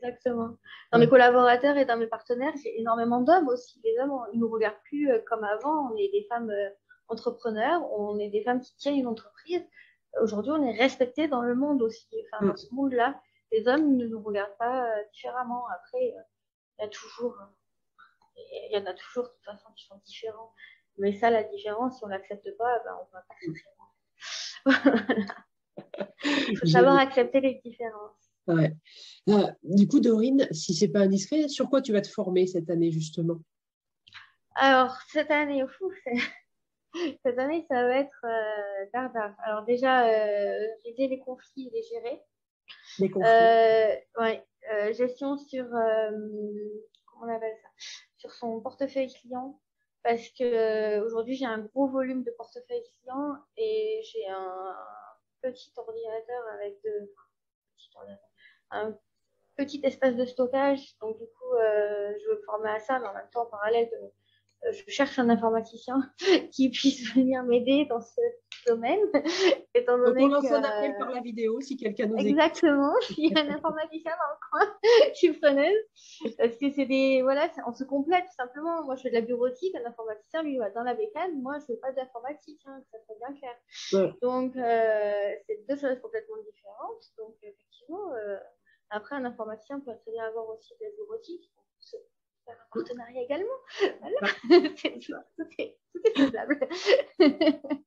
Exactement. 0.00 0.56
Dans 0.92 0.98
mes 0.98 1.08
collaborateurs 1.08 1.76
et 1.76 1.84
dans 1.84 1.96
mes 1.96 2.06
partenaires, 2.06 2.54
j'ai 2.62 2.78
énormément 2.78 3.20
d'hommes 3.20 3.48
aussi. 3.48 3.80
Les 3.84 3.98
hommes, 3.98 4.12
ils 4.32 4.38
nous 4.38 4.48
regardent 4.48 4.80
plus 4.84 5.10
euh, 5.10 5.18
comme 5.26 5.44
avant. 5.44 5.90
On 5.90 5.96
est 5.96 6.10
des 6.12 6.24
femmes 6.28 6.50
euh, 6.50 6.68
entrepreneurs, 7.08 7.82
on 7.92 8.18
est 8.18 8.28
des 8.28 8.42
femmes 8.42 8.60
qui 8.60 8.76
tiennent 8.76 8.96
une 8.96 9.06
entreprise. 9.06 9.64
Aujourd'hui, 10.20 10.52
on 10.52 10.62
est 10.64 10.78
respecté 10.78 11.28
dans 11.28 11.42
le 11.42 11.54
monde 11.54 11.82
aussi. 11.82 12.08
Enfin, 12.26 12.46
dans 12.46 12.52
mm. 12.52 12.56
ce 12.56 12.74
monde-là, 12.74 13.20
les 13.52 13.66
hommes 13.68 13.96
ne 13.96 14.06
nous 14.06 14.22
regardent 14.22 14.56
pas 14.58 14.86
euh, 14.86 15.02
différemment. 15.12 15.66
Après, 15.68 15.98
il 16.02 16.24
y 16.80 16.84
a 16.84 16.88
toujours, 16.88 17.36
il 18.36 18.72
y 18.72 18.76
en 18.76 18.86
a 18.86 18.94
toujours 18.94 19.24
de 19.24 19.28
toute 19.28 19.44
façon 19.44 19.68
qui 19.76 19.84
sont 19.86 20.00
différents. 20.04 20.52
Mais 20.98 21.12
ça, 21.12 21.30
la 21.30 21.44
différence, 21.44 21.98
si 21.98 22.04
on 22.04 22.08
l'accepte 22.08 22.48
pas, 22.56 22.78
ben, 22.84 22.96
on 23.00 23.14
va 23.14 23.22
pas 23.22 23.34
très 23.34 23.46
loin. 23.76 25.26
Il 26.48 26.58
faut 26.58 26.66
savoir 26.66 26.96
accepter 26.98 27.40
les 27.40 27.60
différences. 27.64 28.32
Ouais. 28.48 28.74
Ah, 29.30 29.52
du 29.62 29.86
coup, 29.86 30.00
Dorine, 30.00 30.48
si 30.50 30.74
c'est 30.74 30.88
pas 30.88 31.00
indiscret, 31.00 31.48
sur 31.48 31.68
quoi 31.68 31.82
tu 31.82 31.92
vas 31.92 32.00
te 32.00 32.08
former 32.08 32.46
cette 32.46 32.70
année 32.70 32.90
justement? 32.90 33.38
Alors, 34.54 34.96
cette 35.12 35.30
année, 35.30 35.62
fou, 35.68 35.92
cette 37.24 37.38
année, 37.38 37.64
ça 37.68 37.82
va 37.86 37.96
être 37.96 38.24
euh, 38.24 39.34
Alors 39.44 39.64
déjà, 39.64 40.08
euh, 40.08 40.66
j'ai 40.84 41.08
les 41.08 41.18
conflits 41.18 41.68
et 41.68 41.70
les 41.70 41.82
gérer. 41.82 42.22
Les 42.98 43.10
conflits. 43.10 43.30
Euh, 43.30 43.96
ouais, 44.20 44.44
euh, 44.72 44.92
gestion 44.92 45.36
sur, 45.36 45.64
euh, 45.64 46.10
comment 47.06 47.32
on 47.32 47.36
appelle 47.36 47.56
ça? 47.62 47.68
Sur 48.16 48.32
son 48.32 48.60
portefeuille 48.60 49.12
client. 49.12 49.60
Parce 50.02 50.28
que 50.30 51.00
aujourd'hui, 51.00 51.34
j'ai 51.34 51.44
un 51.44 51.58
gros 51.58 51.88
volume 51.88 52.22
de 52.22 52.30
portefeuille 52.30 52.84
client 53.00 53.34
et 53.56 54.00
j'ai 54.04 54.26
un 54.28 54.76
petit 55.42 55.72
ordinateur 55.76 56.42
avec 56.54 56.80
deux 56.84 57.12
un 58.70 58.96
petit 59.56 59.80
espace 59.84 60.16
de 60.16 60.24
stockage. 60.24 60.96
Donc, 61.00 61.18
du 61.18 61.26
coup, 61.26 61.54
euh, 61.54 62.14
je 62.20 62.28
veux 62.28 62.36
me 62.36 62.42
former 62.42 62.70
à 62.70 62.80
ça, 62.80 62.98
mais 62.98 63.08
en 63.08 63.14
même 63.14 63.28
temps, 63.32 63.42
en 63.42 63.46
parallèle, 63.46 63.90
euh, 63.94 64.08
je 64.70 64.90
cherche 64.90 65.18
un 65.18 65.28
informaticien 65.28 65.96
qui 66.52 66.70
puisse 66.70 67.14
venir 67.14 67.42
m'aider 67.44 67.86
dans 67.88 68.00
ce 68.00 68.20
domaine. 68.66 69.00
Étant 69.74 69.98
donné 69.98 70.22
Donc, 70.22 70.30
on 70.30 70.34
lance 70.34 70.50
un 70.50 70.62
appel 70.62 70.96
par 70.98 71.10
la 71.10 71.20
vidéo 71.20 71.60
si 71.60 71.76
quelqu'un 71.76 72.06
nous 72.06 72.16
Exactement. 72.16 72.92
S'il 73.02 73.32
y 73.32 73.38
a 73.38 73.42
un 73.42 73.50
informaticien 73.50 74.12
dans 74.12 74.34
le 74.34 74.66
coin, 74.66 74.76
je 75.10 75.14
suis 75.14 75.32
preneuse. 75.32 76.36
Parce 76.36 76.56
que 76.56 76.70
c'est 76.70 76.86
des. 76.86 77.22
Voilà, 77.22 77.50
on 77.66 77.72
se 77.72 77.84
complète 77.84 78.24
tout 78.24 78.36
simplement. 78.36 78.84
Moi, 78.84 78.96
je 78.96 79.02
fais 79.02 79.10
de 79.10 79.14
la 79.14 79.20
bureautique, 79.20 79.74
un 79.74 79.88
informaticien, 79.88 80.42
lui, 80.42 80.58
va 80.58 80.70
dans 80.70 80.82
la 80.82 80.94
bécane. 80.94 81.40
Moi, 81.40 81.58
je 81.60 81.66
fais 81.66 81.76
pas 81.76 81.92
d'informatique, 81.92 82.60
hein, 82.66 82.82
ça 82.90 82.98
serait 83.00 83.18
bien 83.18 83.38
clair. 83.38 84.14
Donc, 84.22 84.56
euh, 84.56 85.34
c'est 85.46 85.66
deux 85.68 85.76
choses 85.76 86.00
complètement 86.00 86.36
différentes. 86.44 87.04
Donc, 87.16 87.36
effectivement, 87.42 88.12
euh, 88.14 88.38
après, 88.90 89.16
un 89.16 89.24
informaticien 89.24 89.80
peut 89.80 89.92
très 90.02 90.12
bien 90.12 90.24
avoir 90.24 90.48
aussi 90.48 90.74
des 90.80 90.90
bureautique, 90.96 91.52
faire 92.48 92.56
un 92.60 92.78
partenariat 92.78 93.22
également. 93.22 93.58
Voilà. 94.00 94.18
tout, 95.36 95.44
est, 95.58 95.78
faisable. 96.16 96.68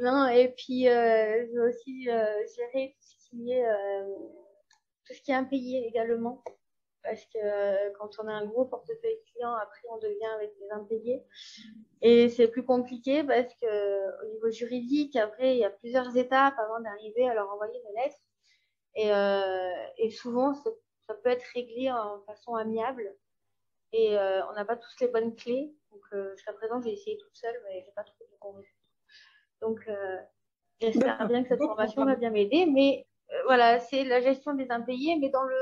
non, 0.00 0.28
et 0.28 0.48
puis, 0.56 0.88
euh, 0.88 1.46
je 1.46 1.52
veux 1.52 1.68
aussi 1.68 2.08
euh, 2.08 2.46
gérer 2.56 2.96
tout 3.00 3.06
ce 3.06 3.30
qui 3.30 3.52
est, 3.52 3.66
euh, 3.66 4.14
tout 5.06 5.14
ce 5.14 5.20
qui 5.20 5.30
est 5.32 5.34
impayé 5.34 5.86
également. 5.86 6.42
Parce 7.02 7.22
que 7.26 7.92
quand 7.98 8.08
on 8.18 8.28
a 8.28 8.32
un 8.32 8.46
gros 8.46 8.64
portefeuille 8.64 9.20
client, 9.30 9.52
après, 9.52 9.82
on 9.90 9.98
devient 9.98 10.32
avec 10.36 10.58
des 10.58 10.70
impayés. 10.70 11.22
Et 12.00 12.30
c'est 12.30 12.48
plus 12.48 12.64
compliqué 12.64 13.22
parce 13.22 13.54
que 13.56 14.22
au 14.22 14.32
niveau 14.32 14.50
juridique, 14.50 15.14
après, 15.16 15.54
il 15.54 15.58
y 15.58 15.64
a 15.66 15.70
plusieurs 15.70 16.16
étapes 16.16 16.54
avant 16.56 16.80
d'arriver 16.80 17.28
à 17.28 17.34
leur 17.34 17.52
envoyer 17.52 17.78
des 17.78 18.00
lettres. 18.00 18.16
Et, 18.96 20.02
et 20.02 20.10
souvent, 20.12 20.54
ça, 20.54 20.70
peut 21.22 21.28
être 21.28 21.44
réglé 21.52 21.90
en 21.90 22.22
façon 22.22 22.54
amiable. 22.54 23.14
Et 23.96 24.18
euh, 24.18 24.44
on 24.50 24.54
n'a 24.54 24.64
pas 24.64 24.76
tous 24.76 24.90
les 25.00 25.06
bonnes 25.06 25.36
clés. 25.36 25.72
Donc, 25.92 26.02
euh, 26.12 26.32
jusqu'à 26.34 26.52
présent, 26.52 26.82
j'ai 26.82 26.92
essayé 26.92 27.16
toute 27.16 27.34
seule, 27.36 27.54
mais 27.64 27.80
j'ai 27.86 27.92
pas 27.92 28.02
trouvé 28.02 28.28
de 28.28 28.36
convaincu. 28.40 28.74
Donc, 29.60 29.88
j'espère 30.80 31.28
bien 31.28 31.42
que 31.42 31.48
cette 31.48 31.60
formation 31.60 32.04
va 32.04 32.16
bien 32.16 32.30
m'aider. 32.30 32.66
Mais 32.66 33.06
voilà, 33.46 33.78
c'est 33.78 34.02
la 34.02 34.20
gestion 34.20 34.54
des 34.54 34.68
impayés, 34.70 35.16
mais 35.20 35.30
dans 35.30 35.44
le 35.44 35.56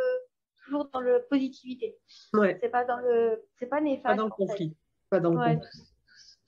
toujours 0.64 0.88
dans 0.92 1.00
le 1.00 1.26
positivité. 1.28 1.98
Ouais. 2.32 2.56
C'est 2.60 2.70
pas 2.70 2.84
dans 2.84 2.96
le, 2.96 3.44
c'est 3.58 3.66
pas 3.66 3.80
néfaste. 3.82 4.04
Pas 4.04 4.14
dans 4.14 4.24
le 4.24 4.30
conflit. 4.30 4.76
Pas 5.10 5.20
dans 5.20 5.34
le 5.34 5.56
conflit. 5.56 5.82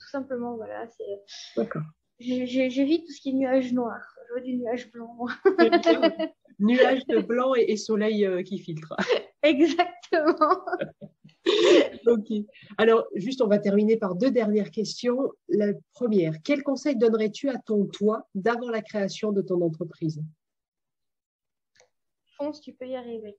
Tout, 0.00 0.08
simplement, 0.08 0.56
voilà. 0.56 0.86
C'est. 0.88 1.22
D'accord. 1.56 1.82
J'évite 2.18 3.06
tout 3.06 3.12
ce 3.12 3.20
qui 3.20 3.30
est 3.30 3.34
nuage 3.34 3.72
noir. 3.74 4.00
Je 4.28 4.34
veux 4.34 4.40
du 4.40 4.54
nuage 4.54 4.90
blanc. 4.90 5.26
nuages 6.58 7.06
de 7.06 7.18
blanc 7.20 7.54
et, 7.54 7.76
soleil 7.76 8.24
euh, 8.24 8.42
qui 8.42 8.58
filtre. 8.58 8.96
Exactement. 9.42 10.64
ok. 12.06 12.46
Alors, 12.78 13.06
juste, 13.14 13.42
on 13.42 13.46
va 13.46 13.58
terminer 13.58 13.96
par 13.96 14.14
deux 14.14 14.30
dernières 14.30 14.70
questions. 14.70 15.32
La 15.48 15.72
première, 15.92 16.34
quel 16.42 16.62
conseil 16.62 16.96
donnerais-tu 16.96 17.48
à 17.48 17.58
ton 17.58 17.86
toi 17.86 18.28
d'avant 18.34 18.70
la 18.70 18.82
création 18.82 19.32
de 19.32 19.42
ton 19.42 19.60
entreprise? 19.60 20.22
Fonce, 22.36 22.60
tu 22.60 22.72
peux 22.72 22.86
y 22.86 22.96
arriver. 22.96 23.36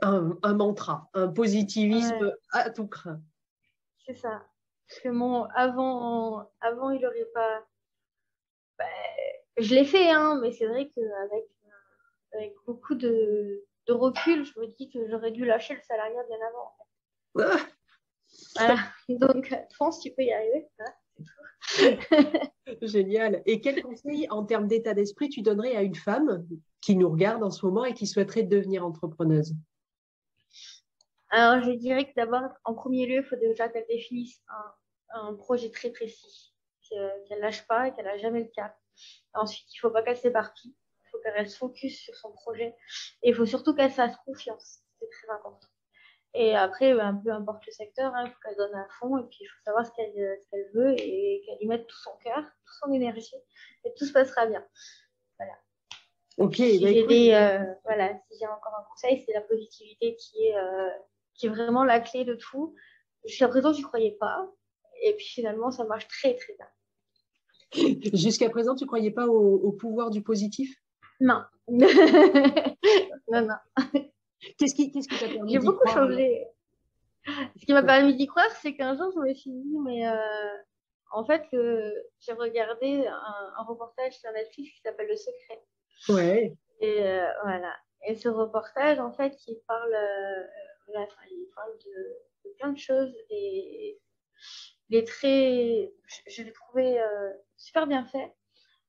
Un, 0.00 0.54
mantra, 0.54 1.10
un 1.14 1.28
positivisme 1.28 2.34
à 2.50 2.70
tout 2.70 2.86
craint. 2.86 3.20
C'est 4.06 4.14
ça. 4.14 4.42
Parce 4.88 5.00
que 5.00 5.08
mon 5.08 5.44
avant, 5.54 6.50
avant 6.60 6.90
il 6.90 7.00
n'aurait 7.00 7.28
pas. 7.32 7.64
Ben, 8.78 8.86
je 9.58 9.74
l'ai 9.74 9.84
fait, 9.84 10.10
hein, 10.10 10.38
mais 10.42 10.52
c'est 10.52 10.66
vrai 10.66 10.90
qu'avec 10.94 11.44
avec 12.32 12.54
beaucoup 12.66 12.94
de, 12.94 13.64
de, 13.86 13.92
recul, 13.92 14.44
je 14.44 14.60
me 14.60 14.66
dis 14.66 14.90
que 14.90 15.08
j'aurais 15.08 15.30
dû 15.30 15.44
lâcher 15.44 15.74
le 15.74 15.80
salariat 15.82 16.22
bien 16.24 16.38
avant. 16.48 17.60
voilà. 18.54 18.78
Donc, 19.08 19.54
France, 19.74 20.00
tu 20.00 20.10
peux 20.10 20.22
y 20.22 20.32
arriver. 20.32 20.68
Génial. 22.82 23.42
Et 23.46 23.60
quel 23.60 23.82
conseil 23.82 24.26
en 24.30 24.44
termes 24.44 24.66
d'état 24.66 24.94
d'esprit 24.94 25.28
tu 25.28 25.42
donnerais 25.42 25.76
à 25.76 25.82
une 25.82 25.94
femme 25.94 26.46
qui 26.80 26.96
nous 26.96 27.10
regarde 27.10 27.42
en 27.42 27.50
ce 27.50 27.64
moment 27.64 27.84
et 27.84 27.94
qui 27.94 28.06
souhaiterait 28.06 28.42
devenir 28.42 28.84
entrepreneuse? 28.84 29.54
Alors, 31.30 31.64
je 31.64 31.70
dirais 31.72 32.04
que 32.04 32.14
d'abord, 32.14 32.50
en 32.64 32.74
premier 32.74 33.06
lieu, 33.06 33.22
il 33.22 33.24
faut 33.24 33.36
déjà 33.36 33.68
qu'elle 33.68 33.86
définisse 33.88 34.42
un, 34.48 34.74
un, 35.20 35.34
projet 35.34 35.70
très 35.70 35.90
précis, 35.90 36.52
qu'elle 36.88 37.24
ne 37.30 37.40
lâche 37.40 37.66
pas 37.66 37.88
et 37.88 37.94
qu'elle 37.94 38.04
n'a 38.04 38.18
jamais 38.18 38.40
le 38.40 38.50
cap. 38.54 38.76
Ensuite, 39.32 39.66
il 39.72 39.78
ne 39.78 39.80
faut 39.80 39.90
pas 39.90 40.02
qu'elle 40.02 40.18
s'éparpille 40.18 40.74
qu'elle 41.22 41.34
reste 41.34 41.56
focus 41.56 42.00
sur 42.00 42.14
son 42.16 42.32
projet. 42.32 42.74
Et 43.22 43.30
il 43.30 43.34
faut 43.34 43.46
surtout 43.46 43.74
qu'elle 43.74 43.90
fasse 43.90 44.16
confiance. 44.24 44.80
C'est 44.98 45.08
très 45.08 45.32
important. 45.32 45.68
Et 46.34 46.56
après, 46.56 46.94
ben, 46.94 47.20
peu 47.22 47.30
importe 47.30 47.66
le 47.66 47.72
secteur, 47.72 48.14
hein, 48.14 48.24
il 48.24 48.30
faut 48.30 48.38
qu'elle 48.42 48.56
donne 48.56 48.74
à 48.74 48.88
fond 48.98 49.18
et 49.18 49.24
puis 49.28 49.38
il 49.42 49.46
faut 49.46 49.62
savoir 49.64 49.84
ce 49.84 49.90
qu'elle 49.92 50.70
veut 50.74 50.94
et 50.98 51.42
qu'elle 51.44 51.58
y 51.60 51.66
mette 51.66 51.86
tout 51.86 51.98
son 51.98 52.12
cœur, 52.24 52.42
toute 52.42 52.74
son 52.82 52.92
énergie 52.92 53.36
et 53.84 53.92
tout 53.94 54.06
se 54.06 54.12
passera 54.12 54.46
bien. 54.46 54.64
Voilà. 55.38 55.52
Ok. 56.38 56.56
Si 56.56 56.80
bah, 56.80 56.88
j'ai 56.90 57.36
euh, 57.36 57.74
voilà, 57.84 58.14
si 58.30 58.38
j'ai 58.38 58.46
encore 58.46 58.74
un 58.78 58.84
conseil, 58.90 59.22
c'est 59.26 59.34
la 59.34 59.42
positivité 59.42 60.16
qui 60.16 60.46
est, 60.46 60.56
euh, 60.56 60.90
qui 61.34 61.46
est 61.46 61.50
vraiment 61.50 61.84
la 61.84 62.00
clé 62.00 62.24
de 62.24 62.34
tout. 62.34 62.74
Jusqu'à 63.26 63.48
présent, 63.48 63.72
je 63.72 63.78
n'y 63.78 63.84
croyais 63.84 64.16
pas. 64.18 64.50
Et 65.02 65.14
puis 65.14 65.26
finalement, 65.26 65.70
ça 65.70 65.84
marche 65.84 66.08
très 66.08 66.34
très 66.34 66.54
bien. 66.54 66.66
Jusqu'à 68.14 68.48
présent, 68.50 68.74
tu 68.74 68.84
ne 68.84 68.86
croyais 68.86 69.10
pas 69.10 69.26
au, 69.26 69.72
pouvoir 69.72 70.10
du 70.10 70.22
positif? 70.22 70.81
Non. 71.28 71.44
non, 73.28 73.42
non. 73.42 73.54
Qu'est-ce 74.58 74.74
qui 74.74 74.90
t'a 74.90 75.16
permis 75.18 75.52
J'ai 75.52 75.60
beaucoup 75.60 75.86
changé. 75.88 76.44
Ce 77.24 77.64
qui 77.64 77.72
m'a 77.72 77.82
permis 77.84 78.16
d'y 78.16 78.26
croire, 78.26 78.50
c'est 78.60 78.74
qu'un 78.74 78.96
jour, 78.96 79.12
je 79.14 79.20
me 79.20 79.32
suis 79.32 79.52
dit, 79.52 79.78
mais 79.84 80.08
euh, 80.08 80.56
en 81.12 81.24
fait, 81.24 81.44
j'ai 81.52 82.32
regardé 82.32 83.06
un, 83.06 83.62
reportage 83.62 84.14
sur 84.18 84.32
Netflix 84.32 84.72
qui 84.72 84.80
s'appelle 84.80 85.08
Le 85.08 85.16
Secret. 85.16 85.62
Ouais. 86.08 86.56
Et 86.80 87.02
euh, 87.02 87.28
voilà. 87.44 87.72
Et 88.08 88.16
ce 88.16 88.28
reportage, 88.28 88.98
en 88.98 89.12
fait, 89.12 89.36
il 89.46 89.60
parle, 89.68 89.94
euh, 89.94 90.44
il 90.88 91.48
parle 91.54 91.78
de, 91.78 92.52
plein 92.58 92.72
de 92.72 92.78
choses 92.78 93.14
et 93.30 94.00
il 94.88 94.96
est 94.96 95.06
très, 95.06 95.92
je, 96.26 96.42
l'ai 96.42 96.52
trouvé 96.52 97.00
super 97.56 97.86
bien 97.86 98.04
fait. 98.06 98.34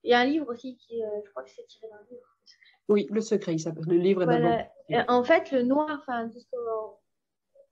Il 0.03 0.11
y 0.11 0.13
a 0.13 0.19
un 0.19 0.25
livre 0.25 0.51
aussi 0.51 0.75
qui, 0.77 0.99
je 0.99 1.29
crois 1.31 1.43
que 1.43 1.49
c'est 1.49 1.65
tiré 1.65 1.87
d'un 1.87 2.01
livre. 2.09 2.27
Oui, 2.89 3.07
Le 3.09 3.21
Secret, 3.21 3.53
il 3.53 3.59
s'appelle. 3.59 3.85
Le 3.87 3.97
livre 3.97 4.25
voilà. 4.25 4.69
En 5.07 5.23
fait, 5.23 5.51
le 5.51 5.63
noir, 5.63 6.01
enfin, 6.01 6.29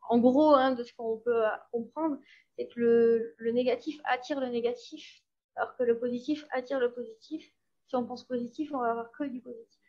en 0.10 0.20
gros, 0.20 0.54
hein, 0.54 0.72
de 0.72 0.84
ce 0.84 0.94
qu'on 0.94 1.18
peut 1.18 1.44
comprendre, 1.72 2.18
c'est 2.58 2.68
que 2.68 2.80
le, 2.80 3.36
le, 3.38 3.52
négatif 3.52 4.00
attire 4.06 4.40
le 4.40 4.48
négatif, 4.48 5.24
alors 5.56 5.76
que 5.78 5.84
le 5.84 6.00
positif 6.00 6.46
attire 6.52 6.80
le 6.80 6.92
positif. 6.92 7.54
Si 7.88 7.96
on 7.96 8.06
pense 8.06 8.26
positif, 8.26 8.72
on 8.74 8.80
va 8.80 8.92
avoir 8.92 9.12
que 9.12 9.26
du 9.26 9.42
positif. 9.42 9.82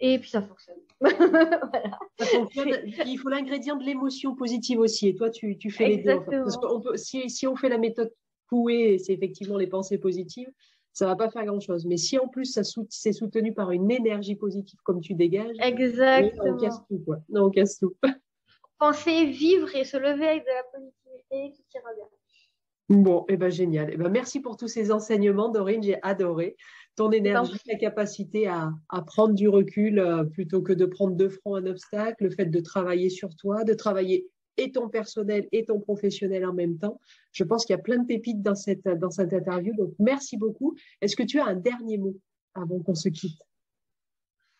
Et 0.00 0.18
puis 0.18 0.28
ça 0.28 0.42
fonctionne. 0.42 0.80
voilà. 1.00 1.98
ça 2.18 2.26
fonctionne. 2.26 2.68
Il 3.06 3.18
faut 3.18 3.28
l'ingrédient 3.28 3.76
de 3.76 3.84
l'émotion 3.84 4.34
positive 4.34 4.80
aussi. 4.80 5.08
Et 5.08 5.14
toi, 5.14 5.30
tu, 5.30 5.56
tu 5.56 5.70
fais 5.70 5.88
les 5.88 5.96
deux. 5.98 6.22
Parce 6.24 6.58
peut, 6.60 6.96
si, 6.96 7.30
si, 7.30 7.46
on 7.46 7.56
fait 7.56 7.68
la 7.68 7.78
méthode 7.78 8.12
Coué, 8.48 8.98
c'est 8.98 9.14
effectivement 9.14 9.56
les 9.56 9.68
pensées 9.68 9.98
positives 9.98 10.52
ça 10.92 11.06
va 11.06 11.16
pas 11.16 11.30
faire 11.30 11.44
grand 11.44 11.60
chose. 11.60 11.86
Mais 11.86 11.96
si 11.96 12.18
en 12.18 12.28
plus 12.28 12.46
ça 12.46 12.62
c'est 12.88 13.12
soutenu 13.12 13.54
par 13.54 13.70
une 13.70 13.90
énergie 13.90 14.36
positive 14.36 14.78
comme 14.82 15.00
tu 15.00 15.14
dégages, 15.14 15.56
Exactement. 15.60 16.54
on 16.54 16.56
casse 16.56 16.80
tout 16.88 16.98
quoi. 17.04 17.18
Non, 17.28 17.44
on 17.46 17.50
casse 17.50 17.78
tout. 17.78 17.94
Penser, 18.78 19.26
vivre 19.26 19.74
et 19.76 19.84
se 19.84 19.96
lever 19.96 20.26
avec 20.26 20.42
de 20.42 20.48
la 20.48 20.64
positivité, 20.72 21.56
tout 21.56 21.78
ira 21.78 21.94
bien. 21.94 22.06
Bon, 22.88 23.24
et 23.28 23.34
eh 23.34 23.36
ben 23.36 23.48
génial. 23.48 23.90
Et 23.90 23.92
eh 23.94 23.96
ben 23.96 24.10
merci 24.10 24.40
pour 24.40 24.56
tous 24.56 24.68
ces 24.68 24.90
enseignements, 24.90 25.48
Dorine. 25.48 25.82
J'ai 25.82 26.02
adoré 26.02 26.56
ton 26.96 27.10
énergie, 27.10 27.58
ta 27.66 27.76
capacité 27.76 28.48
à, 28.48 28.70
à, 28.90 29.02
prendre 29.02 29.34
du 29.34 29.48
recul 29.48 29.98
euh, 29.98 30.24
plutôt 30.24 30.62
que 30.62 30.72
de 30.72 30.84
prendre 30.84 31.16
de 31.16 31.28
front 31.28 31.54
un 31.54 31.64
obstacle, 31.66 32.24
le 32.24 32.30
fait 32.30 32.46
de 32.46 32.60
travailler 32.60 33.08
sur 33.08 33.34
toi, 33.34 33.64
de 33.64 33.72
travailler 33.72 34.26
et 34.56 34.72
ton 34.72 34.88
personnel 34.88 35.48
et 35.52 35.64
ton 35.64 35.80
professionnel 35.80 36.44
en 36.46 36.52
même 36.52 36.78
temps. 36.78 37.00
Je 37.32 37.44
pense 37.44 37.64
qu'il 37.64 37.74
y 37.74 37.78
a 37.78 37.82
plein 37.82 37.98
de 37.98 38.06
pépites 38.06 38.42
dans 38.42 38.54
cette, 38.54 38.84
dans 38.84 39.10
cette 39.10 39.32
interview. 39.32 39.74
Donc, 39.74 39.94
merci 39.98 40.36
beaucoup. 40.36 40.76
Est-ce 41.00 41.16
que 41.16 41.22
tu 41.22 41.40
as 41.40 41.46
un 41.46 41.56
dernier 41.56 41.98
mot 41.98 42.16
avant 42.54 42.80
qu'on 42.80 42.94
se 42.94 43.08
quitte? 43.08 43.40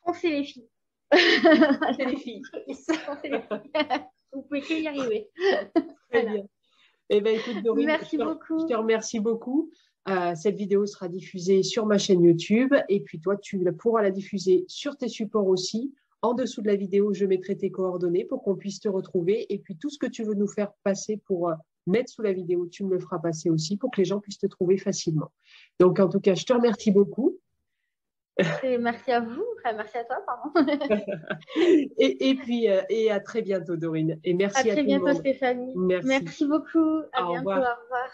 Foncez 0.04 0.30
les 0.30 0.44
filles. 0.44 0.68
Foncez 1.12 2.04
les 2.06 2.16
filles. 2.16 2.42
Foncez 2.66 3.28
les 3.28 3.40
filles. 3.40 3.70
Vous 4.32 4.42
pouvez 4.42 4.80
y 4.80 4.86
arriver. 4.86 5.28
Très 6.10 6.26
bien. 6.26 6.44
Eh 7.10 7.20
bien, 7.20 7.32
écoute, 7.32 7.62
Dorine, 7.62 7.86
merci 7.86 8.16
je, 8.18 8.24
beaucoup. 8.24 8.60
je 8.60 8.66
te 8.66 8.74
remercie 8.74 9.20
beaucoup. 9.20 9.70
Euh, 10.08 10.34
cette 10.34 10.56
vidéo 10.56 10.86
sera 10.86 11.08
diffusée 11.08 11.62
sur 11.62 11.86
ma 11.86 11.98
chaîne 11.98 12.22
YouTube 12.22 12.74
et 12.88 13.00
puis 13.00 13.20
toi, 13.20 13.36
tu 13.36 13.62
pourras 13.78 14.02
la 14.02 14.10
diffuser 14.10 14.64
sur 14.66 14.96
tes 14.96 15.08
supports 15.08 15.46
aussi. 15.46 15.92
En 16.22 16.34
dessous 16.34 16.62
de 16.62 16.68
la 16.68 16.76
vidéo, 16.76 17.12
je 17.12 17.26
mettrai 17.26 17.56
tes 17.56 17.70
coordonnées 17.70 18.24
pour 18.24 18.42
qu'on 18.42 18.54
puisse 18.54 18.78
te 18.78 18.88
retrouver. 18.88 19.52
Et 19.52 19.58
puis, 19.58 19.76
tout 19.76 19.90
ce 19.90 19.98
que 19.98 20.06
tu 20.06 20.22
veux 20.22 20.34
nous 20.34 20.46
faire 20.46 20.72
passer 20.84 21.16
pour 21.26 21.48
euh, 21.48 21.54
mettre 21.86 22.10
sous 22.10 22.22
la 22.22 22.32
vidéo, 22.32 22.66
tu 22.68 22.84
me 22.84 22.90
le 22.90 23.00
feras 23.00 23.18
passer 23.18 23.50
aussi 23.50 23.76
pour 23.76 23.90
que 23.90 24.00
les 24.00 24.04
gens 24.04 24.20
puissent 24.20 24.38
te 24.38 24.46
trouver 24.46 24.78
facilement. 24.78 25.32
Donc, 25.80 25.98
en 25.98 26.08
tout 26.08 26.20
cas, 26.20 26.34
je 26.34 26.44
te 26.44 26.52
remercie 26.52 26.92
beaucoup. 26.92 27.38
merci 28.62 29.10
à 29.10 29.20
vous, 29.20 29.44
merci 29.64 29.98
à 29.98 30.04
toi, 30.04 30.16
pardon. 30.24 30.52
et, 31.98 32.34
puis, 32.36 32.70
euh, 32.70 32.82
et 32.88 33.10
à 33.10 33.20
très 33.20 33.42
bientôt, 33.42 33.76
Dorine. 33.76 34.18
Et 34.24 34.32
merci 34.32 34.70
à, 34.70 34.74
très 34.74 34.84
bientôt, 34.84 35.12
Stéphanie. 35.14 35.74
Merci. 35.76 36.46
beaucoup. 36.46 37.02
À 37.12 37.26
bientôt. 37.26 37.50
Au 37.50 37.54
revoir. 37.54 38.12